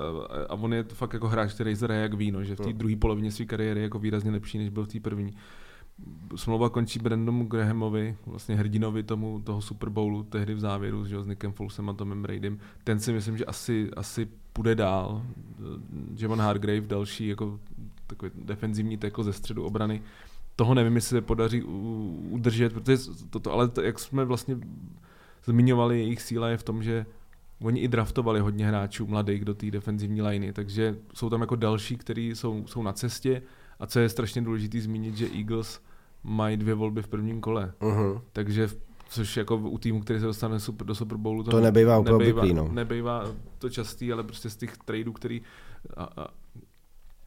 a 0.49 0.54
on 0.54 0.73
je 0.73 0.84
fakt 0.84 1.13
jako 1.13 1.28
hráč, 1.28 1.54
který 1.54 1.75
zraje 1.75 2.01
jak 2.01 2.13
víno, 2.13 2.43
že 2.43 2.56
v 2.56 2.58
té 2.58 2.63
hmm. 2.63 2.78
druhé 2.78 2.95
polovině 2.95 3.32
své 3.32 3.45
kariéry 3.45 3.80
je 3.80 3.84
jako 3.84 3.99
výrazně 3.99 4.32
lepší, 4.32 4.58
než 4.58 4.69
byl 4.69 4.84
v 4.84 4.88
té 4.88 4.99
první. 4.99 5.34
Smlouva 6.36 6.69
končí 6.69 6.99
Brandomu 6.99 7.45
Grahamovi, 7.45 8.17
vlastně 8.25 8.56
hrdinovi 8.56 9.04
tomu, 9.04 9.41
toho 9.41 9.62
Super 9.62 9.89
Bowlu, 9.89 10.23
tehdy 10.23 10.54
v 10.54 10.60
závěru 10.60 11.06
že, 11.06 11.23
s 11.23 11.25
Nickem 11.25 11.51
Folsem 11.51 11.89
a 11.89 11.93
Tomem 11.93 12.21
Bradym. 12.21 12.60
Ten 12.84 12.99
si 12.99 13.13
myslím, 13.13 13.38
že 13.38 13.45
asi, 13.45 13.89
asi 13.95 14.28
půjde 14.54 14.75
dál. 14.75 15.23
Javon 16.17 16.39
Hargrave, 16.39 16.82
další 16.82 17.28
jako 17.28 17.60
takový 18.08 18.32
defenzivní 18.36 18.97
teko 18.97 19.23
ze 19.23 19.34
středu 19.34 19.63
obrany. 19.63 20.01
Toho 20.55 20.73
nevím, 20.73 20.95
jestli 20.95 21.17
se 21.17 21.21
podaří 21.21 21.63
udržet, 22.29 22.73
protože 22.73 22.97
toto, 23.29 23.51
ale 23.51 23.67
to, 23.67 23.81
jak 23.81 23.99
jsme 23.99 24.25
vlastně 24.25 24.57
zmiňovali, 25.45 25.99
jejich 25.99 26.21
síla 26.21 26.49
je 26.49 26.57
v 26.57 26.63
tom, 26.63 26.83
že 26.83 27.05
oni 27.61 27.81
i 27.81 27.87
draftovali 27.87 28.39
hodně 28.39 28.67
hráčů 28.67 29.07
mladých 29.07 29.45
do 29.45 29.53
té 29.53 29.71
defenzivní 29.71 30.21
liney, 30.21 30.53
takže 30.53 30.95
jsou 31.13 31.29
tam 31.29 31.41
jako 31.41 31.55
další, 31.55 31.97
kteří 31.97 32.35
jsou, 32.35 32.67
jsou 32.67 32.83
na 32.83 32.93
cestě 32.93 33.41
a 33.79 33.87
co 33.87 33.99
je 33.99 34.09
strašně 34.09 34.41
důležité 34.41 34.81
zmínit, 34.81 35.17
že 35.17 35.27
Eagles 35.37 35.81
mají 36.23 36.57
dvě 36.57 36.73
volby 36.73 37.01
v 37.01 37.07
prvním 37.07 37.41
kole. 37.41 37.73
Uh-huh. 37.79 38.21
Takže 38.33 38.69
což 39.09 39.37
jako 39.37 39.57
u 39.57 39.77
týmu, 39.77 40.01
který 40.01 40.19
se 40.19 40.25
dostane 40.25 40.59
super, 40.59 40.87
do 40.87 40.95
Super 40.95 41.17
Bowlu, 41.17 41.43
to, 41.43 41.51
to 41.51 41.61
nebejvá 41.61 41.99
úplně 41.99 42.15
obvyklý, 42.15 42.53
no. 42.53 42.69
nebejvá 42.71 43.25
to 43.59 43.69
častý, 43.69 44.11
ale 44.11 44.23
prostě 44.23 44.49
z 44.49 44.55
těch 44.55 44.77
tradeů, 44.77 45.13
který, 45.13 45.41
a, 45.97 46.03
a, 46.03 46.27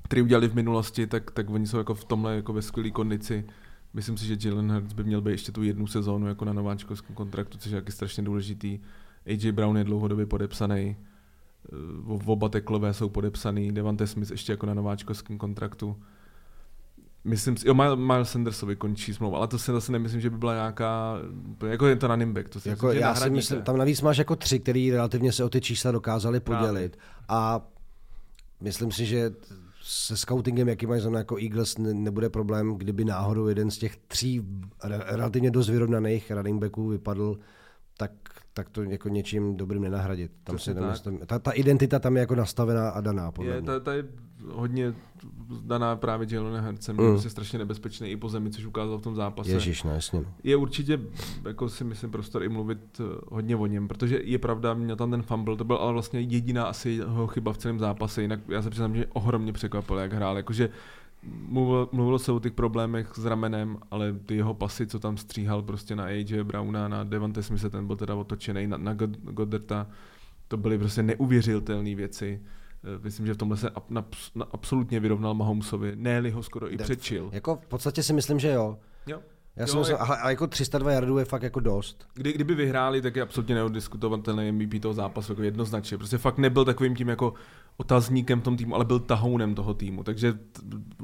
který 0.09 0.23
udělali 0.23 0.49
v 0.49 0.55
minulosti, 0.55 1.07
tak, 1.07 1.31
tak 1.31 1.51
oni 1.51 1.67
jsou 1.67 1.79
jako 1.79 1.95
v 1.95 2.05
tomhle 2.05 2.37
jako 2.37 2.53
ve 2.53 2.63
skvělé 2.63 2.91
kondici 2.91 3.45
Myslím 3.95 4.17
si, 4.17 4.27
že 4.27 4.49
Jalen 4.49 4.73
Hurts 4.73 4.93
by 4.93 5.05
měl 5.05 5.21
být 5.21 5.31
ještě 5.31 5.53
tu 5.53 5.63
jednu 5.63 5.87
sezónu 5.87 6.29
jako 6.29 6.45
na 6.45 6.53
nováčkovském 6.53 7.17
kontraktu, 7.17 7.59
což 7.59 7.73
je 7.73 7.81
taky 7.81 7.93
strašně 7.93 8.23
důležitý. 8.23 8.81
AJ 9.27 9.53
Brown 9.53 9.79
je 9.79 9.85
dlouhodobě 9.85 10.27
podepsaný, 10.27 10.97
eh, 11.73 12.23
oba 12.27 12.49
teklové 12.49 12.95
jsou 12.95 13.09
podepsaný, 13.09 13.73
Devante 13.73 14.07
Smith 14.07 14.31
ještě 14.31 14.53
jako 14.53 14.67
na 14.67 14.75
nováčkovském 14.75 15.39
kontraktu. 15.39 15.97
Myslím 17.25 17.57
si, 17.57 17.69
jo, 17.69 17.75
Miles 17.97 18.31
Sandersovi 18.31 18.77
končí 18.77 19.15
smlouva, 19.15 19.39
ale 19.39 19.49
to 19.49 19.59
si 19.59 19.73
zase 19.73 19.93
nemyslím, 19.93 20.21
že 20.21 20.31
by 20.31 20.39
byla 20.39 20.55
nějaká, 20.55 21.17
jako 21.67 21.87
je 21.87 21.97
to 21.97 22.07
running 22.07 22.35
back. 22.35 22.49
To 22.49 22.61
si 22.61 22.69
jako 22.69 22.87
myslím, 22.87 23.03
já 23.03 23.15
si 23.15 23.31
myslím, 23.31 23.63
tam 23.63 23.77
navíc 23.77 24.01
máš 24.03 24.19
jako 24.19 24.37
tři, 24.37 24.59
který 24.59 24.91
relativně 24.91 25.33
se 25.33 25.45
o 25.45 25.49
ty 25.49 25.61
čísla 25.61 25.93
dokázali 25.93 26.41
podělit. 26.41 26.97
Právě. 26.97 27.15
A 27.29 27.67
myslím 28.61 28.93
si, 28.93 29.07
že 29.07 29.31
se 29.91 30.17
scoutingem, 30.17 30.69
jaký 30.69 30.87
mají 30.87 31.01
zrovna 31.01 31.19
jako 31.19 31.37
Eagles, 31.37 31.79
ne, 31.79 31.95
nebude 31.95 32.31
problém, 32.31 32.75
kdyby 32.75 33.05
náhodou 33.05 33.47
jeden 33.47 33.71
z 33.71 33.79
těch 33.79 33.97
tří 33.97 34.47
relativně 34.85 35.51
dost 35.51 35.69
vyrovnaných 35.69 36.31
running 36.31 36.61
backů 36.61 36.89
vypadl, 36.89 37.39
tak, 37.97 38.13
tak 38.53 38.69
to 38.69 38.83
jako 38.83 39.09
něčím 39.09 39.57
dobrým 39.57 39.83
nenahradit. 39.83 40.33
Tam 40.45 40.59
si 40.59 40.75
nemyslím, 40.75 41.19
ta, 41.27 41.39
ta, 41.39 41.51
identita 41.51 41.99
tam 41.99 42.17
je 42.17 42.21
jako 42.21 42.35
nastavená 42.35 42.89
a 42.89 43.01
daná, 43.01 43.33
podle 43.33 43.55
je, 43.55 43.61
mě. 43.61 43.67
Ta, 43.67 43.81
ta 43.81 43.95
je 43.95 44.05
hodně 44.53 44.95
daná 45.67 45.97
právě 45.97 46.29
Jalen 46.31 46.65
Hercem, 46.65 46.97
mm. 46.97 47.05
je 47.05 47.11
prostě 47.11 47.31
strašně 47.31 47.59
nebezpečný 47.59 48.11
i 48.11 48.17
po 48.17 48.29
zemi, 48.29 48.51
což 48.51 48.65
ukázal 48.65 48.99
v 48.99 49.03
tom 49.03 49.15
zápase. 49.15 49.51
Ježíš, 49.51 49.83
no 49.83 49.91
jasně. 49.91 50.25
Je 50.45 50.57
určitě, 50.57 51.01
jako 51.45 51.69
si 51.69 51.85
myslím, 51.85 52.11
prostor 52.11 52.43
i 52.43 52.49
mluvit 52.49 53.01
eh, 53.01 53.05
hodně 53.29 53.57
o 53.57 53.67
něm, 53.67 53.89
protože 53.89 54.21
je 54.25 54.39
pravda, 54.39 54.75
měl 54.75 54.97
tam 54.97 55.11
ten 55.11 55.23
fumble, 55.23 55.57
to 55.57 55.65
byl 55.65 55.77
ale 55.77 55.93
vlastně 55.93 56.21
jediná 56.21 56.65
asi 56.65 56.91
jeho 56.91 57.27
chyba 57.27 57.53
v 57.53 57.59
celém 57.59 57.79
zápase, 57.79 58.23
jinak 58.23 58.41
já 58.49 58.63
se 58.63 58.71
přiznám, 58.71 58.97
že 58.97 59.07
ohromně 59.07 59.53
překvapil, 59.53 59.99
jak 59.99 60.13
hrál, 60.13 60.37
jakože 60.37 60.71
mluvilo, 61.49 61.89
mluvilo 61.93 62.19
se 62.19 62.33
o 62.33 62.41
těch 62.41 62.53
problémech 62.53 63.13
s 63.17 63.25
ramenem, 63.25 63.79
ale 63.91 64.13
ty 64.13 64.37
jeho 64.37 64.55
pasy, 64.55 64.87
co 64.87 64.99
tam 64.99 65.17
stříhal 65.17 65.63
prostě 65.63 65.97
na 65.97 66.05
AJ 66.05 66.45
Browna, 66.45 66.89
na 66.89 67.05
Devante 67.05 67.43
Smise, 67.43 67.71
ten 67.71 67.87
byl 67.87 67.97
teda 67.97 68.15
otočený 68.15 68.67
na, 68.67 68.77
na 68.77 68.95
Godderta, 69.23 69.87
to 70.49 70.57
byly 70.57 70.79
prostě 70.79 71.03
neuvěřitelné 71.03 71.95
věci. 71.95 72.41
Eh, 72.85 73.01
myslím, 73.03 73.27
že 73.27 73.35
v 73.35 73.37
tomhle 73.37 73.57
se 73.57 73.71
na, 73.89 74.05
na, 74.35 74.47
absolutně 74.53 75.01
vyrovnal 75.01 75.35
Mahomesovi, 75.35 75.93
ne 75.97 76.31
ho 76.31 76.43
skoro 76.43 76.73
i 76.73 76.77
přečil. 76.77 77.31
Jako 77.33 77.57
v 77.57 77.67
podstatě 77.67 78.03
si 78.03 78.13
myslím, 78.13 78.39
že 78.39 78.49
jo. 78.49 78.79
Jo. 79.07 79.21
Já 79.59 79.67
jsem 79.67 79.79
myslel, 79.79 79.99
a, 80.01 80.05
a 80.05 80.31
jako 80.31 80.47
302 80.47 80.93
yardů 80.93 81.19
je 81.19 81.25
fakt 81.25 81.43
jako 81.43 81.61
dost. 81.61 82.09
Kdy, 82.15 82.33
kdyby 82.33 82.55
vyhráli, 82.55 83.03
tak 83.03 83.17
je 83.17 83.23
absolutně 83.23 83.55
neodiskutovatelný 83.55 84.53
MVP 84.53 84.83
toho 84.83 84.95
zápasu, 84.95 85.33
jako 85.33 85.43
jednoznačně. 85.43 85.99
Prostě 85.99 86.19
fakt 86.19 86.39
nebyl 86.39 86.65
takovým 86.65 86.97
tím 86.97 87.09
jako 87.09 87.35
otazníkem 87.77 88.41
v 88.41 88.45
tom 88.45 88.57
týmu, 88.57 88.75
ale 88.75 88.85
byl 88.85 88.99
tahounem 88.99 89.55
toho 89.55 89.75
týmu. 89.75 90.03
Takže 90.03 90.39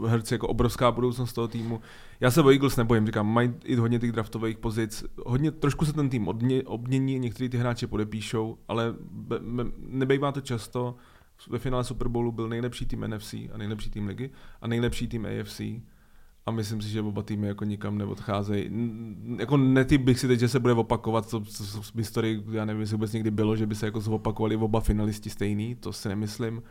herci 0.07 0.35
jako 0.35 0.49
obrovská 0.49 0.93
budoucnost 0.93 1.33
toho 1.33 1.49
týmu. 1.49 1.81
Já 2.21 2.31
se 2.31 2.43
o 2.43 2.51
Eagles 2.51 2.77
nebojím, 2.77 3.07
říkám, 3.07 3.27
mají 3.27 3.55
i 3.65 3.77
hodně 3.77 3.99
těch 3.99 4.13
draftových 4.13 4.59
pozic. 4.59 5.05
Hodně, 5.27 5.51
trošku 5.51 5.85
se 5.85 5.93
ten 5.93 6.09
tým 6.09 6.29
odmě, 6.29 6.63
obmění, 6.63 7.19
některý 7.19 7.49
ty 7.49 7.57
hráči 7.57 7.87
podepíšou, 7.87 8.59
ale 8.69 8.95
be, 9.11 9.39
be, 9.39 9.65
nebejvá 9.79 10.33
to 10.33 10.41
často. 10.41 10.97
Ve 11.51 11.59
finále 11.59 11.85
Super 11.85 12.09
Bowlu 12.09 12.33
byl 12.33 12.49
nejlepší 12.49 12.87
tým 12.87 13.01
NFC 13.09 13.35
a 13.35 13.59
nejlepší 13.59 13.91
tým 13.91 14.07
ligy 14.07 14.31
a 14.61 14.67
nejlepší 14.67 15.09
tým 15.09 15.27
AFC 15.27 15.61
a 16.47 16.51
myslím 16.51 16.83
si, 16.83 16.89
že 16.89 17.03
oba 17.03 17.23
týmy 17.23 17.47
jako 17.47 17.65
nikam 17.65 17.99
neodcházejí. 17.99 18.71
Jako 19.39 19.57
netyp 19.57 20.01
bych 20.01 20.21
si 20.21 20.29
teď, 20.29 20.41
že 20.41 20.49
se 20.49 20.61
bude 20.61 20.73
opakovat, 20.73 21.29
co, 21.29 21.41
co, 21.41 21.67
co 21.67 21.83
v 21.83 21.97
historii, 21.97 22.45
já 22.51 22.65
nevím, 22.65 22.81
jestli 22.81 22.97
vůbec 22.97 23.13
někdy 23.13 23.31
bylo, 23.31 23.57
že 23.57 23.67
by 23.67 23.75
se 23.75 23.87
jako 23.87 24.01
zopakovali 24.01 24.57
oba 24.57 24.81
finalisti 24.81 25.31
stejný, 25.31 25.75
to 25.75 25.93
si 25.93 26.09
nemyslím, 26.09 26.63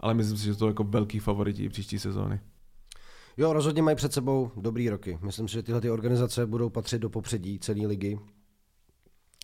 ale 0.00 0.14
myslím 0.14 0.38
si, 0.38 0.44
že 0.44 0.54
to 0.54 0.68
jako 0.68 0.84
velký 0.84 1.18
favorití 1.18 1.68
příští 1.68 1.98
sezóny. 1.98 2.40
Jo, 3.36 3.52
rozhodně 3.52 3.82
mají 3.82 3.96
před 3.96 4.12
sebou 4.12 4.50
dobrý 4.56 4.90
roky. 4.90 5.18
Myslím 5.22 5.48
si, 5.48 5.54
že 5.54 5.62
tyhle 5.62 5.80
ty 5.80 5.90
organizace 5.90 6.46
budou 6.46 6.70
patřit 6.70 6.98
do 6.98 7.10
popředí 7.10 7.58
celé 7.58 7.86
ligy. 7.86 8.18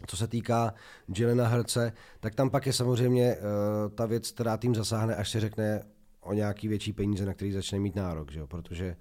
Co 0.07 0.17
se 0.17 0.27
týká 0.27 0.75
Jelena 1.19 1.47
Herce, 1.47 1.93
tak 2.21 2.35
tam 2.35 2.51
pak 2.51 2.67
je 2.67 2.73
samozřejmě 2.73 3.37
uh, 3.37 3.95
ta 3.95 4.07
věc, 4.07 4.31
která 4.31 4.57
tým 4.57 4.75
zasáhne, 4.75 5.17
až 5.17 5.31
se 5.31 5.41
řekne 5.41 5.83
o 6.21 6.33
nějaký 6.33 6.69
větší 6.69 6.93
peníze, 6.93 7.27
na 7.27 7.35
který 7.35 7.53
začne 7.53 7.79
mít 7.79 7.97
nárok, 7.97 8.33
že 8.33 8.41
jo? 8.41 8.47
protože 8.47 8.97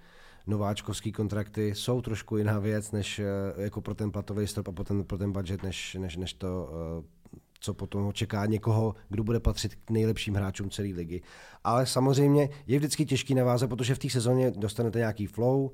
nováčkovský 0.46 1.12
kontrakty 1.12 1.74
jsou 1.74 2.02
trošku 2.02 2.36
jiná 2.36 2.58
věc, 2.58 2.92
než 2.92 3.18
eh, 3.18 3.24
jako 3.62 3.80
pro 3.80 3.94
ten 3.94 4.10
platový 4.10 4.46
strop 4.46 4.68
a 4.68 4.72
pro 4.72 4.84
ten, 4.84 5.04
pro 5.04 5.18
ten 5.18 5.32
budget, 5.32 5.62
než, 5.62 5.94
než, 6.00 6.16
než 6.16 6.32
to, 6.32 6.70
eh, 6.72 7.21
co 7.62 7.74
potom 7.74 8.12
čeká 8.12 8.46
někoho, 8.46 8.94
kdo 9.08 9.24
bude 9.24 9.40
patřit 9.40 9.74
k 9.74 9.90
nejlepším 9.90 10.34
hráčům 10.34 10.70
celé 10.70 10.88
ligy. 10.88 11.22
Ale 11.64 11.86
samozřejmě 11.86 12.48
je 12.66 12.78
vždycky 12.78 13.04
těžký 13.06 13.34
navázat, 13.34 13.70
protože 13.70 13.94
v 13.94 13.98
té 13.98 14.10
sezóně 14.10 14.50
dostanete 14.50 14.98
nějaký 14.98 15.26
flow, 15.26 15.64
uh, 15.64 15.70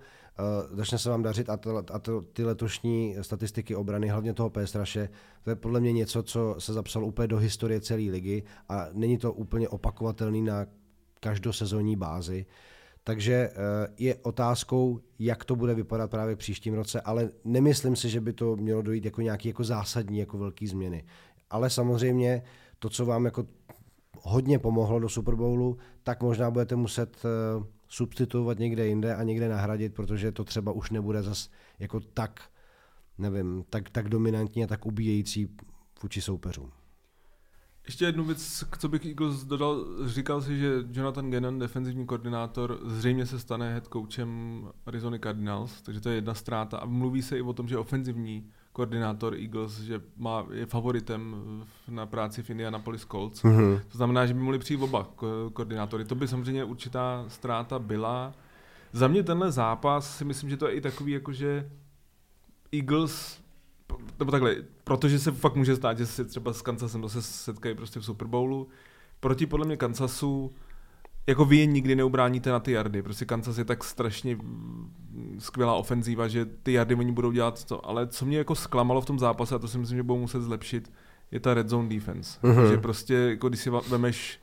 začne 0.72 0.98
se 0.98 1.10
vám 1.10 1.22
dařit 1.22 1.50
a, 1.50 1.56
to, 1.56 1.76
a 1.92 1.98
to, 1.98 2.20
ty 2.20 2.44
letošní 2.44 3.16
statistiky 3.20 3.74
obrany, 3.74 4.08
hlavně 4.08 4.34
toho 4.34 4.50
Pestraše, 4.50 5.08
to 5.44 5.50
je 5.50 5.56
podle 5.56 5.80
mě 5.80 5.92
něco, 5.92 6.22
co 6.22 6.56
se 6.58 6.72
zapsalo 6.72 7.06
úplně 7.06 7.28
do 7.28 7.38
historie 7.38 7.80
celé 7.80 8.02
ligy 8.02 8.42
a 8.68 8.86
není 8.92 9.18
to 9.18 9.32
úplně 9.32 9.68
opakovatelný 9.68 10.42
na 10.42 10.66
každosezónní 11.20 11.96
bázi. 11.96 12.46
Takže 13.08 13.34
eh, 13.34 13.52
je 13.98 14.16
otázkou, 14.16 15.00
jak 15.18 15.44
to 15.44 15.56
bude 15.56 15.74
vypadat 15.74 16.10
právě 16.10 16.36
příštím 16.36 16.74
roce, 16.74 17.00
ale 17.00 17.30
nemyslím 17.44 17.96
si, 17.96 18.08
že 18.08 18.20
by 18.20 18.32
to 18.32 18.56
mělo 18.56 18.82
dojít 18.82 19.04
jako 19.04 19.20
nějaký 19.20 19.48
jako 19.48 19.64
zásadní, 19.64 20.18
jako 20.18 20.38
velký 20.38 20.66
změny. 20.66 21.04
Ale 21.50 21.70
samozřejmě 21.70 22.42
to, 22.78 22.88
co 22.88 23.06
vám 23.06 23.24
jako 23.24 23.46
hodně 24.22 24.58
pomohlo 24.58 24.98
do 24.98 25.08
Super 25.08 25.34
Bowlu, 25.34 25.78
tak 26.02 26.22
možná 26.22 26.50
budete 26.50 26.76
muset 26.76 27.16
eh, 27.24 27.64
substituovat 27.88 28.58
někde 28.58 28.86
jinde 28.86 29.14
a 29.14 29.22
někde 29.22 29.48
nahradit, 29.48 29.94
protože 29.94 30.32
to 30.32 30.44
třeba 30.44 30.72
už 30.72 30.90
nebude 30.90 31.22
zas 31.22 31.50
jako 31.78 32.00
tak, 32.00 32.42
nevím, 33.18 33.64
tak, 33.70 33.90
tak 33.90 34.08
dominantní 34.08 34.64
a 34.64 34.66
tak 34.66 34.86
ubíjející 34.86 35.48
vůči 36.02 36.20
soupeřům. 36.20 36.72
Ještě 37.86 38.04
jednu 38.04 38.24
věc, 38.24 38.64
co 38.78 38.88
bych 38.88 39.06
Eagles 39.06 39.44
dodal, 39.44 39.84
říkal 40.06 40.42
si, 40.42 40.58
že 40.58 40.72
Jonathan 40.90 41.30
Gannon, 41.30 41.58
defenzivní 41.58 42.06
koordinátor, 42.06 42.80
zřejmě 42.84 43.26
se 43.26 43.38
stane 43.38 43.72
head 43.72 43.88
coachem 43.92 44.62
Arizona 44.86 45.18
Cardinals, 45.18 45.82
takže 45.82 46.00
to 46.00 46.08
je 46.08 46.14
jedna 46.14 46.34
ztráta. 46.34 46.78
A 46.78 46.86
mluví 46.86 47.22
se 47.22 47.38
i 47.38 47.42
o 47.42 47.52
tom, 47.52 47.68
že 47.68 47.78
ofenzivní 47.78 48.50
koordinátor 48.78 49.34
Eagles, 49.34 49.80
že 49.80 50.00
má, 50.16 50.46
je 50.52 50.66
favoritem 50.66 51.36
na 51.88 52.06
práci 52.06 52.42
v 52.42 52.50
Indianapolis 52.50 53.04
Colts. 53.04 53.42
Mm-hmm. 53.42 53.80
To 53.88 53.96
znamená, 53.98 54.26
že 54.26 54.34
by 54.34 54.40
mohli 54.40 54.58
přijít 54.58 54.82
oba 54.82 55.08
ko- 55.16 55.50
koordinátory. 55.52 56.04
To 56.04 56.14
by 56.14 56.28
samozřejmě 56.28 56.64
určitá 56.64 57.24
ztráta 57.28 57.78
byla. 57.78 58.34
Za 58.92 59.08
mě 59.08 59.22
tenhle 59.22 59.52
zápas 59.52 60.16
si 60.16 60.24
myslím, 60.24 60.50
že 60.50 60.56
to 60.56 60.68
je 60.68 60.74
i 60.74 60.80
takový, 60.80 61.12
jakože 61.12 61.70
Eagles 62.72 63.42
nebo 64.18 64.30
takhle, 64.30 64.56
protože 64.84 65.18
se 65.18 65.32
fakt 65.32 65.56
může 65.56 65.76
stát, 65.76 65.98
že 65.98 66.06
se 66.06 66.24
třeba 66.24 66.52
s 66.52 66.62
Kansasem 66.62 67.02
zase 67.02 67.22
setkají 67.22 67.74
prostě 67.74 68.00
v 68.00 68.04
Super 68.04 68.28
Bowlu. 68.28 68.68
Proti 69.20 69.46
podle 69.46 69.66
mě 69.66 69.76
Kansasu 69.76 70.54
jako 71.28 71.44
vy 71.44 71.56
je 71.56 71.66
nikdy 71.66 71.96
neubráníte 71.96 72.50
na 72.50 72.60
ty 72.60 72.72
jardy. 72.72 73.02
Prostě 73.02 73.24
Kansas 73.24 73.58
je 73.58 73.64
tak 73.64 73.84
strašně 73.84 74.36
mm, 74.36 75.36
skvělá 75.38 75.74
ofenzíva, 75.74 76.28
že 76.28 76.46
ty 76.62 76.72
jardy 76.72 76.94
oni 76.94 77.12
budou 77.12 77.32
dělat 77.32 77.64
to. 77.64 77.86
Ale 77.86 78.06
co 78.06 78.26
mě 78.26 78.38
jako 78.38 78.54
zklamalo 78.54 79.00
v 79.00 79.06
tom 79.06 79.18
zápase, 79.18 79.54
a 79.54 79.58
to 79.58 79.68
si 79.68 79.78
myslím, 79.78 79.96
že 79.96 80.02
budou 80.02 80.20
muset 80.20 80.42
zlepšit, 80.42 80.92
je 81.30 81.40
ta 81.40 81.54
red 81.54 81.68
zone 81.68 81.88
defense. 81.88 82.40
Mm-hmm. 82.42 82.70
Že 82.70 82.76
prostě, 82.76 83.14
jako 83.14 83.48
když 83.48 83.60
si 83.60 83.70
vemeš 83.70 84.40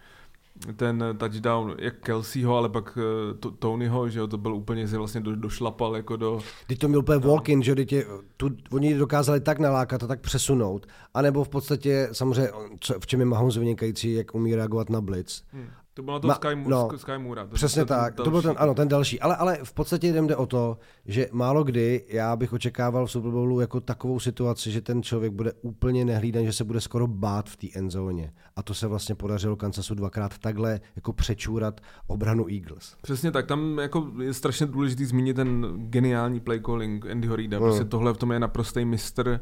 ten 0.76 1.04
touchdown, 1.18 1.76
jak 1.80 2.00
Kelseyho, 2.00 2.58
ale 2.58 2.70
pak 2.70 2.98
uh, 3.44 3.52
Tonyho, 3.60 4.10
že 4.10 4.20
jo, 4.20 4.28
to 4.28 4.38
byl 4.38 4.56
úplně, 4.56 4.88
že 4.88 4.98
vlastně 4.98 5.22
do, 5.22 5.36
došlapal 5.36 5.96
jako 5.96 6.16
do... 6.16 6.40
Teď 6.68 6.80
to 6.80 6.88
měl 6.88 7.00
úplně 7.00 7.20
no. 7.20 7.30
walk-in, 7.30 7.64
že 7.64 7.86
tě, 7.86 8.06
tu, 8.38 8.50
oni 8.72 8.94
dokázali 8.94 9.40
tak 9.40 9.60
nalákat 9.60 10.04
a 10.04 10.08
tak 10.08 10.22
přesunout, 10.22 10.88
anebo 11.14 11.44
v 11.44 11.50
podstatě 11.50 12.10
samozřejmě, 12.12 12.50
co, 12.80 13.00
v 13.00 13.08
čem 13.08 13.20
je 13.20 13.26
Mahomes 13.26 13.58
vynikající, 13.58 14.14
jak 14.14 14.36
umí 14.36 14.56
reagovat 14.56 14.90
na 14.90 15.02
blitz. 15.02 15.44
Hmm. 15.54 15.68
To 15.96 16.04
bylo 16.04 16.20
to 16.20 16.28
Ma, 16.28 16.36
Sky, 16.36 16.56
no, 16.68 16.90
Sky 16.96 17.18
Moora. 17.18 17.48
To 17.48 17.56
přesně 17.56 17.80
ten 17.80 17.88
tak, 17.88 18.16
další. 18.16 18.26
to 18.26 18.32
byl 18.32 18.42
ten, 18.42 18.56
ano, 18.58 18.74
ten 18.74 18.88
další. 18.88 19.20
Ale, 19.20 19.36
ale 19.36 19.58
v 19.64 19.74
podstatě 19.74 20.08
jdem 20.08 20.28
jde 20.28 20.36
o 20.36 20.46
to, 20.46 20.78
že 21.06 21.30
málo 21.32 21.64
kdy 21.64 22.06
já 22.08 22.36
bych 22.36 22.54
očekával 22.54 23.06
v 23.06 23.12
Super 23.12 23.32
Bowlu 23.32 23.60
jako 23.60 23.80
takovou 23.82 24.20
situaci, 24.20 24.72
že 24.72 24.82
ten 24.82 25.04
člověk 25.04 25.34
bude 25.34 25.54
úplně 25.62 26.06
nehlídan, 26.06 26.46
že 26.46 26.54
se 26.54 26.64
bude 26.64 26.82
skoro 26.82 27.08
bát 27.08 27.50
v 27.50 27.58
té 27.58 27.68
endzóně. 27.76 28.34
A 28.56 28.64
to 28.64 28.74
se 28.74 28.88
vlastně 28.88 29.16
podařilo 29.16 29.56
Kansasu 29.56 29.96
dvakrát 29.96 30.38
takhle 30.38 30.80
jako 30.96 31.14
přečůrat 31.14 31.82
obranu 32.08 32.46
Eagles. 32.50 32.96
Přesně 33.02 33.32
tak, 33.32 33.48
tam 33.48 33.80
jako 33.80 34.12
je 34.22 34.34
strašně 34.34 34.66
důležitý 34.66 35.06
zmínit 35.06 35.34
ten 35.34 35.74
geniální 35.78 36.40
play 36.40 36.60
calling 36.60 37.06
Andyho 37.06 37.36
Reida. 37.36 37.60
Mm. 37.60 37.64
Prostě 37.64 37.86
tohle 37.86 38.14
v 38.14 38.18
tom 38.18 38.32
je 38.32 38.40
naprostý 38.40 38.86
mistr 38.86 39.40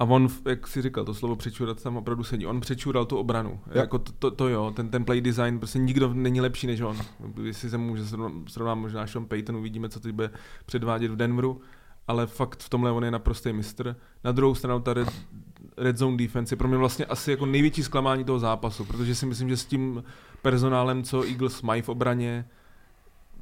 a 0.00 0.04
on, 0.04 0.28
jak 0.48 0.66
si 0.66 0.82
říkal, 0.82 1.04
to 1.04 1.14
slovo 1.14 1.36
přečurat 1.36 1.82
tam 1.82 1.96
opravdu 1.96 2.24
sedí. 2.24 2.46
On 2.46 2.60
přečural 2.60 3.06
tu 3.06 3.16
obranu. 3.16 3.60
Ja. 3.66 3.80
Jako 3.80 3.98
to, 3.98 4.12
to, 4.12 4.30
to, 4.30 4.48
jo, 4.48 4.72
ten, 4.76 4.88
ten 4.88 5.04
play 5.04 5.20
design, 5.20 5.58
prostě 5.58 5.78
nikdo 5.78 6.14
není 6.14 6.40
lepší 6.40 6.66
než 6.66 6.80
on. 6.80 6.96
Jestli 7.42 7.70
se 7.70 7.78
může 7.78 8.02
srovnat 8.48 8.74
možná 8.74 9.06
Sean 9.06 9.26
Payton, 9.26 9.56
uvidíme, 9.56 9.88
co 9.88 10.00
teď 10.00 10.12
bude 10.12 10.30
předvádět 10.66 11.10
v 11.10 11.16
Denveru, 11.16 11.60
ale 12.08 12.26
fakt 12.26 12.62
v 12.62 12.68
tomhle 12.68 12.90
on 12.90 13.04
je 13.04 13.10
naprostý 13.10 13.52
mistr. 13.52 13.96
Na 14.24 14.32
druhou 14.32 14.54
stranu 14.54 14.80
ta 14.80 14.94
red, 14.94 15.08
red 15.76 15.96
zone 15.98 16.16
defense 16.16 16.52
je 16.52 16.56
pro 16.56 16.68
mě 16.68 16.76
vlastně 16.76 17.04
asi 17.04 17.30
jako 17.30 17.46
největší 17.46 17.82
zklamání 17.82 18.24
toho 18.24 18.38
zápasu, 18.38 18.84
protože 18.84 19.14
si 19.14 19.26
myslím, 19.26 19.48
že 19.48 19.56
s 19.56 19.64
tím 19.64 20.04
personálem, 20.42 21.02
co 21.02 21.24
Eagles 21.24 21.62
mají 21.62 21.82
v 21.82 21.88
obraně, 21.88 22.44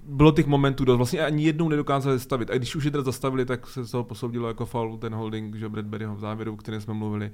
bylo 0.09 0.33
těch 0.33 0.47
momentů 0.47 0.85
dost. 0.85 0.97
Vlastně 0.97 1.25
ani 1.25 1.45
jednou 1.45 1.69
nedokázali 1.69 2.19
zastavit. 2.19 2.51
A 2.51 2.57
když 2.57 2.77
už 2.77 2.85
je 2.85 2.91
teda 2.91 3.03
zastavili, 3.03 3.45
tak 3.45 3.67
se 3.67 3.85
z 3.85 3.91
toho 3.91 4.05
posoudilo 4.05 4.49
jako 4.49 4.67
foul 4.67 4.99
ten 4.99 5.15
holding, 5.15 5.55
že 5.55 5.69
Bradburyho 5.69 6.17
v 6.17 6.21
závěru, 6.21 6.53
o 6.53 6.57
kterém 6.57 6.81
jsme 6.81 6.95
mluvili. 6.95 7.31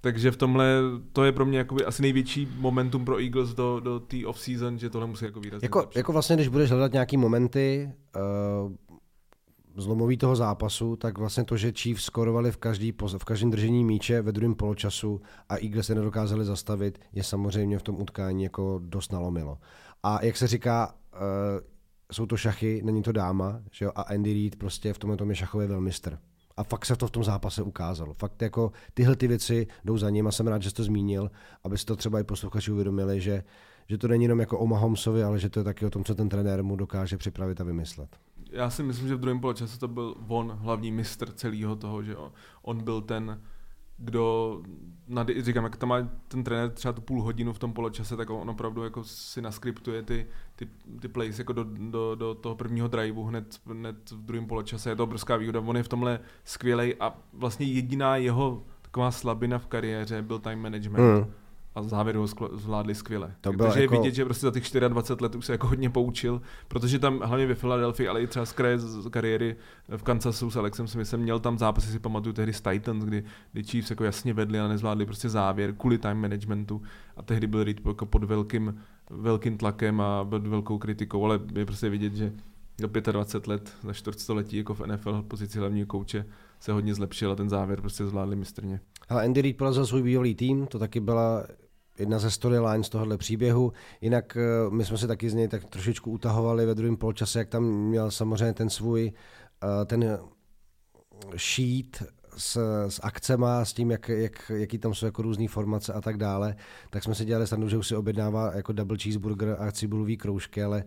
Takže 0.00 0.30
v 0.30 0.36
tomhle 0.36 0.80
to 1.12 1.24
je 1.24 1.32
pro 1.32 1.46
mě 1.46 1.58
jakoby 1.58 1.84
asi 1.84 2.02
největší 2.02 2.48
momentum 2.58 3.04
pro 3.04 3.20
Eagles 3.20 3.54
do, 3.54 3.80
do 3.80 4.00
té 4.00 4.16
off-season, 4.16 4.76
že 4.78 4.90
tohle 4.90 5.06
musí 5.06 5.24
jako 5.24 5.40
výrazně 5.40 5.66
jako, 5.66 5.88
jako 5.94 6.12
vlastně, 6.12 6.36
když 6.36 6.48
budeš 6.48 6.70
hledat 6.70 6.92
nějaký 6.92 7.16
momenty 7.16 7.92
uh, 8.16 8.72
zlomový 9.76 10.16
toho 10.16 10.36
zápasu, 10.36 10.96
tak 10.96 11.18
vlastně 11.18 11.44
to, 11.44 11.56
že 11.56 11.72
Chiefs 11.72 12.04
skorovali 12.04 12.52
v, 12.52 12.56
každý, 12.56 12.92
v 13.18 13.24
každém 13.24 13.50
držení 13.50 13.84
míče 13.84 14.22
ve 14.22 14.32
druhém 14.32 14.54
poločasu 14.54 15.20
a 15.48 15.56
Eagles 15.56 15.86
se 15.86 15.94
nedokázali 15.94 16.44
zastavit, 16.44 16.98
je 17.12 17.22
samozřejmě 17.22 17.78
v 17.78 17.82
tom 17.82 18.00
utkání 18.00 18.42
jako 18.42 18.80
dost 18.82 19.12
nalomilo. 19.12 19.58
A 20.02 20.24
jak 20.24 20.36
se 20.36 20.46
říká, 20.46 20.94
uh, 21.14 21.20
jsou 22.12 22.26
to 22.26 22.36
šachy, 22.36 22.82
není 22.84 23.02
to 23.02 23.12
dáma, 23.12 23.60
že 23.70 23.84
jo, 23.84 23.92
a 23.94 24.02
Andy 24.02 24.32
Reid 24.32 24.56
prostě 24.56 24.92
v 24.92 24.98
tomhle 24.98 25.16
tom 25.16 25.30
je 25.30 25.36
šachový 25.36 25.66
velmistr. 25.66 26.18
A 26.56 26.64
fakt 26.64 26.86
se 26.86 26.96
to 26.96 27.06
v 27.06 27.10
tom 27.10 27.24
zápase 27.24 27.62
ukázalo. 27.62 28.14
Fakt 28.14 28.42
jako 28.42 28.72
tyhle 28.94 29.16
ty 29.16 29.28
věci 29.28 29.66
jdou 29.84 29.98
za 29.98 30.10
ním 30.10 30.26
a 30.26 30.30
jsem 30.30 30.46
rád, 30.46 30.62
že 30.62 30.70
jsi 30.70 30.74
to 30.74 30.84
zmínil, 30.84 31.30
aby 31.64 31.78
si 31.78 31.84
to 31.86 31.96
třeba 31.96 32.20
i 32.20 32.24
posluchači 32.24 32.72
uvědomili, 32.72 33.20
že, 33.20 33.44
že 33.88 33.98
to 33.98 34.08
není 34.08 34.24
jenom 34.24 34.40
jako 34.40 34.58
o 34.58 34.66
Mahomsovi, 34.66 35.22
ale 35.22 35.38
že 35.38 35.48
to 35.48 35.60
je 35.60 35.64
taky 35.64 35.86
o 35.86 35.90
tom, 35.90 36.04
co 36.04 36.14
ten 36.14 36.28
trenér 36.28 36.62
mu 36.62 36.76
dokáže 36.76 37.16
připravit 37.16 37.60
a 37.60 37.64
vymyslet. 37.64 38.16
Já 38.50 38.70
si 38.70 38.82
myslím, 38.82 39.08
že 39.08 39.14
v 39.14 39.20
druhém 39.20 39.40
poločase 39.40 39.78
to 39.78 39.88
byl 39.88 40.14
on 40.28 40.50
hlavní 40.60 40.92
mistr 40.92 41.32
celého 41.32 41.76
toho, 41.76 42.02
že 42.02 42.16
on 42.62 42.84
byl 42.84 43.00
ten, 43.00 43.40
kdo, 44.04 44.62
nad, 45.08 45.28
říkám, 45.38 45.64
jak 45.64 45.76
tam 45.76 45.88
má 45.88 46.08
ten 46.28 46.44
trenér 46.44 46.70
třeba 46.70 46.92
tu 46.92 47.00
půl 47.00 47.22
hodinu 47.22 47.52
v 47.52 47.58
tom 47.58 47.72
poločase, 47.72 48.16
tak 48.16 48.30
on 48.30 48.50
opravdu 48.50 48.84
jako 48.84 49.04
si 49.04 49.42
naskriptuje 49.42 50.02
ty, 50.02 50.26
ty, 50.56 50.68
ty 51.00 51.08
plays 51.08 51.38
jako 51.38 51.52
do, 51.52 51.64
do, 51.64 52.14
do 52.14 52.34
toho 52.34 52.54
prvního 52.54 52.88
driveu 52.88 53.24
hned, 53.24 53.60
hned 53.66 54.10
v 54.10 54.22
druhém 54.22 54.46
poločase. 54.46 54.90
Je 54.90 54.96
to 54.96 55.04
obrovská 55.04 55.36
výhoda. 55.36 55.60
On 55.60 55.76
je 55.76 55.82
v 55.82 55.88
tomhle 55.88 56.20
skvělej 56.44 56.96
a 57.00 57.18
vlastně 57.32 57.66
jediná 57.66 58.16
jeho 58.16 58.64
taková 58.82 59.10
slabina 59.10 59.58
v 59.58 59.66
kariéře 59.66 60.22
byl 60.22 60.38
time 60.38 60.62
management. 60.62 61.18
Mm 61.18 61.41
a 61.74 61.82
závěr 61.82 62.16
ho 62.16 62.26
zvládli 62.52 62.94
skvěle. 62.94 63.34
To 63.40 63.52
Takže 63.52 63.80
jako... 63.80 63.94
je 63.94 64.00
vidět, 64.00 64.14
že 64.14 64.24
prostě 64.24 64.46
za 64.46 64.52
těch 64.52 64.64
24 64.88 65.22
let 65.22 65.34
už 65.34 65.46
se 65.46 65.52
jako 65.52 65.66
hodně 65.66 65.90
poučil, 65.90 66.42
protože 66.68 66.98
tam 66.98 67.20
hlavně 67.20 67.46
ve 67.46 67.54
Philadelphia, 67.54 68.10
ale 68.10 68.22
i 68.22 68.26
třeba 68.26 68.46
z 68.46 68.52
kraje 68.52 68.78
z 68.78 69.10
kariéry 69.10 69.56
v 69.96 70.02
Kansasu 70.02 70.50
s 70.50 70.56
Alexem 70.56 70.86
Smithem 70.86 71.20
měl 71.20 71.40
tam 71.40 71.58
zápasy, 71.58 71.86
si 71.86 71.98
pamatuju 71.98 72.32
tehdy 72.32 72.52
s 72.52 72.60
Titans, 72.60 73.04
kdy, 73.04 73.24
kdy 73.52 73.64
Chiefs 73.64 73.90
jako 73.90 74.04
jasně 74.04 74.34
vedli, 74.34 74.60
ale 74.60 74.68
nezvládli 74.68 75.06
prostě 75.06 75.28
závěr 75.28 75.74
kvůli 75.74 75.98
time 75.98 76.20
managementu 76.20 76.82
a 77.16 77.22
tehdy 77.22 77.46
byl 77.46 77.64
Reed 77.64 77.86
jako 77.86 78.06
pod 78.06 78.24
velkým, 78.24 78.80
velkým 79.10 79.58
tlakem 79.58 80.00
a 80.00 80.24
byl 80.24 80.40
velkou 80.40 80.78
kritikou, 80.78 81.24
ale 81.24 81.40
je 81.54 81.66
prostě 81.66 81.88
vidět, 81.88 82.14
že 82.14 82.32
do 82.80 83.12
25 83.12 83.46
let, 83.46 83.76
za 83.82 83.92
čtvrtstoletí 83.92 84.56
jako 84.56 84.74
v 84.74 84.86
NFL 84.86 85.22
pozici 85.22 85.58
hlavního 85.58 85.86
kouče 85.86 86.24
se 86.60 86.72
hodně 86.72 86.94
zlepšil 86.94 87.32
a 87.32 87.34
ten 87.34 87.48
závěr 87.48 87.80
prostě 87.80 88.06
zvládli 88.06 88.36
mistrně. 88.36 88.80
Ale 89.08 89.24
Andy 89.24 89.42
Reid 89.42 89.56
porazil 89.56 89.86
svůj 89.86 90.02
bývalý 90.02 90.34
tým, 90.34 90.66
to 90.66 90.78
taky 90.78 91.00
byla 91.00 91.44
jedna 91.98 92.18
ze 92.18 92.30
storylines 92.30 92.88
tohohle 92.88 93.18
příběhu. 93.18 93.72
Jinak 94.00 94.36
eh, 94.36 94.70
my 94.70 94.84
jsme 94.84 94.98
se 94.98 95.06
taky 95.06 95.30
z 95.30 95.34
něj 95.34 95.48
tak 95.48 95.64
trošičku 95.64 96.10
utahovali 96.10 96.66
ve 96.66 96.74
druhém 96.74 96.96
poločase, 96.96 97.38
jak 97.38 97.48
tam 97.48 97.64
měl 97.64 98.10
samozřejmě 98.10 98.52
ten 98.52 98.70
svůj 98.70 99.12
eh, 99.62 99.84
ten 99.84 100.18
sheet 101.36 102.02
s, 102.36 102.56
s 102.88 103.00
akcema, 103.02 103.64
s 103.64 103.72
tím, 103.72 103.90
jak, 103.90 104.08
jak, 104.08 104.50
jaký 104.54 104.78
tam 104.78 104.94
jsou 104.94 105.06
jako 105.06 105.22
různé 105.22 105.48
formace 105.48 105.92
a 105.92 106.00
tak 106.00 106.16
dále, 106.16 106.56
tak 106.90 107.02
jsme 107.02 107.14
si 107.14 107.24
dělali 107.24 107.46
srandu, 107.46 107.68
že 107.68 107.76
už 107.76 107.88
si 107.88 107.96
objednává 107.96 108.52
jako 108.54 108.72
double 108.72 108.98
cheeseburger 108.98 109.56
a 109.58 109.72
cibulový 109.72 110.16
kroužky, 110.16 110.62
ale 110.62 110.84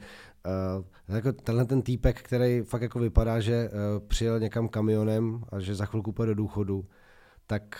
uh, 1.08 1.16
jako 1.16 1.34
tenhle 1.34 1.66
ten 1.66 1.82
týpek, 1.82 2.22
který 2.22 2.62
fakt 2.62 2.82
jako 2.82 3.00
vypadá, 3.00 3.40
že 3.40 3.70
uh, 3.70 4.08
přijel 4.08 4.40
někam 4.40 4.68
kamionem 4.68 5.44
a 5.50 5.60
že 5.60 5.76
za 5.76 5.86
chvilku 5.86 6.12
půjde 6.12 6.30
do 6.30 6.36
důchodu, 6.36 6.86
tak 7.48 7.78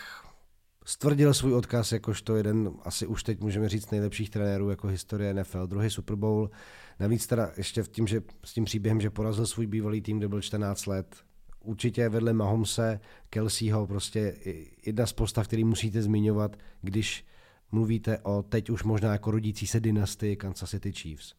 stvrdil 0.86 1.34
svůj 1.34 1.54
odkaz 1.54 1.92
jakožto 1.92 2.36
jeden, 2.36 2.70
asi 2.82 3.06
už 3.06 3.22
teď 3.22 3.40
můžeme 3.40 3.68
říct, 3.68 3.90
nejlepších 3.90 4.30
trenérů 4.30 4.70
jako 4.70 4.88
historie 4.88 5.34
NFL, 5.34 5.66
druhý 5.66 5.90
Super 5.90 6.16
Bowl. 6.16 6.50
Navíc 7.00 7.26
teda 7.26 7.50
ještě 7.56 7.82
v 7.82 7.88
tím, 7.88 8.06
že, 8.06 8.22
s 8.44 8.52
tím 8.52 8.64
příběhem, 8.64 9.00
že 9.00 9.10
porazil 9.10 9.46
svůj 9.46 9.66
bývalý 9.66 10.00
tým, 10.00 10.18
kde 10.18 10.28
byl 10.28 10.40
14 10.40 10.86
let, 10.86 11.16
určitě 11.60 12.08
vedle 12.08 12.32
Mahomse, 12.32 13.00
Kelseyho, 13.30 13.86
prostě 13.86 14.36
jedna 14.86 15.06
z 15.06 15.12
postav, 15.12 15.46
který 15.46 15.64
musíte 15.64 16.02
zmiňovat, 16.02 16.56
když 16.82 17.26
mluvíte 17.72 18.18
o 18.18 18.42
teď 18.42 18.70
už 18.70 18.82
možná 18.82 19.12
jako 19.12 19.30
rodící 19.30 19.66
se 19.66 19.80
dynastii 19.80 20.36
Kansas 20.36 20.70
City 20.70 20.92
Chiefs. 20.92 21.34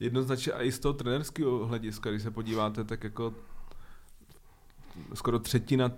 Jednoznačně 0.00 0.52
i 0.52 0.72
z 0.72 0.78
toho 0.78 0.92
trenerského 0.92 1.66
hlediska, 1.66 2.10
když 2.10 2.22
se 2.22 2.30
podíváte, 2.30 2.84
tak 2.84 3.04
jako 3.04 3.34
skoro 5.14 5.38
třetina 5.38 5.92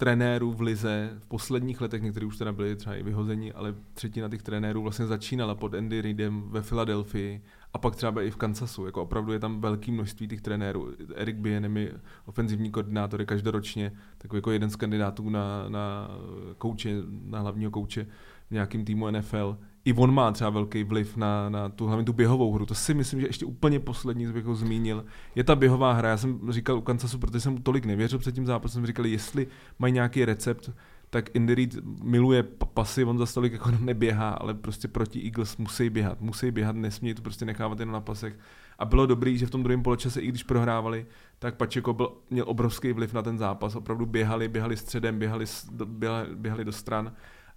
trenérů 0.00 0.52
v 0.52 0.60
Lize 0.60 1.10
v 1.18 1.26
posledních 1.26 1.80
letech, 1.80 2.02
někteří 2.02 2.26
už 2.26 2.36
teda 2.36 2.52
byli 2.52 2.76
třeba 2.76 2.96
i 2.96 3.02
vyhození, 3.02 3.52
ale 3.52 3.74
třetina 3.94 4.28
těch 4.28 4.42
trenérů 4.42 4.82
vlastně 4.82 5.06
začínala 5.06 5.54
pod 5.54 5.74
Andy 5.74 6.00
Reidem 6.00 6.42
ve 6.46 6.62
Filadelfii 6.62 7.42
a 7.72 7.78
pak 7.78 7.96
třeba 7.96 8.22
i 8.22 8.30
v 8.30 8.36
Kansasu. 8.36 8.86
Jako 8.86 9.02
opravdu 9.02 9.32
je 9.32 9.38
tam 9.38 9.60
velké 9.60 9.92
množství 9.92 10.28
těch 10.28 10.40
trenérů. 10.40 10.92
Erik 11.14 11.36
Bienem 11.36 11.76
je 11.76 11.92
ofenzivní 12.26 12.70
koordinátor 12.70 13.24
každoročně, 13.24 13.92
takový 14.18 14.38
jako 14.38 14.50
jeden 14.50 14.70
z 14.70 14.76
kandidátů 14.76 15.30
na, 15.30 15.68
na 15.68 16.10
kouče, 16.58 16.96
na 17.24 17.40
hlavního 17.40 17.70
kouče 17.70 18.06
v 18.48 18.50
nějakým 18.50 18.84
týmu 18.84 19.10
NFL 19.10 19.58
i 19.84 19.92
on 19.92 20.14
má 20.14 20.32
třeba 20.32 20.50
velký 20.50 20.84
vliv 20.84 21.16
na, 21.16 21.48
na 21.48 21.68
tu 21.68 21.86
hlavně 21.86 22.04
tu 22.04 22.12
běhovou 22.12 22.52
hru. 22.52 22.66
To 22.66 22.74
si 22.74 22.94
myslím, 22.94 23.20
že 23.20 23.26
ještě 23.26 23.44
úplně 23.44 23.80
poslední, 23.80 24.26
co 24.26 24.32
bych 24.32 24.44
ho 24.44 24.54
zmínil, 24.54 25.04
je 25.34 25.44
ta 25.44 25.56
běhová 25.56 25.92
hra. 25.92 26.08
Já 26.08 26.16
jsem 26.16 26.52
říkal 26.52 26.78
u 26.78 26.80
Kansasu, 26.80 27.18
protože 27.18 27.40
jsem 27.40 27.62
tolik 27.62 27.84
nevěřil 27.84 28.18
před 28.18 28.34
tím 28.34 28.46
zápasem, 28.46 28.72
jsem 28.72 28.86
říkal, 28.86 29.06
jestli 29.06 29.46
mají 29.78 29.92
nějaký 29.92 30.24
recept, 30.24 30.70
tak 31.10 31.34
Indy 31.34 31.54
Reid 31.54 31.76
miluje 32.02 32.42
pasy, 32.74 33.04
on 33.04 33.18
za 33.18 33.26
stolik 33.26 33.52
jako 33.52 33.70
neběhá, 33.70 34.30
ale 34.30 34.54
prostě 34.54 34.88
proti 34.88 35.24
Eagles 35.24 35.56
musí 35.56 35.90
běhat, 35.90 36.20
musí 36.20 36.50
běhat, 36.50 36.76
nesmí 36.76 37.14
to 37.14 37.22
prostě 37.22 37.44
nechávat 37.44 37.80
jen 37.80 37.90
na 37.90 38.00
pasech. 38.00 38.38
A 38.78 38.84
bylo 38.84 39.06
dobrý, 39.06 39.38
že 39.38 39.46
v 39.46 39.50
tom 39.50 39.62
druhém 39.62 39.82
poločase, 39.82 40.20
i 40.20 40.28
když 40.28 40.42
prohrávali, 40.42 41.06
tak 41.38 41.56
Pačeko 41.56 41.92
byl, 41.92 42.12
měl 42.30 42.44
obrovský 42.48 42.92
vliv 42.92 43.12
na 43.12 43.22
ten 43.22 43.38
zápas. 43.38 43.76
Opravdu 43.76 44.06
běhali, 44.06 44.48
běhali 44.48 44.76
středem, 44.76 45.18
běhali, 45.18 45.44
běhali, 45.84 46.28
běhali 46.34 46.64
do 46.64 46.72
stran 46.72 47.12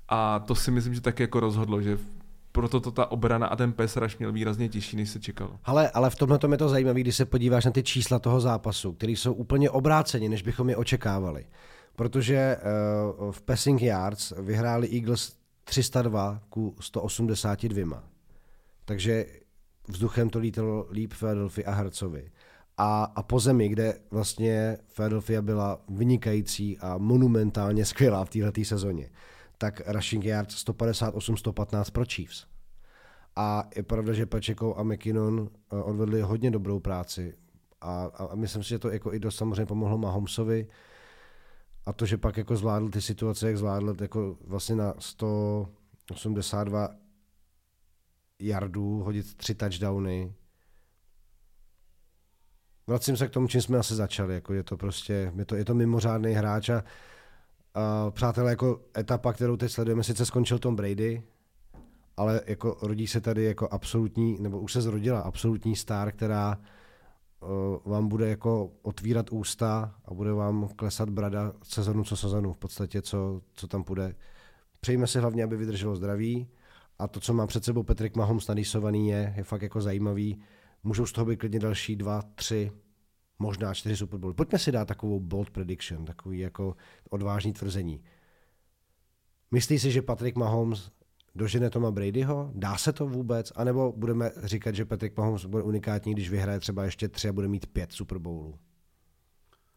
a 0.09 0.39
to 0.39 0.55
si 0.55 0.71
myslím, 0.71 0.93
že 0.93 1.01
tak 1.01 1.19
jako 1.19 1.39
rozhodlo, 1.39 1.81
že 1.81 1.97
proto 2.53 2.79
to 2.79 2.91
ta 2.91 3.11
obrana 3.11 3.47
a 3.47 3.55
ten 3.55 3.73
pes 3.73 3.97
rush 3.97 4.19
měl 4.19 4.31
výrazně 4.31 4.69
těžší, 4.69 4.97
než 4.97 5.09
se 5.09 5.19
čekalo. 5.19 5.59
Ale, 5.65 5.89
ale 5.89 6.09
v 6.09 6.15
tomhle 6.15 6.39
je 6.51 6.57
to 6.57 6.69
zajímavé, 6.69 6.99
když 6.99 7.15
se 7.15 7.25
podíváš 7.25 7.65
na 7.65 7.71
ty 7.71 7.83
čísla 7.83 8.19
toho 8.19 8.39
zápasu, 8.39 8.93
které 8.93 9.11
jsou 9.11 9.33
úplně 9.33 9.69
obráceni, 9.69 10.29
než 10.29 10.41
bychom 10.41 10.69
je 10.69 10.77
očekávali. 10.77 11.45
Protože 11.95 12.57
uh, 12.57 13.31
v 13.31 13.41
passing 13.41 13.81
yards 13.81 14.33
vyhráli 14.41 14.89
Eagles 14.93 15.33
302 15.63 16.41
ku 16.49 16.75
182. 16.79 18.03
Takže 18.85 19.25
vzduchem 19.87 20.29
to 20.29 20.39
lítalo 20.39 20.87
líp 20.91 21.13
Philadelphia 21.19 21.69
a 21.69 21.73
Hercovi. 21.73 22.31
A, 22.77 23.03
a 23.15 23.23
po 23.23 23.39
zemi, 23.39 23.69
kde 23.69 23.99
vlastně 24.11 24.77
Philadelphia 24.95 25.41
byla 25.41 25.81
vynikající 25.89 26.77
a 26.77 26.97
monumentálně 26.97 27.85
skvělá 27.85 28.25
v 28.25 28.29
této 28.29 28.63
sezóně 28.63 29.09
tak 29.63 29.81
rushing 29.87 30.25
yards 30.25 30.65
158-115 30.65 31.91
pro 31.91 32.05
Chiefs. 32.05 32.45
A 33.35 33.69
je 33.75 33.83
pravda, 33.83 34.13
že 34.13 34.25
Pacheco 34.25 34.79
a 34.79 34.83
McKinnon 34.83 35.49
eh, 35.49 35.75
odvedli 35.75 36.21
hodně 36.21 36.51
dobrou 36.51 36.79
práci 36.79 37.33
a, 37.81 38.03
a 38.03 38.35
myslím 38.35 38.63
si, 38.63 38.69
že 38.69 38.79
to 38.79 38.91
jako 38.91 39.13
i 39.13 39.19
dost 39.19 39.35
samozřejmě 39.35 39.65
pomohlo 39.65 39.97
Mahomsovi 39.97 40.67
a 41.85 41.93
to, 41.93 42.05
že 42.05 42.17
pak 42.17 42.37
jako 42.37 42.55
zvládl 42.55 42.89
ty 42.89 43.01
situace, 43.01 43.47
jak 43.47 43.57
zvládl 43.57 43.95
jako 44.01 44.37
vlastně 44.47 44.75
na 44.75 44.93
182 44.99 46.89
yardů 48.39 49.03
hodit 49.03 49.33
tři 49.33 49.55
touchdowny. 49.55 50.33
Vracím 52.87 53.17
se 53.17 53.27
k 53.27 53.31
tomu, 53.31 53.47
čím 53.47 53.61
jsme 53.61 53.77
asi 53.77 53.95
začali. 53.95 54.33
Jako 54.33 54.53
je 54.53 54.63
to 54.63 54.77
prostě, 54.77 55.31
je 55.35 55.45
to, 55.45 55.55
je 55.55 55.65
to 55.65 55.73
mimořádný 55.73 56.33
hráč 56.33 56.69
a 56.69 56.83
Uh, 57.77 58.11
přátelé, 58.11 58.49
jako 58.49 58.81
etapa, 58.97 59.33
kterou 59.33 59.57
teď 59.57 59.71
sledujeme, 59.71 60.03
sice 60.03 60.25
skončil 60.25 60.59
Tom 60.59 60.75
Brady, 60.75 61.23
ale 62.17 62.41
jako 62.45 62.77
rodí 62.81 63.07
se 63.07 63.21
tady 63.21 63.43
jako 63.43 63.67
absolutní, 63.71 64.37
nebo 64.39 64.59
už 64.59 64.73
se 64.73 64.81
zrodila 64.81 65.19
absolutní 65.19 65.75
star, 65.75 66.11
která 66.11 66.57
uh, 66.57 67.91
vám 67.91 68.07
bude 68.07 68.29
jako 68.29 68.71
otvírat 68.81 69.31
ústa 69.31 69.95
a 70.05 70.13
bude 70.13 70.33
vám 70.33 70.69
klesat 70.75 71.09
brada 71.09 71.53
sezonu 71.63 72.03
co 72.03 72.17
sezonu, 72.17 72.53
v 72.53 72.57
podstatě, 72.57 73.01
co, 73.01 73.41
co 73.53 73.67
tam 73.67 73.83
půjde. 73.83 74.15
Přejíme 74.81 75.07
si 75.07 75.19
hlavně, 75.19 75.43
aby 75.43 75.57
vydrželo 75.57 75.95
zdraví 75.95 76.47
a 76.99 77.07
to, 77.07 77.19
co 77.19 77.33
má 77.33 77.47
před 77.47 77.63
sebou 77.63 77.83
Patrick 77.83 78.15
Mahomes 78.15 78.47
nadýsovaný 78.47 79.09
je, 79.09 79.33
je 79.37 79.43
fakt 79.43 79.61
jako 79.61 79.81
zajímavý. 79.81 80.41
Můžou 80.83 81.05
z 81.05 81.11
toho 81.11 81.25
být 81.25 81.39
klidně 81.39 81.59
další 81.59 81.95
dva, 81.95 82.21
tři, 82.35 82.71
možná 83.39 83.73
čtyři 83.73 83.97
Super 83.97 84.19
Bowl. 84.19 84.33
Pojďme 84.33 84.59
si 84.59 84.71
dát 84.71 84.87
takovou 84.87 85.19
bold 85.19 85.49
prediction, 85.49 86.05
takový 86.05 86.39
jako 86.39 86.75
odvážný 87.09 87.53
tvrzení. 87.53 88.03
Myslí 89.51 89.79
si, 89.79 89.91
že 89.91 90.01
Patrick 90.01 90.37
Mahomes 90.37 90.91
dožene 91.35 91.69
Toma 91.69 91.91
Bradyho? 91.91 92.51
Dá 92.55 92.77
se 92.77 92.93
to 92.93 93.07
vůbec? 93.07 93.51
A 93.55 93.63
nebo 93.63 93.91
budeme 93.91 94.31
říkat, 94.43 94.75
že 94.75 94.85
Patrick 94.85 95.17
Mahomes 95.17 95.45
bude 95.45 95.63
unikátní, 95.63 96.13
když 96.13 96.29
vyhraje 96.29 96.59
třeba 96.59 96.83
ještě 96.85 97.07
tři 97.07 97.29
a 97.29 97.33
bude 97.33 97.47
mít 97.47 97.65
pět 97.65 97.91
Super 97.91 98.17
Bowlů? 98.17 98.59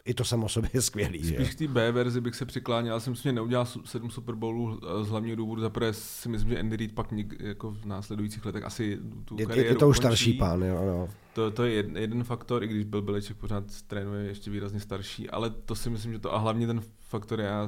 I 0.06 0.14
to 0.14 0.24
samo 0.24 0.48
sobě 0.48 0.70
je 0.74 0.82
skvělý. 0.82 1.24
Spíš 1.24 1.50
k 1.50 1.58
té 1.58 1.68
B 1.68 1.92
verzi 1.92 2.20
bych 2.20 2.34
se 2.34 2.46
přikláněl. 2.46 2.94
Já 2.94 3.00
jsem 3.00 3.16
si 3.16 3.32
neudělal 3.32 3.66
sedm 3.84 4.10
Super 4.10 4.34
Bowlů 4.34 4.80
z 5.02 5.08
hlavního 5.08 5.36
důvodu. 5.36 5.62
Za 5.62 5.70
prvé 5.70 5.92
si 5.92 6.28
myslím, 6.28 6.50
že 6.50 6.58
Andy 6.58 6.76
Reid 6.76 6.94
pak 6.94 7.12
nik, 7.12 7.36
jako 7.40 7.70
v 7.70 7.84
následujících 7.84 8.44
letech 8.46 8.64
asi 8.64 8.98
tu 9.24 9.36
je, 9.38 9.46
kariéru 9.46 9.68
je 9.68 9.74
to 9.74 9.88
už 9.88 9.96
starší 9.96 10.32
pán, 10.32 10.62
jo, 10.62 10.82
jo. 10.82 11.08
To, 11.32 11.50
to 11.50 11.64
je 11.64 11.72
jeden, 11.72 11.96
jeden 11.96 12.24
faktor, 12.24 12.64
i 12.64 12.68
když 12.68 12.84
byl 12.84 13.02
Bileček 13.02 13.36
pořád 13.36 13.64
trénuje 13.86 14.26
ještě 14.26 14.50
výrazně 14.50 14.80
starší, 14.80 15.30
ale 15.30 15.50
to 15.50 15.74
si 15.74 15.90
myslím, 15.90 16.12
že 16.12 16.18
to 16.18 16.34
a 16.34 16.38
hlavně 16.38 16.66
ten 16.66 16.80
faktor, 17.00 17.40
já 17.40 17.64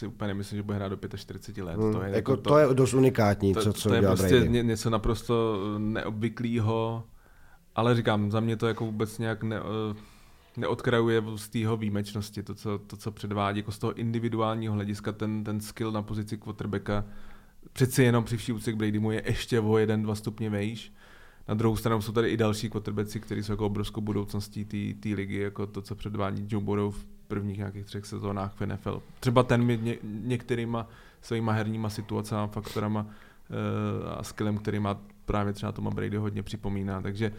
si 0.00 0.06
úplně 0.06 0.28
nemyslím, 0.28 0.56
že 0.56 0.62
bude 0.62 0.76
hrát 0.76 0.88
do 0.88 0.98
45 1.16 1.64
let. 1.64 1.76
Hmm, 1.76 1.92
to, 1.92 2.02
je 2.02 2.06
jako, 2.06 2.16
jako 2.16 2.36
to, 2.36 2.50
to, 2.50 2.58
je 2.58 2.74
dost 2.74 2.94
unikátní, 2.94 3.54
to, 3.54 3.62
co, 3.62 3.72
co 3.72 3.88
to 3.88 3.94
je 3.94 4.02
prostě 4.02 4.40
Brady. 4.40 4.64
něco 4.64 4.90
naprosto 4.90 5.58
neobvyklého, 5.78 7.04
ale 7.74 7.94
říkám, 7.94 8.30
za 8.30 8.40
mě 8.40 8.56
to 8.56 8.66
jako 8.66 8.84
vůbec 8.84 9.18
nějak 9.18 9.42
ne, 9.42 9.60
neodkrajuje 10.60 11.22
z 11.36 11.48
té 11.48 11.58
jeho 11.58 11.76
výjimečnosti, 11.76 12.42
to 12.42 12.54
co, 12.54 12.78
to, 12.78 12.96
co 12.96 13.10
předvádí, 13.10 13.58
jako 13.58 13.72
z 13.72 13.78
toho 13.78 13.92
individuálního 13.92 14.74
hlediska, 14.74 15.12
ten, 15.12 15.44
ten 15.44 15.60
skill 15.60 15.92
na 15.92 16.02
pozici 16.02 16.38
quarterbacka 16.38 17.04
přeci 17.72 18.02
jenom 18.02 18.24
při 18.24 18.36
vší 18.36 18.52
úctě 18.52 18.72
k 18.72 18.76
Bradymu 18.76 19.10
je 19.10 19.22
ještě 19.26 19.60
o 19.60 19.78
jeden, 19.78 20.02
dva 20.02 20.14
stupně 20.14 20.50
vejš. 20.50 20.92
Na 21.48 21.54
druhou 21.54 21.76
stranu 21.76 22.02
jsou 22.02 22.12
tady 22.12 22.28
i 22.28 22.36
další 22.36 22.70
quarterbacki, 22.70 23.20
kteří 23.20 23.42
jsou 23.42 23.52
jako 23.52 23.66
obrovskou 23.66 24.00
budoucností 24.00 24.64
té 25.00 25.08
ligy, 25.08 25.36
jako 25.36 25.66
to, 25.66 25.82
co 25.82 25.94
předvádí 25.94 26.46
Joe 26.48 26.64
Burrow 26.64 26.94
v 26.94 27.06
prvních 27.28 27.58
nějakých 27.58 27.84
třech 27.84 28.06
sezónách 28.06 28.54
v 28.60 28.66
NFL. 28.66 29.02
Třeba 29.20 29.42
ten 29.42 29.64
mi 29.64 29.78
ně, 29.82 29.96
některýma 30.02 30.88
svýma 31.20 31.52
herníma 31.52 31.88
situacemi, 31.90 32.40
faktorama 32.46 33.00
uh, 33.00 34.18
a 34.18 34.22
skillem, 34.22 34.58
který 34.58 34.78
má 34.78 35.00
právě 35.30 35.52
třeba 35.52 35.72
Toma 35.72 35.90
Brady 35.90 36.16
hodně 36.16 36.42
připomíná, 36.42 37.02
takže 37.02 37.32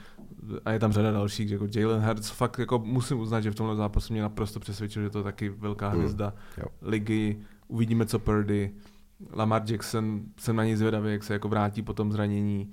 a 0.66 0.72
je 0.72 0.80
tam 0.80 0.92
řada 0.92 1.12
dalších, 1.12 1.52
jako 1.52 1.68
Jalen 1.76 2.02
Hurts, 2.02 2.30
fakt 2.30 2.60
jako 2.60 2.80
musím 2.80 3.20
uznat, 3.20 3.42
že 3.42 3.52
v 3.52 3.56
tomhle 3.56 3.76
zápasu 3.76 4.14
mě 4.14 4.22
naprosto 4.22 4.60
přesvědčil, 4.60 5.04
že 5.04 5.10
to 5.10 5.18
je 5.18 5.24
taky 5.24 5.50
velká 5.50 5.89
hmm. 5.89 5.98
hvězda 5.98 6.34
mm. 6.58 6.64
ligy, 6.82 7.38
uvidíme 7.68 8.06
co 8.06 8.20
Purdy, 8.20 8.72
Lamar 9.34 9.72
Jackson, 9.72 10.22
jsem 10.38 10.56
na 10.56 10.64
něj 10.64 10.76
zvědavý, 10.76 11.12
jak 11.12 11.24
se 11.24 11.34
jako 11.34 11.50
vrátí 11.50 11.82
po 11.82 11.94
tom 11.94 12.12
zranění, 12.12 12.72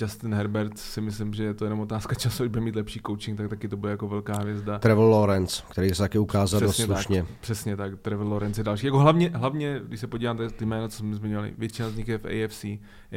Justin 0.00 0.34
Herbert 0.34 0.78
si 0.78 1.00
myslím, 1.00 1.34
že 1.34 1.44
je 1.44 1.54
to 1.54 1.64
jenom 1.64 1.80
otázka 1.80 2.14
času, 2.14 2.48
bude 2.48 2.60
mít 2.60 2.76
lepší 2.76 3.00
coaching, 3.06 3.38
tak 3.38 3.48
taky 3.48 3.68
to 3.68 3.76
bude 3.76 3.90
jako 3.92 4.08
velká 4.08 4.38
hvězda. 4.38 4.78
Trevor 4.78 5.10
Lawrence, 5.10 5.62
který 5.70 5.90
se 5.90 6.02
taky 6.02 6.18
ukázal 6.18 6.60
přesně 6.60 6.86
dost 6.86 6.96
slušně. 6.96 7.22
Tak, 7.22 7.30
přesně 7.40 7.76
tak, 7.76 8.00
Trevor 8.00 8.26
Lawrence 8.26 8.60
je 8.60 8.64
další. 8.64 8.86
Jako 8.86 8.98
hlavně, 8.98 9.30
hlavně, 9.34 9.80
když 9.88 10.00
se 10.00 10.06
podíváte 10.06 10.48
ty 10.50 10.66
jména, 10.66 10.88
co 10.88 10.96
jsme 10.96 11.14
zmiňovali, 11.16 11.54
většina 11.58 11.90
z 11.90 11.96
nich 11.96 12.08
je 12.08 12.18
v 12.18 12.26
AFC. 12.26 12.64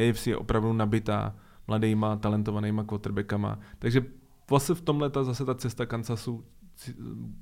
AFC 0.10 0.28
je 0.28 0.38
opravdu 0.38 0.74
nabitá 0.74 1.36
mladýma, 1.68 2.16
talentovanýma 2.16 2.84
quarterbackama. 2.84 3.60
Takže 3.80 4.06
vlastně 4.50 4.76
v 4.76 4.82
tomhle 4.82 5.10
ta, 5.10 5.24
zase 5.24 5.46
ta 5.46 5.56
cesta 5.56 5.86
Kansasu 5.86 6.44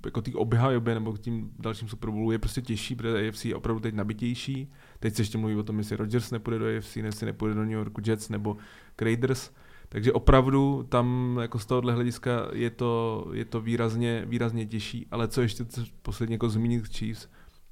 jako 0.05 0.21
té 0.21 0.31
obhajoby 0.33 0.93
nebo 0.93 1.13
k 1.13 1.19
tím 1.19 1.51
dalším 1.59 1.87
Super 1.87 2.09
Bowlu 2.09 2.31
je 2.31 2.39
prostě 2.39 2.61
těžší, 2.61 2.95
protože 2.95 3.27
AFC 3.27 3.45
je 3.45 3.55
opravdu 3.55 3.79
teď 3.79 3.95
nabitější. 3.95 4.71
Teď 4.99 5.15
se 5.15 5.21
ještě 5.21 5.37
mluví 5.37 5.55
o 5.55 5.63
tom, 5.63 5.77
jestli 5.77 5.95
Rodgers 5.95 6.31
nepůjde 6.31 6.59
do 6.59 6.77
AFC, 6.77 6.95
jestli 6.95 7.25
nepůjde 7.25 7.55
do 7.55 7.61
New 7.61 7.71
Yorku 7.71 8.01
Jets 8.05 8.29
nebo 8.29 8.57
Raiders. 9.01 9.51
Takže 9.89 10.13
opravdu 10.13 10.85
tam 10.89 11.37
jako 11.41 11.59
z 11.59 11.65
tohohle 11.65 11.93
hlediska 11.93 12.47
je 12.53 12.69
to, 12.69 13.25
je 13.33 13.45
to 13.45 13.61
výrazně, 13.61 14.23
výrazně 14.27 14.65
těžší, 14.65 15.07
ale 15.11 15.27
co 15.27 15.41
ještě 15.41 15.65
posledně 16.01 16.35
jako 16.35 16.49
zmínit 16.49 16.87
Chiefs, 16.87 17.27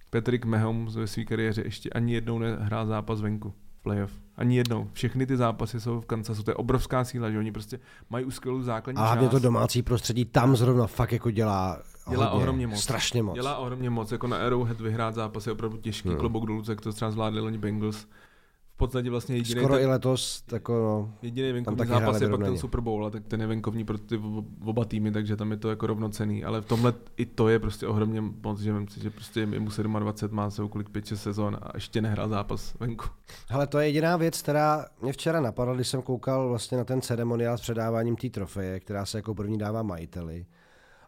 Patrick 0.09 0.45
Mahomes 0.45 0.95
ve 0.95 1.07
své 1.07 1.25
kariéře 1.25 1.61
ještě 1.65 1.89
ani 1.89 2.13
jednou 2.13 2.39
nehrál 2.39 2.87
zápas 2.87 3.21
venku 3.21 3.53
playoff. 3.83 4.11
Ani 4.37 4.57
jednou. 4.57 4.89
Všechny 4.93 5.25
ty 5.25 5.37
zápasy 5.37 5.81
jsou 5.81 6.01
v 6.01 6.05
Kansasu. 6.05 6.43
To 6.43 6.51
je 6.51 6.55
obrovská 6.55 7.03
síla, 7.03 7.31
že 7.31 7.39
oni 7.39 7.51
prostě 7.51 7.79
mají 8.09 8.25
už 8.25 8.35
skvělou 8.35 8.61
základní 8.61 9.01
A 9.01 9.05
hlavně 9.05 9.29
to 9.29 9.39
domácí 9.39 9.81
prostředí 9.81 10.25
tam 10.25 10.55
zrovna 10.55 10.87
fakt 10.87 11.11
jako 11.11 11.31
dělá 11.31 11.79
Dělá 12.09 12.25
hodně, 12.25 12.41
ohromně 12.41 12.67
moc. 12.67 12.79
Strašně 12.79 13.23
moc. 13.23 13.35
Dělá 13.35 13.57
ohromně 13.57 13.89
moc. 13.89 14.11
Jako 14.11 14.27
na 14.27 14.37
Arrowhead 14.37 14.81
vyhrát 14.81 15.15
zápas 15.15 15.47
je 15.47 15.53
opravdu 15.53 15.77
těžký. 15.77 16.09
Hmm. 16.09 16.17
Klobouk 16.17 16.45
dolů, 16.45 16.63
jak 16.69 16.81
to 16.81 16.93
třeba 16.93 17.11
zvládli 17.11 17.41
oni 17.41 17.57
Bengals 17.57 18.07
podstatě 18.81 19.09
vlastně 19.09 19.35
jediný... 19.35 19.61
Skoro 19.61 19.73
ten, 19.73 19.83
i 19.83 19.85
letos, 19.85 20.43
jako 20.51 20.73
no, 20.73 21.13
Jediný 21.21 21.51
venkovní 21.51 21.85
zápas 21.87 22.21
je 22.21 22.29
pak 22.29 22.43
ten 22.43 22.57
Super 22.57 22.81
Bowl, 22.81 23.05
a 23.05 23.09
tak 23.09 23.27
ten 23.27 23.41
je 23.41 23.47
venkovní 23.47 23.85
pro 23.85 23.97
ty 23.97 24.21
oba 24.65 24.85
týmy, 24.85 25.11
takže 25.11 25.35
tam 25.35 25.51
je 25.51 25.57
to 25.57 25.69
jako 25.69 25.87
rovnocený, 25.87 26.43
ale 26.43 26.61
v 26.61 26.65
tomhle 26.65 26.93
i 27.17 27.25
to 27.25 27.49
je 27.49 27.59
prostě 27.59 27.87
ohromně 27.87 28.21
moc, 28.21 28.59
že 28.59 28.73
vím 28.73 28.87
si, 28.87 28.99
že 28.99 29.09
prostě 29.09 29.39
je 29.39 29.59
mu 29.59 29.69
27, 29.99 30.35
má 30.35 30.49
se 30.49 30.61
kolik 30.69 30.89
5 30.89 31.07
sezon 31.07 31.57
a 31.61 31.71
ještě 31.73 32.01
nehrál 32.01 32.29
zápas 32.29 32.73
venku. 32.79 33.05
Ale 33.49 33.67
to 33.67 33.79
je 33.79 33.87
jediná 33.87 34.17
věc, 34.17 34.41
která 34.41 34.85
mě 35.01 35.13
včera 35.13 35.41
napadla, 35.41 35.75
když 35.75 35.87
jsem 35.87 36.01
koukal 36.01 36.49
vlastně 36.49 36.77
na 36.77 36.83
ten 36.83 37.01
ceremoniál 37.01 37.57
s 37.57 37.61
předáváním 37.61 38.15
té 38.15 38.29
trofeje, 38.29 38.79
která 38.79 39.05
se 39.05 39.17
jako 39.17 39.35
první 39.35 39.57
dává 39.57 39.83
majiteli. 39.83 40.45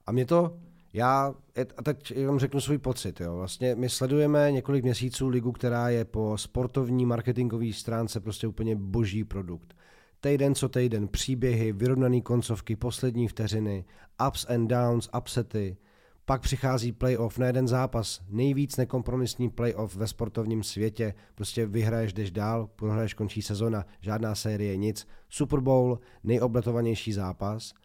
A 0.07 0.11
mě 0.11 0.25
to 0.25 0.57
já 0.93 1.35
a 1.77 1.83
teď 1.83 2.11
jenom 2.11 2.39
řeknu 2.39 2.61
svůj 2.61 2.77
pocit. 2.77 3.21
Jo. 3.21 3.35
Vlastně 3.35 3.75
my 3.75 3.89
sledujeme 3.89 4.51
několik 4.51 4.83
měsíců 4.83 5.27
ligu, 5.27 5.51
která 5.51 5.89
je 5.89 6.05
po 6.05 6.37
sportovní 6.37 7.05
marketingové 7.05 7.73
stránce 7.73 8.19
prostě 8.19 8.47
úplně 8.47 8.75
boží 8.75 9.23
produkt. 9.23 9.73
Týden 10.19 10.55
co 10.55 10.69
týden 10.69 11.07
příběhy, 11.07 11.71
vyrovnané 11.71 12.21
koncovky, 12.21 12.75
poslední 12.75 13.27
vteřiny, 13.27 13.85
ups 14.27 14.45
and 14.49 14.67
downs, 14.67 15.09
upsety. 15.17 15.77
Pak 16.25 16.41
přichází 16.41 16.91
playoff 16.91 17.37
na 17.37 17.47
jeden 17.47 17.67
zápas, 17.67 18.21
nejvíc 18.29 18.77
nekompromisní 18.77 19.49
playoff 19.49 19.95
ve 19.95 20.07
sportovním 20.07 20.63
světě. 20.63 21.13
Prostě 21.35 21.65
vyhraješ, 21.65 22.13
jdeš 22.13 22.31
dál, 22.31 22.69
prohraješ, 22.75 23.13
končí 23.13 23.41
sezona, 23.41 23.85
žádná 24.01 24.35
série, 24.35 24.77
nic. 24.77 25.07
Super 25.29 25.59
Bowl, 25.59 25.99
nejobletovanější 26.23 27.13
zápas– 27.13 27.73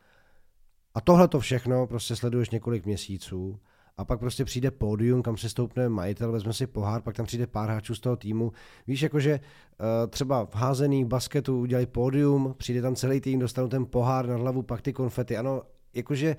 a 0.98 1.00
tohle 1.00 1.28
to 1.28 1.40
všechno 1.40 1.86
prostě 1.86 2.16
sleduješ 2.16 2.50
několik 2.50 2.86
měsíců 2.86 3.58
a 3.96 4.04
pak 4.04 4.20
prostě 4.20 4.44
přijde 4.44 4.70
pódium, 4.70 5.22
kam 5.22 5.36
se 5.36 5.48
stoupne 5.48 5.88
majitel, 5.88 6.32
vezme 6.32 6.52
si 6.52 6.66
pohár, 6.66 7.02
pak 7.02 7.16
tam 7.16 7.26
přijde 7.26 7.46
pár 7.46 7.68
hráčů 7.68 7.94
z 7.94 8.00
toho 8.00 8.16
týmu. 8.16 8.52
Víš, 8.86 9.02
jakože 9.02 9.40
uh, 9.40 9.86
třeba 10.10 10.46
v 10.46 10.54
házený 10.54 11.04
basketu 11.04 11.60
udělají 11.60 11.86
pódium, 11.86 12.54
přijde 12.58 12.82
tam 12.82 12.94
celý 12.94 13.20
tým, 13.20 13.38
dostanou 13.38 13.68
ten 13.68 13.86
pohár 13.86 14.26
na 14.26 14.36
hlavu, 14.36 14.62
pak 14.62 14.82
ty 14.82 14.92
konfety. 14.92 15.36
Ano, 15.36 15.62
jakože 15.94 16.36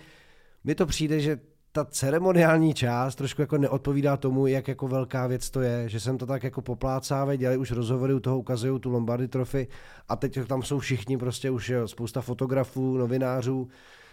mi 0.63 0.75
to 0.75 0.85
přijde, 0.85 1.19
že 1.19 1.39
ta 1.71 1.85
ceremoniální 1.85 2.73
část 2.73 3.15
trošku 3.15 3.41
jako 3.41 3.57
neodpovídá 3.57 4.17
tomu, 4.17 4.47
jak 4.47 4.67
jako 4.67 4.87
velká 4.87 5.27
věc 5.27 5.49
to 5.49 5.61
je, 5.61 5.89
že 5.89 5.99
jsem 5.99 6.17
to 6.17 6.25
tak 6.25 6.43
jako 6.43 6.61
poplácáve, 6.61 7.37
dělají 7.37 7.57
už 7.57 7.71
rozhovory, 7.71 8.13
u 8.13 8.19
toho 8.19 8.39
ukazují 8.39 8.79
tu 8.79 8.89
Lombardy 8.89 9.27
trofy 9.27 9.67
a 10.09 10.15
teď 10.15 10.39
tam 10.47 10.63
jsou 10.63 10.79
všichni 10.79 11.17
prostě 11.17 11.49
už 11.49 11.69
jo, 11.69 11.87
spousta 11.87 12.21
fotografů, 12.21 12.97
novinářů, 12.97 13.67
Eh, 13.67 14.08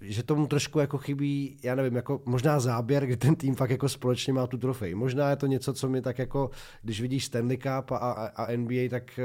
že 0.00 0.22
tomu 0.22 0.46
trošku 0.46 0.78
jako 0.78 0.98
chybí, 0.98 1.56
já 1.62 1.74
nevím, 1.74 1.96
jako 1.96 2.22
možná 2.24 2.60
záběr, 2.60 3.06
kde 3.06 3.16
ten 3.16 3.36
tým 3.36 3.54
fakt 3.54 3.70
jako 3.70 3.88
společně 3.88 4.32
má 4.32 4.46
tu 4.46 4.58
trofej. 4.58 4.94
Možná 4.94 5.30
je 5.30 5.36
to 5.36 5.46
něco, 5.46 5.72
co 5.72 5.88
mi 5.88 6.02
tak 6.02 6.18
jako, 6.18 6.50
když 6.82 7.00
vidíš 7.00 7.24
Stanley 7.24 7.56
Cup 7.56 7.90
a, 7.90 7.96
a, 7.96 8.44
a 8.44 8.56
NBA, 8.56 8.88
tak 8.90 9.18
eh, 9.18 9.24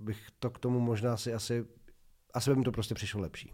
bych 0.00 0.18
to 0.38 0.50
k 0.50 0.58
tomu 0.58 0.80
možná 0.80 1.16
si 1.16 1.34
asi, 1.34 1.64
asi 2.34 2.50
by 2.50 2.56
mi 2.56 2.64
to 2.64 2.72
prostě 2.72 2.94
přišlo 2.94 3.20
lepší. 3.20 3.52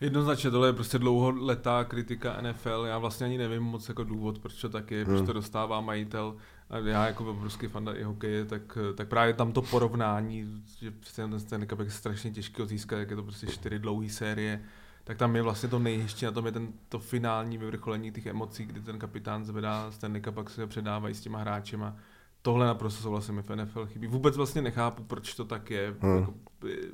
Jednoznačně 0.00 0.50
tohle 0.50 0.68
je 0.68 0.72
prostě 0.72 0.98
dlouholetá 0.98 1.84
kritika 1.84 2.40
NFL. 2.40 2.84
Já 2.88 2.98
vlastně 2.98 3.26
ani 3.26 3.38
nevím 3.38 3.62
moc 3.62 3.88
jako 3.88 4.04
důvod, 4.04 4.38
proč 4.38 4.60
to 4.60 4.68
tak 4.68 4.90
je, 4.90 5.04
hmm. 5.04 5.14
proč 5.14 5.26
to 5.26 5.32
dostává 5.32 5.80
majitel. 5.80 6.36
A 6.70 6.78
já 6.78 7.06
jako 7.06 7.30
obrovský 7.30 7.66
fan 7.66 7.90
i 7.94 8.02
hokeje, 8.02 8.44
tak, 8.44 8.78
tak 8.94 9.08
právě 9.08 9.34
tam 9.34 9.52
to 9.52 9.62
porovnání, 9.62 10.62
že 10.78 10.90
přece 10.90 11.22
ten 11.22 11.40
Stanley 11.40 11.68
Cup 11.68 11.80
je 11.80 11.90
strašně 11.90 12.30
těžké 12.30 12.66
získat, 12.66 12.98
jak 12.98 13.10
je 13.10 13.16
to 13.16 13.22
prostě 13.22 13.46
čtyři 13.46 13.78
dlouhé 13.78 14.08
série 14.08 14.60
tak 15.08 15.18
tam 15.18 15.36
je 15.36 15.42
vlastně 15.42 15.68
to 15.68 15.78
nejhezčí 15.78 16.24
na 16.24 16.30
tom 16.30 16.46
je 16.46 16.52
ten, 16.52 16.68
to 16.88 16.98
finální 16.98 17.58
vyvrcholení 17.58 18.12
těch 18.12 18.26
emocí, 18.26 18.66
kdy 18.66 18.80
ten 18.80 18.98
kapitán 18.98 19.44
zvedá 19.44 19.90
Stanley 19.90 20.20
Cup, 20.20 20.34
pak 20.34 20.50
se 20.50 20.66
předávají 20.66 21.14
s 21.14 21.20
těma 21.20 21.38
hráčema. 21.38 21.96
Tohle 22.42 22.66
naprosto 22.66 23.02
souhlasím 23.02 23.34
mi 23.34 23.42
v 23.42 23.56
NFL 23.56 23.86
chybí. 23.86 24.06
Vůbec 24.06 24.36
vlastně 24.36 24.62
nechápu, 24.62 25.02
proč 25.02 25.34
to 25.34 25.44
tak 25.44 25.70
je. 25.70 25.94
Hmm. 26.00 26.18
Jako, 26.18 26.34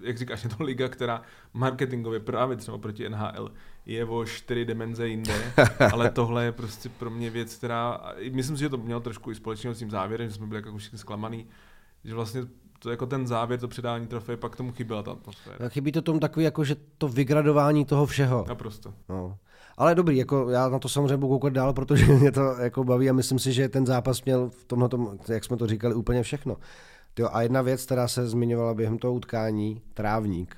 jak 0.02 0.18
říkáš, 0.18 0.44
je 0.44 0.50
to 0.50 0.64
liga, 0.64 0.88
která 0.88 1.22
marketingově 1.52 2.20
právě 2.20 2.56
třeba 2.56 2.78
proti 2.78 3.08
NHL 3.08 3.52
je 3.86 4.04
o 4.04 4.24
čtyři 4.24 4.64
dimenze 4.64 5.08
jinde, 5.08 5.52
ale 5.92 6.10
tohle 6.10 6.44
je 6.44 6.52
prostě 6.52 6.88
pro 6.88 7.10
mě 7.10 7.30
věc, 7.30 7.54
která, 7.54 8.00
myslím 8.32 8.56
si, 8.56 8.60
že 8.60 8.68
to 8.68 8.76
mělo 8.76 9.00
trošku 9.00 9.30
i 9.30 9.34
společného 9.34 9.74
s 9.74 9.78
tím 9.78 9.90
závěrem, 9.90 10.28
že 10.28 10.34
jsme 10.34 10.46
byli 10.46 10.58
jako 10.58 10.78
všichni 10.78 10.98
zklamaný, 10.98 11.46
že 12.04 12.14
vlastně 12.14 12.42
to 12.84 12.90
jako 12.90 13.06
ten 13.06 13.26
závěr, 13.26 13.60
to 13.60 13.68
předání 13.68 14.06
trofeje, 14.06 14.36
pak 14.36 14.56
tomu 14.56 14.72
chyběla 14.72 15.02
ta 15.02 15.12
atmosféra. 15.12 15.68
Chybí 15.68 15.92
to 15.92 16.02
tomu 16.02 16.20
takový, 16.20 16.44
jako 16.44 16.64
že 16.64 16.76
to 16.98 17.08
vygradování 17.08 17.84
toho 17.84 18.06
všeho. 18.06 18.44
Naprosto. 18.48 18.94
No. 19.08 19.38
Ale 19.76 19.94
dobrý, 19.94 20.16
jako 20.16 20.50
já 20.50 20.68
na 20.68 20.78
to 20.78 20.88
samozřejmě 20.88 21.16
budu 21.16 21.28
koukat 21.28 21.52
dál, 21.52 21.72
protože 21.72 22.06
mě 22.06 22.32
to 22.32 22.40
jako 22.40 22.84
baví 22.84 23.10
a 23.10 23.12
myslím 23.12 23.38
si, 23.38 23.52
že 23.52 23.68
ten 23.68 23.86
zápas 23.86 24.24
měl 24.24 24.50
v 24.50 24.64
tomhle, 24.64 24.88
jak 25.28 25.44
jsme 25.44 25.56
to 25.56 25.66
říkali, 25.66 25.94
úplně 25.94 26.22
všechno. 26.22 26.56
Tyjo, 27.14 27.28
a 27.32 27.42
jedna 27.42 27.62
věc, 27.62 27.84
která 27.84 28.08
se 28.08 28.28
zmiňovala 28.28 28.74
během 28.74 28.98
toho 28.98 29.14
utkání, 29.14 29.82
trávník. 29.94 30.56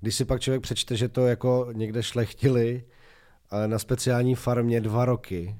Když 0.00 0.14
si 0.14 0.24
pak 0.24 0.40
člověk 0.40 0.62
přečte, 0.62 0.96
že 0.96 1.08
to 1.08 1.26
jako 1.26 1.68
někde 1.72 2.02
šlechtili 2.02 2.84
na 3.66 3.78
speciální 3.78 4.34
farmě 4.34 4.80
dva 4.80 5.04
roky, 5.04 5.56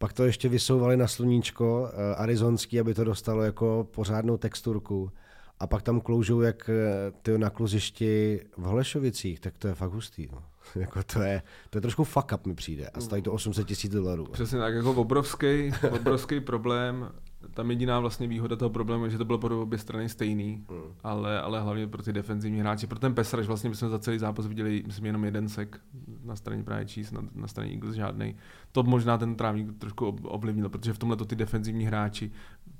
pak 0.00 0.12
to 0.12 0.24
ještě 0.24 0.48
vysouvali 0.48 0.96
na 0.96 1.06
sluníčko 1.06 1.90
eh, 1.92 2.14
arizonský, 2.14 2.80
aby 2.80 2.94
to 2.94 3.04
dostalo 3.04 3.42
jako 3.42 3.88
pořádnou 3.90 4.36
texturku. 4.36 5.12
A 5.58 5.66
pak 5.66 5.82
tam 5.82 6.00
kloužou 6.00 6.40
jak 6.40 6.70
eh, 6.70 7.12
ty 7.22 7.38
na 7.38 7.50
kluzišti 7.50 8.40
v 8.56 8.62
Holešovicích, 8.62 9.40
tak 9.40 9.58
to 9.58 9.68
je 9.68 9.74
fakt 9.74 9.92
hustý. 9.92 10.28
No. 10.32 10.42
jako 10.80 11.02
to, 11.02 11.22
je, 11.22 11.42
to 11.70 11.78
je 11.78 11.82
trošku 11.82 12.04
fuck 12.04 12.32
up 12.34 12.46
mi 12.46 12.54
přijde 12.54 12.88
a 12.88 13.00
stojí 13.00 13.22
to 13.22 13.32
800 13.32 13.66
tisíc 13.66 13.92
dolarů. 13.92 14.24
Přesně 14.24 14.58
tak, 14.58 14.74
jako 14.74 14.90
obrovský, 14.90 15.72
obrovský 15.90 16.40
problém 16.40 17.12
tam 17.54 17.70
jediná 17.70 18.00
vlastně 18.00 18.28
výhoda 18.28 18.56
toho 18.56 18.70
problému 18.70 19.04
je, 19.04 19.10
že 19.10 19.18
to 19.18 19.24
bylo 19.24 19.38
pro 19.38 19.62
obě 19.62 19.78
strany 19.78 20.08
stejný, 20.08 20.64
mm. 20.70 20.76
ale, 21.02 21.40
ale 21.40 21.60
hlavně 21.60 21.86
pro 21.86 22.02
ty 22.02 22.12
defenzivní 22.12 22.60
hráči. 22.60 22.86
Pro 22.86 22.98
ten 22.98 23.14
Pesraž 23.14 23.46
vlastně 23.46 23.70
my 23.70 23.76
jsme 23.76 23.88
za 23.88 23.98
celý 23.98 24.18
zápas 24.18 24.46
viděli, 24.46 24.82
myslím, 24.86 25.06
jenom 25.06 25.24
jeden 25.24 25.48
sek 25.48 25.80
na 26.24 26.36
straně 26.36 26.62
právě 26.62 26.86
číst, 26.86 27.12
na, 27.12 27.22
na 27.34 27.48
straně 27.48 27.72
Eagles 27.72 27.94
žádný. 27.94 28.36
To 28.72 28.82
možná 28.82 29.18
ten 29.18 29.34
trávník 29.34 29.78
trošku 29.78 30.06
ovlivnil, 30.22 30.68
protože 30.68 30.92
v 30.92 30.98
tomhle 30.98 31.16
to 31.16 31.24
ty 31.24 31.36
defenzivní 31.36 31.84
hráči, 31.84 32.30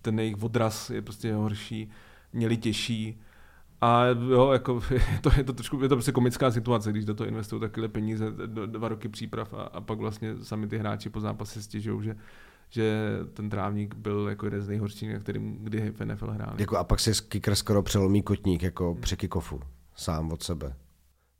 ten 0.02 0.18
jejich 0.18 0.42
odraz 0.42 0.90
je 0.90 1.02
prostě 1.02 1.34
horší, 1.34 1.90
měli 2.32 2.56
těžší. 2.56 3.20
A 3.80 4.04
jo, 4.06 4.50
jako, 4.52 4.82
je 4.90 5.20
to, 5.20 5.30
je 5.36 5.44
to 5.44 5.52
trošku, 5.52 5.82
je 5.82 5.88
to 5.88 5.96
prostě 5.96 6.12
komická 6.12 6.50
situace, 6.50 6.90
když 6.90 7.04
do 7.04 7.14
toho 7.14 7.28
investují 7.28 7.60
takové 7.60 7.88
peníze, 7.88 8.30
do, 8.46 8.66
dva 8.66 8.88
roky 8.88 9.08
příprav 9.08 9.54
a, 9.54 9.62
a 9.62 9.80
pak 9.80 9.98
vlastně 9.98 10.36
sami 10.42 10.66
ty 10.66 10.78
hráči 10.78 11.10
po 11.10 11.20
zápase 11.20 11.62
stěžují, 11.62 12.04
že 12.04 12.16
že 12.70 13.08
ten 13.32 13.50
trávník 13.50 13.94
byl 13.94 14.28
jako 14.28 14.46
jeden 14.46 14.62
z 14.62 14.68
nejhorších, 14.68 15.12
na 15.12 15.18
kterým 15.18 15.64
kdy 15.64 15.90
v 15.90 16.04
NFL 16.04 16.30
hráli. 16.30 16.56
Jako 16.58 16.76
a 16.76 16.84
pak 16.84 17.00
si 17.00 17.12
kicker 17.28 17.54
skoro 17.54 17.82
přelomí 17.82 18.22
kotník 18.22 18.62
jako 18.62 18.96
při 19.00 19.16
kickofu, 19.16 19.60
sám 19.96 20.32
od 20.32 20.42
sebe. 20.42 20.74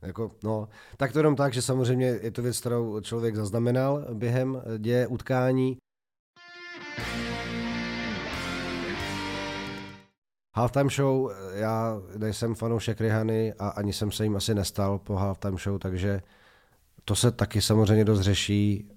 Jako, 0.02 0.30
no, 0.44 0.68
tak 0.96 1.12
to 1.12 1.18
jenom 1.18 1.36
tak, 1.36 1.52
že 1.52 1.62
samozřejmě 1.62 2.06
je 2.06 2.30
to 2.30 2.42
věc, 2.42 2.60
kterou 2.60 3.00
člověk 3.00 3.36
zaznamenal 3.36 4.06
během 4.14 4.62
děje 4.78 5.06
utkání. 5.06 5.76
Halftime 10.56 10.90
show, 10.90 11.30
já 11.54 12.00
nejsem 12.16 12.54
fanoušek 12.54 13.00
Rihany 13.00 13.54
a 13.58 13.68
ani 13.68 13.92
jsem 13.92 14.12
se 14.12 14.24
jim 14.24 14.36
asi 14.36 14.54
nestal 14.54 14.98
po 14.98 15.14
halftime 15.14 15.58
show, 15.58 15.78
takže 15.78 16.22
to 17.04 17.14
se 17.14 17.30
taky 17.30 17.62
samozřejmě 17.62 18.04
dost 18.04 18.20
řeší 18.20 18.90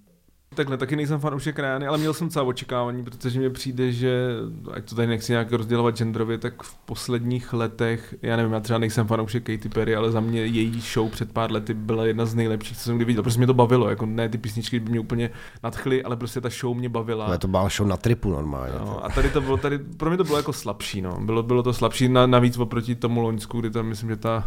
Takhle, 0.55 0.77
taky 0.77 0.95
nejsem 0.95 1.19
fanoušek 1.19 1.59
Ryany, 1.59 1.87
ale 1.87 1.97
měl 1.97 2.13
jsem 2.13 2.29
celá 2.29 2.45
očekávání, 2.45 3.03
protože 3.03 3.39
mi 3.39 3.49
přijde, 3.49 3.91
že, 3.91 4.27
ať 4.73 4.89
to 4.89 4.95
tady 4.95 5.07
nechci 5.07 5.31
nějak 5.31 5.51
rozdělovat 5.51 5.97
genderově, 5.97 6.37
tak 6.37 6.63
v 6.63 6.75
posledních 6.75 7.53
letech, 7.53 8.15
já 8.21 8.37
nevím, 8.37 8.53
já 8.53 8.59
třeba 8.59 8.79
nejsem 8.79 9.07
fanoušek 9.07 9.43
Katy 9.43 9.69
Perry, 9.69 9.95
ale 9.95 10.11
za 10.11 10.19
mě 10.19 10.45
její 10.45 10.81
show 10.93 11.09
před 11.09 11.31
pár 11.31 11.51
lety 11.51 11.73
byla 11.73 12.05
jedna 12.05 12.25
z 12.25 12.35
nejlepších, 12.35 12.77
co 12.77 12.83
jsem 12.83 12.95
kdy 12.95 13.05
viděl. 13.05 13.23
Prostě 13.23 13.37
mě 13.37 13.47
to 13.47 13.53
bavilo, 13.53 13.89
jako 13.89 14.05
ne 14.05 14.29
ty 14.29 14.37
písničky 14.37 14.79
by 14.79 14.89
mě 14.89 14.99
úplně 14.99 15.29
nadchly, 15.63 16.03
ale 16.03 16.15
prostě 16.15 16.41
ta 16.41 16.49
show 16.49 16.77
mě 16.77 16.89
bavila. 16.89 17.25
Ale 17.25 17.37
to 17.37 17.47
byla 17.47 17.69
show 17.69 17.87
na 17.87 17.97
tripu 17.97 18.29
normálně. 18.31 18.73
No, 18.79 19.05
a 19.05 19.09
tady 19.09 19.29
to 19.29 19.41
bylo, 19.41 19.57
tady, 19.57 19.77
pro 19.77 20.09
mě 20.09 20.17
to 20.17 20.23
bylo 20.23 20.37
jako 20.37 20.53
slabší, 20.53 21.01
no. 21.01 21.17
Bylo, 21.21 21.43
bylo 21.43 21.63
to 21.63 21.73
slabší 21.73 22.09
na, 22.09 22.27
navíc 22.27 22.57
oproti 22.57 22.95
tomu 22.95 23.21
Loňsku, 23.21 23.59
kdy 23.59 23.69
tam 23.69 23.85
myslím, 23.85 24.09
že 24.09 24.15
ta 24.15 24.45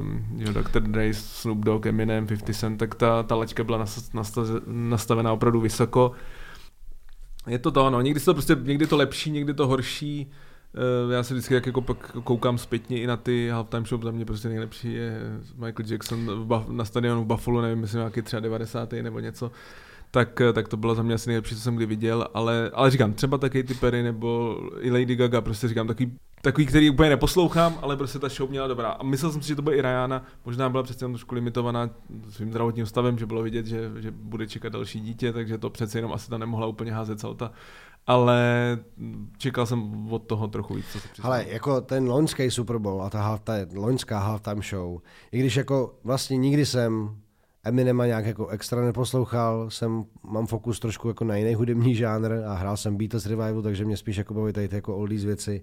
um, 0.00 0.24
že 0.38 0.52
Dr. 0.52 0.80
Dre, 0.80 1.14
Snoop 1.14 1.58
Dogg, 1.58 1.86
Eminem, 1.86 2.26
50 2.26 2.54
Cent, 2.54 2.76
tak 2.76 2.94
ta, 2.94 3.22
ta 3.22 3.34
laťka 3.34 3.64
byla 3.64 3.84
nastavená 4.66 5.32
opravdu 5.36 5.60
vysoko. 5.60 6.12
Je 7.46 7.58
to 7.58 7.70
to, 7.70 7.90
no, 7.90 8.00
někdy 8.00 8.20
to 8.20 8.34
prostě, 8.34 8.56
někdy 8.62 8.86
to 8.86 8.96
lepší, 8.96 9.30
někdy 9.30 9.54
to 9.54 9.66
horší. 9.66 10.30
Eh, 10.74 11.14
já 11.14 11.22
se 11.22 11.34
vždycky 11.34 11.54
jak 11.54 11.66
jako 11.66 11.80
pak 11.80 12.16
koukám 12.24 12.58
zpětně 12.58 13.00
i 13.00 13.06
na 13.06 13.16
ty 13.16 13.48
halftime 13.48 13.86
show, 13.86 14.02
za 14.02 14.10
mě 14.10 14.24
prostě 14.24 14.48
nejlepší 14.48 14.94
je 14.94 15.20
Michael 15.54 15.86
Jackson 15.90 16.48
na 16.68 16.84
stadionu 16.84 17.24
v 17.24 17.26
Buffalo, 17.26 17.62
nevím, 17.62 17.78
myslím 17.78 17.98
nějaký 17.98 18.22
třeba 18.22 18.40
90. 18.40 18.92
nebo 19.02 19.20
něco 19.20 19.50
tak, 20.10 20.40
eh, 20.40 20.52
tak 20.52 20.68
to 20.68 20.76
bylo 20.76 20.94
za 20.94 21.02
mě 21.02 21.14
asi 21.14 21.30
nejlepší, 21.30 21.54
co 21.54 21.60
jsem 21.60 21.76
kdy 21.76 21.86
viděl, 21.86 22.28
ale, 22.34 22.70
ale 22.74 22.90
říkám, 22.90 23.12
třeba 23.12 23.38
taky 23.38 23.64
ty 23.64 23.74
Perry 23.74 24.02
nebo 24.02 24.58
i 24.80 24.90
Lady 24.90 25.16
Gaga, 25.16 25.40
prostě 25.40 25.68
říkám, 25.68 25.86
takový, 25.86 26.16
takový, 26.42 26.66
který 26.66 26.90
úplně 26.90 27.10
neposlouchám, 27.10 27.78
ale 27.82 27.96
prostě 27.96 28.18
ta 28.18 28.28
show 28.28 28.50
měla 28.50 28.66
dobrá. 28.66 28.90
A 28.90 29.02
myslel 29.02 29.32
jsem 29.32 29.42
si, 29.42 29.48
že 29.48 29.56
to 29.56 29.62
bude 29.62 29.76
i 29.76 29.82
Ryana, 29.82 30.22
možná 30.44 30.68
byla 30.68 30.82
přece 30.82 31.04
jenom 31.04 31.12
trošku 31.12 31.34
limitovaná 31.34 31.90
svým 32.30 32.50
zdravotním 32.50 32.86
stavem, 32.86 33.18
že 33.18 33.26
bylo 33.26 33.42
vidět, 33.42 33.66
že, 33.66 33.90
že 33.98 34.10
bude 34.10 34.46
čekat 34.46 34.72
další 34.72 35.00
dítě, 35.00 35.32
takže 35.32 35.58
to 35.58 35.70
přece 35.70 35.98
jenom 35.98 36.12
asi 36.12 36.30
ta 36.30 36.38
nemohla 36.38 36.66
úplně 36.66 36.92
házet 36.92 37.20
celta 37.20 37.52
ale 38.06 38.78
čekal 39.38 39.66
jsem 39.66 40.12
od 40.12 40.22
toho 40.22 40.48
trochu 40.48 40.74
víc, 40.74 40.84
co 40.92 40.98
se 41.00 41.08
Ale 41.22 41.44
jako 41.48 41.80
ten 41.80 42.08
loňský 42.08 42.50
Super 42.50 42.78
Bowl 42.78 43.02
a 43.02 43.10
ta, 43.10 43.22
half, 43.22 43.40
ta 43.40 43.52
loňská 43.74 44.18
halftime 44.18 44.62
show, 44.70 45.00
i 45.32 45.38
když 45.38 45.56
jako 45.56 45.94
vlastně 46.04 46.36
nikdy 46.36 46.66
jsem 46.66 47.16
Eminema 47.64 48.06
nějak 48.06 48.26
jako 48.26 48.48
extra 48.48 48.84
neposlouchal, 48.84 49.70
jsem, 49.70 50.04
mám 50.22 50.46
fokus 50.46 50.80
trošku 50.80 51.08
jako 51.08 51.24
na 51.24 51.36
jiný 51.36 51.54
hudební 51.54 51.94
žánr 51.94 52.32
a 52.46 52.54
hrál 52.54 52.76
jsem 52.76 52.96
Beatles 52.96 53.26
Revival, 53.26 53.62
takže 53.62 53.84
mě 53.84 53.96
spíš 53.96 54.16
jako 54.16 54.34
baví 54.34 54.52
tady 54.52 54.68
jako 54.72 54.96
oldies 54.96 55.24
věci. 55.24 55.62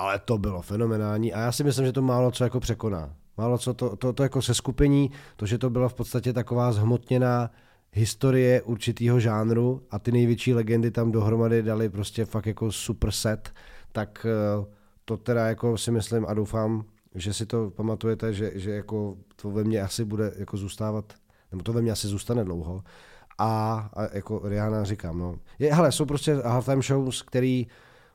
Ale 0.00 0.18
to 0.18 0.38
bylo 0.38 0.62
fenomenální 0.62 1.32
a 1.32 1.40
já 1.40 1.52
si 1.52 1.64
myslím, 1.64 1.86
že 1.86 1.92
to 1.92 2.02
málo 2.02 2.30
co 2.30 2.44
jako 2.44 2.60
překoná. 2.60 3.14
Málo 3.36 3.58
co 3.58 3.74
to, 3.74 3.96
to, 3.96 4.12
to 4.12 4.22
jako 4.22 4.42
se 4.42 4.54
skupení, 4.54 5.10
to, 5.36 5.46
že 5.46 5.58
to 5.58 5.70
byla 5.70 5.88
v 5.88 5.94
podstatě 5.94 6.32
taková 6.32 6.72
zhmotněná 6.72 7.50
historie 7.92 8.62
určitého 8.62 9.20
žánru 9.20 9.82
a 9.90 9.98
ty 9.98 10.12
největší 10.12 10.54
legendy 10.54 10.90
tam 10.90 11.12
dohromady 11.12 11.62
dali 11.62 11.88
prostě 11.88 12.24
fakt 12.24 12.46
jako 12.46 12.72
super 12.72 13.10
set, 13.10 13.52
tak 13.92 14.26
eh, 14.28 14.66
to 15.04 15.16
teda 15.16 15.46
jako 15.46 15.78
si 15.78 15.90
myslím 15.90 16.26
a 16.28 16.34
doufám, 16.34 16.84
že 17.14 17.32
si 17.32 17.46
to 17.46 17.70
pamatujete, 17.70 18.32
že, 18.32 18.52
že 18.54 18.70
jako 18.70 19.16
to 19.36 19.50
ve 19.50 19.64
mně 19.64 19.82
asi 19.82 20.04
bude 20.04 20.32
jako 20.36 20.56
zůstávat 20.56 21.14
nebo 21.52 21.62
to 21.62 21.72
ve 21.72 21.82
mně 21.82 21.92
asi 21.92 22.08
zůstane 22.08 22.44
dlouho. 22.44 22.82
A, 23.38 23.74
a 23.92 24.14
jako 24.14 24.40
Rihanna 24.44 24.84
říkám, 24.84 25.18
no. 25.18 25.36
Je, 25.58 25.74
hele, 25.74 25.92
jsou 25.92 26.04
prostě 26.04 26.34
halftime 26.34 26.82
shows, 26.82 27.22
který 27.22 27.66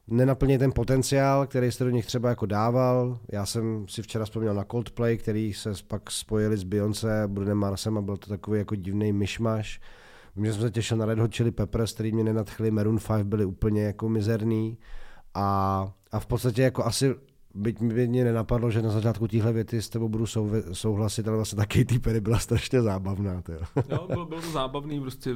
nenaplní 0.07 0.57
ten 0.57 0.71
potenciál, 0.71 1.47
který 1.47 1.71
jste 1.71 1.83
do 1.83 1.89
nich 1.89 2.05
třeba 2.05 2.29
jako 2.29 2.45
dával. 2.45 3.19
Já 3.31 3.45
jsem 3.45 3.87
si 3.87 4.01
včera 4.01 4.25
vzpomněl 4.25 4.53
na 4.53 4.63
Coldplay, 4.63 5.17
který 5.17 5.53
se 5.53 5.73
pak 5.87 6.11
spojili 6.11 6.57
s 6.57 6.63
Beyoncé, 6.63 7.23
Brunem 7.27 7.57
Marsem 7.57 7.97
a 7.97 8.01
byl 8.01 8.17
to 8.17 8.29
takový 8.29 8.59
jako 8.59 8.75
divný 8.75 9.13
myšmaš. 9.13 9.79
Vím, 10.35 10.45
že 10.45 10.53
jsem 10.53 10.61
se 10.61 10.71
těšil 10.71 10.97
na 10.97 11.05
Red 11.05 11.19
Hot 11.19 11.35
Chili 11.35 11.51
Peppers, 11.51 11.93
který 11.93 12.11
mě 12.11 12.23
nenadchli, 12.23 12.71
Maroon 12.71 12.97
5 13.07 13.23
byli 13.23 13.45
úplně 13.45 13.83
jako 13.83 14.09
mizerný 14.09 14.77
a, 15.33 15.91
a 16.11 16.19
v 16.19 16.25
podstatě 16.25 16.61
jako 16.61 16.85
asi 16.85 17.15
byť 17.53 17.79
mi 17.79 18.07
mě 18.07 18.23
nenapadlo, 18.23 18.71
že 18.71 18.81
na 18.81 18.89
začátku 18.89 19.27
téhle 19.27 19.53
věty 19.53 19.81
s 19.81 19.89
tebou 19.89 20.09
budu 20.09 20.25
sou, 20.25 20.51
souhlasit, 20.71 21.27
ale 21.27 21.37
vlastně 21.37 21.55
taky 21.55 21.85
ty 21.85 21.99
Perry 21.99 22.21
byla 22.21 22.39
strašně 22.39 22.81
zábavná. 22.81 23.43
jo, 23.89 24.07
bylo, 24.07 24.25
bylo 24.25 24.41
to 24.41 24.51
zábavný, 24.51 25.01
prostě 25.01 25.31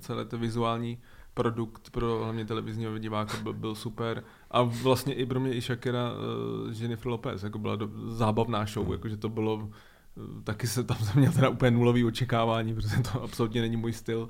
celé 0.00 0.24
to 0.24 0.38
vizuální 0.38 0.98
produkt 1.36 1.90
pro 1.90 2.18
hlavně 2.24 2.44
televizního 2.44 2.98
diváka 2.98 3.36
byl, 3.42 3.52
byl 3.52 3.74
super. 3.74 4.24
A 4.50 4.62
vlastně 4.62 5.14
i 5.14 5.26
pro 5.26 5.40
mě 5.40 5.54
i 5.54 5.60
Shakira 5.60 6.12
uh, 6.12 6.82
Jennifer 6.82 7.06
Lopez, 7.06 7.42
jako 7.42 7.58
byla 7.58 7.76
do, 7.76 7.90
zábavná 8.08 8.64
show, 8.64 8.84
hmm. 8.84 8.92
jakože 8.92 9.16
to 9.16 9.28
bylo, 9.28 9.54
uh, 9.54 10.42
taky 10.44 10.66
se 10.66 10.84
tam 10.84 10.96
jsem 11.04 11.20
měl 11.20 11.32
teda 11.32 11.48
úplně 11.48 11.70
nulový 11.70 12.04
očekávání, 12.04 12.74
protože 12.74 12.96
to 13.12 13.22
absolutně 13.22 13.60
není 13.60 13.76
můj 13.76 13.92
styl. 13.92 14.28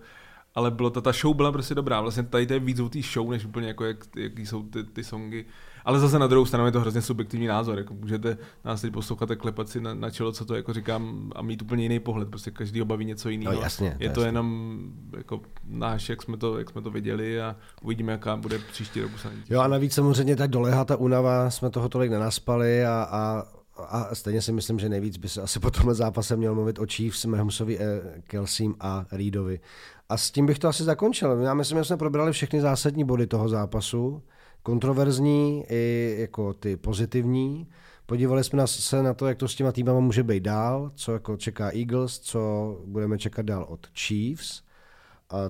Ale 0.54 0.70
bylo 0.70 0.90
to, 0.90 1.00
ta 1.00 1.12
show 1.12 1.36
byla 1.36 1.52
prostě 1.52 1.74
dobrá. 1.74 2.00
Vlastně 2.00 2.22
tady 2.22 2.46
to 2.46 2.52
je 2.52 2.60
víc 2.60 2.80
o 2.80 2.88
té 2.88 3.02
show, 3.02 3.30
než 3.30 3.44
úplně 3.44 3.68
jako 3.68 3.84
jak, 3.84 3.96
jaký 4.16 4.46
jsou 4.46 4.62
ty, 4.62 4.84
ty 4.84 5.04
songy. 5.04 5.44
Ale 5.86 6.00
zase 6.00 6.18
na 6.18 6.26
druhou 6.26 6.46
stranu 6.46 6.66
je 6.66 6.72
to 6.72 6.80
hrozně 6.80 7.02
subjektivní 7.02 7.46
názor. 7.46 7.78
Jako 7.78 7.94
můžete 7.94 8.38
nás 8.64 8.80
teď 8.80 8.92
poslouchat 8.92 9.30
a 9.30 9.36
klepat 9.36 9.68
si 9.68 9.80
na, 9.80 9.94
na 9.94 10.10
čelo, 10.10 10.32
co 10.32 10.44
to 10.44 10.54
jako 10.54 10.72
říkám, 10.72 11.32
a 11.36 11.42
mít 11.42 11.62
úplně 11.62 11.82
jiný 11.82 12.00
pohled. 12.00 12.28
Prostě 12.28 12.50
každý 12.50 12.82
baví 12.82 13.04
něco 13.04 13.28
jiného. 13.28 13.54
No, 13.54 13.60
jasně, 13.60 13.96
je 13.98 14.10
to 14.10 14.20
jasně. 14.20 14.28
jenom 14.28 14.78
jako 15.16 15.40
náš, 15.64 16.08
jak 16.08 16.22
jsme, 16.22 16.36
to, 16.36 16.58
jak 16.58 16.70
jsme 16.70 16.82
to 16.82 16.90
viděli 16.90 17.40
a 17.40 17.56
uvidíme, 17.82 18.12
jaká 18.12 18.36
bude 18.36 18.58
příští 18.58 19.00
rok. 19.00 19.10
Jo 19.50 19.60
a 19.60 19.68
navíc 19.68 19.94
samozřejmě 19.94 20.36
tak 20.36 20.50
dolehá 20.50 20.84
ta 20.84 20.96
únava, 20.96 21.50
jsme 21.50 21.70
toho 21.70 21.88
tolik 21.88 22.10
nenaspali 22.10 22.84
a, 22.84 23.08
a 23.10 23.44
a 23.88 24.14
stejně 24.14 24.42
si 24.42 24.52
myslím, 24.52 24.78
že 24.78 24.88
nejvíc 24.88 25.16
by 25.16 25.28
se 25.28 25.42
asi 25.42 25.60
po 25.60 25.70
tomhle 25.70 25.94
zápase 25.94 26.36
měl 26.36 26.54
mluvit 26.54 26.78
o 26.78 26.86
Chiefs, 26.86 27.24
Mahomsovi, 27.24 27.78
eh, 27.78 28.22
Kelsím 28.26 28.74
a 28.80 29.06
Reedovi. 29.12 29.60
A 30.08 30.16
s 30.16 30.30
tím 30.30 30.46
bych 30.46 30.58
to 30.58 30.68
asi 30.68 30.84
zakončil. 30.84 31.40
Já 31.40 31.54
myslím, 31.54 31.78
že 31.78 31.84
jsme 31.84 31.96
probrali 31.96 32.32
všechny 32.32 32.60
zásadní 32.60 33.04
body 33.04 33.26
toho 33.26 33.48
zápasu 33.48 34.22
kontroverzní 34.66 35.64
i 35.68 36.16
jako 36.18 36.54
ty 36.54 36.76
pozitivní. 36.76 37.68
Podívali 38.06 38.44
jsme 38.44 38.66
se 38.66 39.02
na 39.02 39.14
to, 39.14 39.26
jak 39.26 39.38
to 39.38 39.48
s 39.48 39.54
těma 39.54 39.72
týmama 39.72 40.00
může 40.00 40.22
být 40.22 40.42
dál, 40.42 40.90
co 40.94 41.12
jako 41.12 41.36
čeká 41.36 41.70
Eagles, 41.70 42.18
co 42.18 42.40
budeme 42.86 43.18
čekat 43.18 43.46
dál 43.46 43.66
od 43.68 43.86
Chiefs, 43.86 44.62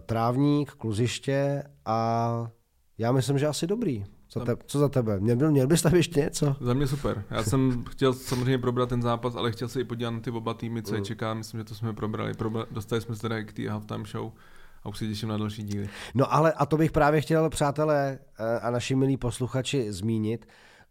trávník, 0.07 0.71
kluziště 0.73 1.62
a 1.85 2.51
já 2.99 3.12
myslím, 3.12 3.39
že 3.39 3.47
asi 3.47 3.67
dobrý. 3.67 4.05
Co, 4.29 4.41
te, 4.41 4.57
co 4.67 4.79
za 4.79 4.89
tebe? 4.89 5.21
Měl, 5.21 5.51
měl 5.51 5.67
bys 5.67 5.83
tam 5.83 5.95
ještě 5.95 6.21
něco? 6.21 6.57
Za 6.61 6.75
mě 6.75 6.87
super. 6.87 7.25
Já 7.31 7.43
jsem 7.43 7.85
chtěl 7.91 8.12
samozřejmě 8.12 8.59
probrat 8.59 8.89
ten 8.89 9.03
zápas, 9.03 9.37
ale 9.37 9.53
chtěl 9.53 9.69
se 9.69 9.81
i 9.81 9.85
podívat 9.85 10.11
na 10.11 10.21
ty 10.21 10.31
oba 10.31 10.55
týmy, 10.55 10.83
co 10.83 10.95
je 10.95 11.01
mm. 11.01 11.05
čeká. 11.05 11.35
Myslím, 11.35 11.61
že 11.61 11.64
to 11.64 11.75
jsme 11.75 11.93
probrali. 11.93 12.35
Probra, 12.35 12.67
dostali 12.71 13.01
jsme 13.01 13.14
se 13.14 13.23
teda 13.23 13.43
k 13.43 13.53
té 13.53 13.69
halftime 13.69 14.05
show 14.05 14.33
a 14.87 14.89
už 14.89 14.99
se 14.99 15.07
těším 15.07 15.28
na 15.28 15.39
další 15.39 15.62
díly. 15.62 15.89
No 16.14 16.34
ale 16.34 16.53
a 16.53 16.66
to 16.66 16.76
bych 16.76 16.93
právě 16.93 17.20
chtěl, 17.20 17.51
přátelé 17.51 18.18
eh, 18.39 18.61
a 18.61 18.70
naši 18.70 18.95
milí 18.95 19.16
posluchači, 19.16 19.93
zmínit. 19.93 20.47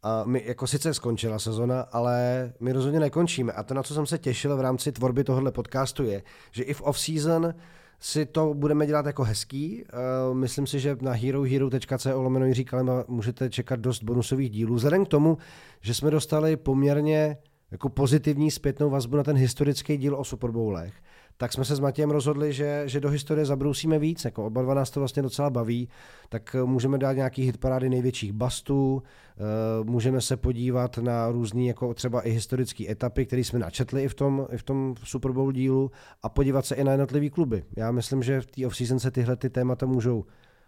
Uh, 0.05 0.27
my, 0.27 0.43
jako 0.45 0.67
sice 0.67 0.93
skončila 0.93 1.39
sezona, 1.39 1.81
ale 1.81 2.53
my 2.59 2.71
rozhodně 2.71 2.99
nekončíme. 2.99 3.53
A 3.53 3.63
to, 3.63 3.73
na 3.73 3.83
co 3.83 3.93
jsem 3.93 4.05
se 4.05 4.17
těšil 4.17 4.57
v 4.57 4.61
rámci 4.61 4.91
tvorby 4.91 5.23
tohohle 5.23 5.51
podcastu, 5.51 6.03
je, 6.03 6.23
že 6.51 6.63
i 6.63 6.73
v 6.73 6.81
off-season 6.81 7.53
si 7.99 8.25
to 8.25 8.53
budeme 8.53 8.87
dělat 8.87 9.05
jako 9.05 9.23
hezký. 9.23 9.83
Uh, 9.83 10.37
myslím 10.37 10.67
si, 10.67 10.79
že 10.79 10.97
na 11.01 11.11
herohero.co 11.11 12.21
lomeno 12.21 12.45
Jiří 12.45 12.65
Kalema 12.65 13.03
můžete 13.07 13.49
čekat 13.49 13.79
dost 13.79 14.03
bonusových 14.03 14.49
dílů. 14.49 14.75
Vzhledem 14.75 15.05
k 15.05 15.09
tomu, 15.09 15.37
že 15.81 15.93
jsme 15.93 16.11
dostali 16.11 16.57
poměrně 16.57 17.37
jako 17.71 17.89
pozitivní 17.89 18.51
zpětnou 18.51 18.89
vazbu 18.89 19.17
na 19.17 19.23
ten 19.23 19.37
historický 19.37 19.97
díl 19.97 20.15
o 20.15 20.23
Super 20.23 20.51
Bowlech, 20.51 20.93
tak 21.37 21.53
jsme 21.53 21.65
se 21.65 21.75
s 21.75 21.79
Matějem 21.79 22.11
rozhodli, 22.11 22.53
že, 22.53 22.83
že 22.85 22.99
do 22.99 23.09
historie 23.09 23.45
zabrousíme 23.45 23.99
víc. 23.99 24.25
Jako 24.25 24.45
oba 24.45 24.61
dva 24.61 24.73
nás 24.73 24.89
to 24.89 24.99
vlastně 24.99 25.21
docela 25.21 25.49
baví, 25.49 25.89
tak 26.29 26.55
eh, 26.59 26.63
můžeme 26.63 26.97
dát 26.97 27.13
nějaký 27.13 27.43
hitparády 27.43 27.89
největších 27.89 28.31
bastů, 28.31 29.03
eh, 29.03 29.83
můžeme 29.83 30.21
se 30.21 30.37
podívat 30.37 30.97
na 30.97 31.31
různé 31.31 31.63
jako 31.63 31.93
třeba 31.93 32.21
i 32.21 32.31
historické 32.31 32.91
etapy, 32.91 33.25
které 33.25 33.43
jsme 33.43 33.59
načetli 33.59 34.03
i 34.03 34.07
v 34.07 34.13
tom, 34.13 34.47
i 34.51 34.57
v 34.57 34.63
tom 34.63 34.95
Super 35.03 35.31
Bowl 35.31 35.51
dílu 35.51 35.91
a 36.23 36.29
podívat 36.29 36.65
se 36.65 36.75
i 36.75 36.83
na 36.83 36.91
jednotlivé 36.91 37.29
kluby. 37.29 37.63
Já 37.77 37.91
myslím, 37.91 38.23
že 38.23 38.41
v 38.41 38.45
té 38.45 38.61
off-season 38.67 38.99
se 38.99 39.11
tyhle 39.11 39.35
ty 39.35 39.49
témata 39.49 39.85
můžou 39.85 40.25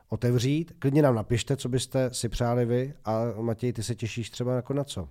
otevřít. 0.09 0.71
Klidně 0.79 1.01
nám 1.01 1.15
napište, 1.15 1.57
co 1.57 1.69
byste 1.69 2.09
si 2.13 2.29
přáli 2.29 2.65
vy 2.65 2.93
a 3.05 3.23
Matěj, 3.41 3.73
ty 3.73 3.83
se 3.83 3.95
těšíš 3.95 4.29
třeba 4.29 4.55
jako 4.55 4.73
na 4.73 4.83
co? 4.83 5.09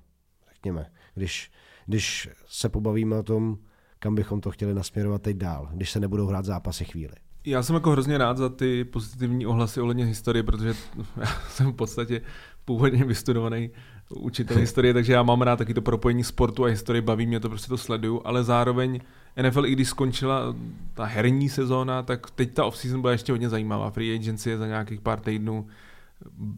Řekněme, 0.55 0.91
když, 1.15 1.51
když 1.87 2.29
se 2.47 2.69
pobavíme 2.69 3.17
o 3.17 3.23
tom, 3.23 3.59
kam 3.99 4.15
bychom 4.15 4.41
to 4.41 4.51
chtěli 4.51 4.75
nasměrovat 4.75 5.23
teď 5.23 5.37
dál, 5.37 5.69
když 5.73 5.91
se 5.91 6.01
nebudou 6.01 6.27
hrát 6.27 6.45
zápasy 6.45 6.85
chvíli. 6.85 7.15
Já 7.45 7.63
jsem 7.63 7.75
jako 7.75 7.91
hrozně 7.91 8.19
rád 8.19 8.37
za 8.37 8.49
ty 8.49 8.85
pozitivní 8.85 9.47
ohlasy 9.47 9.81
ohledně 9.81 10.05
historie, 10.05 10.43
protože 10.43 10.69
já 11.21 11.27
jsem 11.49 11.73
v 11.73 11.77
podstatě 11.77 12.21
původně 12.65 13.05
vystudovaný 13.05 13.71
učitel 14.11 14.57
historie, 14.61 14.95
takže 14.95 15.13
já 15.13 15.23
mám 15.23 15.43
rád 15.43 15.57
taky 15.57 15.75
to 15.75 15.83
propojení 15.83 16.25
sportu 16.25 16.65
a 16.65 16.69
historie, 16.69 17.03
baví 17.03 17.27
mě 17.27 17.41
to, 17.41 17.49
prostě 17.49 17.69
to 17.69 17.79
sleduju, 17.79 18.21
ale 18.25 18.45
zároveň 18.45 19.01
NFL, 19.43 19.67
i 19.67 19.73
když 19.73 19.89
skončila 19.89 20.57
ta 20.95 21.05
herní 21.05 21.49
sezóna, 21.49 22.03
tak 22.03 22.31
teď 22.31 22.53
ta 22.55 22.65
off-season 22.65 23.01
byla 23.01 23.13
ještě 23.13 23.33
hodně 23.33 23.49
zajímavá. 23.49 23.91
Free 23.91 24.15
agency 24.15 24.51
je 24.51 24.59
za 24.59 24.67
nějakých 24.67 25.01
pár 25.01 25.21
týdnů, 25.21 25.67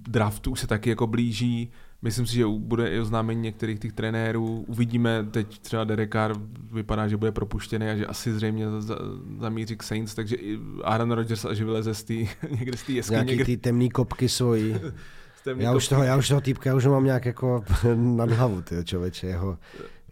draftu 0.09 0.51
už 0.51 0.61
se 0.61 0.67
taky 0.67 0.91
jako 0.91 1.07
blíží, 1.07 1.71
Myslím 2.03 2.27
si, 2.27 2.35
že 2.35 2.47
bude 2.47 2.91
i 2.91 3.01
oznámení 3.01 3.41
některých 3.41 3.79
těch 3.79 3.93
trenérů. 3.93 4.65
Uvidíme, 4.69 5.27
teď 5.31 5.59
třeba 5.59 5.85
Derek 5.85 6.13
Carr 6.13 6.35
vypadá, 6.73 7.09
že 7.09 7.17
bude 7.17 7.33
propuštěný 7.33 7.89
a 7.89 7.97
že 7.97 8.07
asi 8.07 8.33
zřejmě 8.33 8.67
zamíří 9.41 9.77
k 9.77 9.83
Saints, 9.83 10.15
takže 10.15 10.37
i 10.37 10.59
Aaron 10.85 11.13
Rodgers 11.13 11.45
až 11.45 11.61
vyleze 11.61 11.95
z 11.95 12.05
tý, 12.05 12.29
někde 12.59 12.77
z 12.77 12.83
té 12.83 12.93
jeskyně. 12.93 13.25
Nějaký 13.25 13.45
ty 13.45 13.57
temný 13.57 13.91
kopky 13.91 14.29
svojí. 14.29 14.77
já, 15.57 15.75
už 15.75 15.89
toho, 15.89 16.03
já 16.03 16.17
už 16.17 16.29
toho 16.29 16.41
týpka 16.41 16.75
už 16.75 16.87
mám 16.87 17.05
nějak 17.05 17.27
jako 17.27 17.65
nad 17.97 18.31
hlavu, 18.31 18.63
člověče, 18.85 19.27
jeho, 19.27 19.59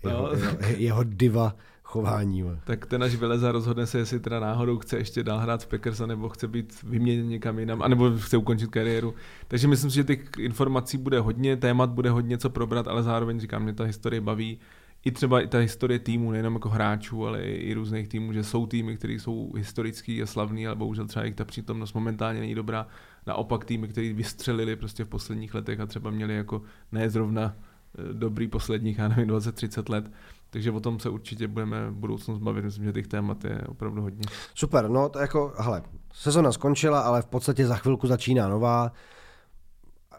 jeho, 0.05 0.23
no. 0.23 0.39
jeho, 0.39 0.57
jeho 0.77 1.05
diva 1.05 1.57
chování. 1.97 2.45
Tak 2.65 2.87
ten 2.87 3.03
až 3.03 3.15
vyleze 3.15 3.53
rozhodne 3.53 3.87
se, 3.87 3.99
jestli 3.99 4.21
teda 4.21 4.41
náhodou 4.41 4.79
chce 4.79 4.99
ještě 4.99 5.23
dál 5.23 5.39
hrát 5.39 5.63
v 5.63 5.67
Packers, 5.67 6.01
nebo 6.01 6.29
chce 6.29 6.49
být 6.49 6.83
vyměněn 6.83 7.29
někam 7.29 7.59
jinam, 7.59 7.83
anebo 7.83 8.11
chce 8.19 8.37
ukončit 8.37 8.71
kariéru. 8.71 9.15
Takže 9.49 9.69
myslím 9.69 9.91
si, 9.91 9.97
že 9.97 10.05
těch 10.05 10.21
informací 10.39 10.99
bude 10.99 11.21
hodně, 11.21 11.57
témat 11.57 11.91
bude 11.91 12.11
hodně 12.11 12.39
co 12.39 12.51
probrat, 12.51 12.89
ale 12.89 13.03
zároveň 13.03 13.41
říkám, 13.41 13.63
mě 13.63 13.73
ta 13.73 13.85
historie 13.85 14.21
baví. 14.21 14.59
I 15.05 15.11
třeba 15.11 15.41
i 15.41 15.47
ta 15.47 15.59
historie 15.59 15.99
týmu, 15.99 16.31
nejenom 16.31 16.55
jako 16.55 16.69
hráčů, 16.69 17.27
ale 17.27 17.43
i 17.43 17.75
různých 17.75 18.09
týmů, 18.09 18.33
že 18.33 18.45
jsou 18.45 18.67
týmy, 18.67 18.97
které 18.97 19.13
jsou 19.13 19.53
historický 19.57 20.23
a 20.23 20.27
slavný, 20.27 20.67
ale 20.67 20.77
bohužel 20.77 21.07
třeba 21.07 21.25
i 21.25 21.35
ta 21.35 21.45
přítomnost 21.45 21.93
momentálně 21.93 22.41
není 22.41 22.55
dobrá. 22.55 22.87
Naopak 23.27 23.65
týmy, 23.65 23.89
které 23.89 24.13
vystřelili 24.13 24.77
prostě 24.77 25.05
v 25.05 25.09
posledních 25.09 25.55
letech 25.55 25.81
a 25.81 25.87
třeba 25.87 26.11
měli 26.11 26.35
jako 26.35 26.63
ne 26.93 27.11
zrovna 27.11 27.57
eh, 27.99 28.13
dobrý 28.13 28.49
posledních, 28.49 28.99
já 28.99 29.09
nevím, 29.09 29.29
20-30 29.29 29.93
let, 29.93 30.11
takže 30.57 30.71
o 30.71 30.81
tom 30.81 31.01
se 31.01 31.09
určitě 31.09 31.49
budeme 31.49 31.91
v 31.91 31.95
budoucnu 31.95 32.35
zbavit. 32.35 32.65
Myslím, 32.65 32.85
že 32.85 32.93
těch 32.93 33.07
témat 33.07 33.45
je 33.45 33.61
opravdu 33.69 34.03
hodně. 34.03 34.23
Super, 34.55 34.89
no 34.89 35.09
to 35.09 35.19
jako, 35.19 35.53
hele, 35.59 35.83
sezona 36.13 36.53
skončila, 36.53 37.01
ale 37.01 37.23
v 37.23 37.27
podstatě 37.27 37.67
za 37.67 37.77
chvilku 37.77 38.07
začíná 38.07 38.49
nová. 38.49 38.93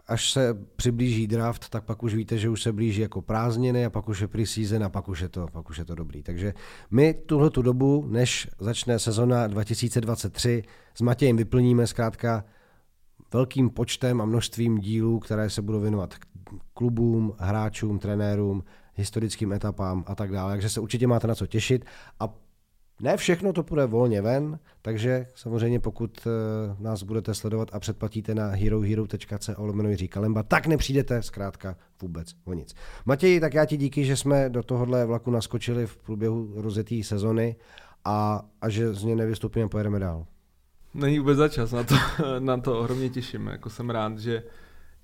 Až 0.07 0.31
se 0.31 0.57
přiblíží 0.75 1.27
draft, 1.27 1.69
tak 1.69 1.83
pak 1.83 2.03
už 2.03 2.15
víte, 2.15 2.38
že 2.38 2.49
už 2.49 2.63
se 2.63 2.73
blíží 2.73 3.01
jako 3.01 3.21
prázdniny 3.21 3.85
a 3.85 3.89
pak 3.89 4.09
už 4.09 4.19
je 4.19 4.27
preseason 4.27 4.83
a 4.83 4.89
pak 4.89 5.07
už 5.09 5.19
je 5.19 5.29
to, 5.29 5.47
pak 5.51 5.69
už 5.69 5.77
je 5.77 5.85
to 5.85 5.95
dobrý. 5.95 6.23
Takže 6.23 6.53
my 6.91 7.13
tuhle 7.13 7.49
tu 7.49 7.61
dobu, 7.61 8.05
než 8.09 8.49
začne 8.59 8.99
sezona 8.99 9.47
2023, 9.47 10.63
s 10.95 11.01
Matějem 11.01 11.38
vyplníme 11.38 11.88
zkrátka 11.88 12.43
velkým 13.33 13.69
počtem 13.69 14.21
a 14.21 14.25
množstvím 14.25 14.77
dílů, 14.77 15.19
které 15.19 15.49
se 15.49 15.61
budou 15.61 15.79
věnovat 15.79 16.15
klubům, 16.73 17.33
hráčům, 17.38 17.99
trenérům, 17.99 18.63
historickým 18.97 19.53
etapám 19.53 20.03
a 20.07 20.15
tak 20.15 20.31
dále. 20.31 20.53
Takže 20.53 20.69
se 20.69 20.79
určitě 20.79 21.07
máte 21.07 21.27
na 21.27 21.35
co 21.35 21.47
těšit 21.47 21.85
a 22.19 22.33
ne 23.01 23.17
všechno 23.17 23.53
to 23.53 23.63
půjde 23.63 23.85
volně 23.85 24.21
ven, 24.21 24.59
takže 24.81 25.27
samozřejmě 25.35 25.79
pokud 25.79 26.27
eh, 26.27 26.75
nás 26.79 27.03
budete 27.03 27.33
sledovat 27.33 27.69
a 27.73 27.79
předplatíte 27.79 28.35
na 28.35 28.47
herohero.co 28.47 29.53
lomeno 29.57 29.89
Kalemba, 30.09 30.43
tak 30.43 30.67
nepřijdete 30.67 31.21
zkrátka 31.21 31.75
vůbec 32.01 32.35
o 32.45 32.53
nic. 32.53 32.75
Matěj, 33.05 33.39
tak 33.39 33.53
já 33.53 33.65
ti 33.65 33.77
díky, 33.77 34.05
že 34.05 34.15
jsme 34.15 34.49
do 34.49 34.63
tohohle 34.63 35.05
vlaku 35.05 35.31
naskočili 35.31 35.87
v 35.87 35.97
průběhu 35.97 36.53
rozjetý 36.55 37.03
sezony 37.03 37.55
a, 38.05 38.45
a 38.61 38.69
že 38.69 38.93
z 38.93 39.03
něj 39.03 39.15
nevystupíme 39.15 39.65
a 39.65 39.69
pojedeme 39.69 39.99
dál. 39.99 40.25
Není 40.93 41.19
vůbec 41.19 41.37
za 41.37 41.49
čas, 41.49 41.71
na 41.71 41.83
to, 41.83 41.95
na 42.39 42.57
to 42.57 42.79
ohromně 42.79 43.09
těším. 43.09 43.47
Jako 43.47 43.69
jsem 43.69 43.89
rád, 43.89 44.19
že 44.19 44.43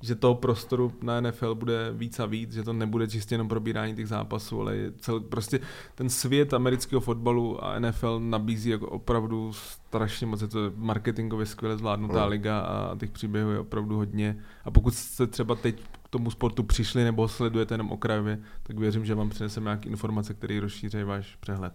že 0.02 0.16
toho 0.16 0.36
prostoru 0.36 0.94
na 1.02 1.22
NFL 1.22 1.56
bude 1.56 1.92
víc 1.92 2.20
a 2.20 2.26
víc, 2.26 2.54
že 2.54 2.64
to 2.64 2.74
nebude 2.74 3.08
čistě 3.08 3.36
jenom 3.36 3.48
probírání 3.48 3.96
těch 3.96 4.08
zápasů, 4.08 4.62
ale 4.62 4.76
cel, 5.00 5.20
prostě 5.20 5.60
ten 5.96 6.10
svět 6.10 6.54
amerického 6.54 7.02
fotbalu 7.02 7.64
a 7.64 7.80
NFL 7.80 8.20
nabízí 8.20 8.70
jako 8.70 8.90
opravdu 8.90 9.54
strašně 9.54 10.28
moc, 10.28 10.42
je 10.42 10.48
to 10.48 10.60
marketingově 10.76 11.46
skvěle 11.46 11.78
zvládnutá 11.78 12.22
no. 12.22 12.28
liga 12.28 12.60
a 12.60 12.96
těch 12.98 13.12
příběhů 13.12 13.52
je 13.52 13.60
opravdu 13.60 13.96
hodně. 13.96 14.38
A 14.66 14.72
pokud 14.72 14.94
jste 14.94 15.28
třeba 15.28 15.56
teď 15.56 15.84
k 16.04 16.08
tomu 16.10 16.32
sportu 16.32 16.64
přišli 16.64 17.04
nebo 17.04 17.28
sledujete 17.28 17.74
jenom 17.74 17.92
okrajově, 17.92 18.40
tak 18.64 18.80
věřím, 18.80 19.06
že 19.06 19.16
vám 19.16 19.30
přineseme 19.30 19.64
nějaké 19.64 19.90
informace, 19.90 20.34
které 20.34 20.60
rozšíří 20.60 21.04
váš 21.04 21.36
přehled. 21.36 21.74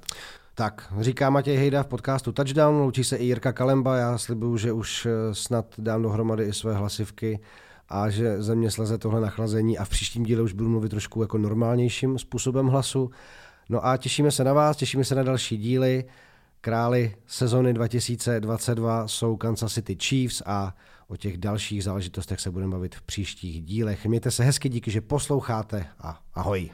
Tak, 0.54 0.92
říká 1.00 1.30
Matěj 1.30 1.56
Hejda 1.56 1.82
v 1.82 1.86
podcastu 1.86 2.32
Touchdown, 2.32 2.76
loučí 2.76 3.04
se 3.04 3.16
i 3.16 3.24
Jirka 3.24 3.52
Kalemba, 3.52 3.96
já 3.96 4.18
slibuju, 4.18 4.56
že 4.56 4.72
už 4.72 5.06
eh, 5.06 5.34
snad 5.34 5.66
dám 5.78 6.02
dohromady 6.02 6.44
i 6.44 6.52
své 6.52 6.74
hlasivky 6.74 7.40
a 7.88 8.10
že 8.10 8.42
ze 8.42 8.54
mě 8.54 8.70
sleze 8.70 8.98
tohle 8.98 9.20
nachlazení 9.20 9.78
a 9.78 9.84
v 9.84 9.88
příštím 9.88 10.22
díle 10.22 10.42
už 10.42 10.52
budu 10.52 10.68
mluvit 10.68 10.88
trošku 10.88 11.22
jako 11.22 11.38
normálnějším 11.38 12.18
způsobem 12.18 12.66
hlasu. 12.66 13.10
No 13.68 13.86
a 13.86 13.96
těšíme 13.96 14.30
se 14.30 14.44
na 14.44 14.52
vás, 14.52 14.76
těšíme 14.76 15.04
se 15.04 15.14
na 15.14 15.22
další 15.22 15.56
díly. 15.56 16.04
Králi 16.60 17.16
sezony 17.26 17.74
2022 17.74 19.08
jsou 19.08 19.36
Kansas 19.36 19.72
City 19.72 19.96
Chiefs 20.02 20.42
a 20.46 20.74
o 21.08 21.16
těch 21.16 21.36
dalších 21.36 21.84
záležitostech 21.84 22.40
se 22.40 22.50
budeme 22.50 22.72
bavit 22.72 22.94
v 22.94 23.02
příštích 23.02 23.62
dílech. 23.62 24.06
Mějte 24.06 24.30
se 24.30 24.44
hezky, 24.44 24.68
díky, 24.68 24.90
že 24.90 25.00
posloucháte 25.00 25.86
a 26.00 26.20
ahoj. 26.34 26.70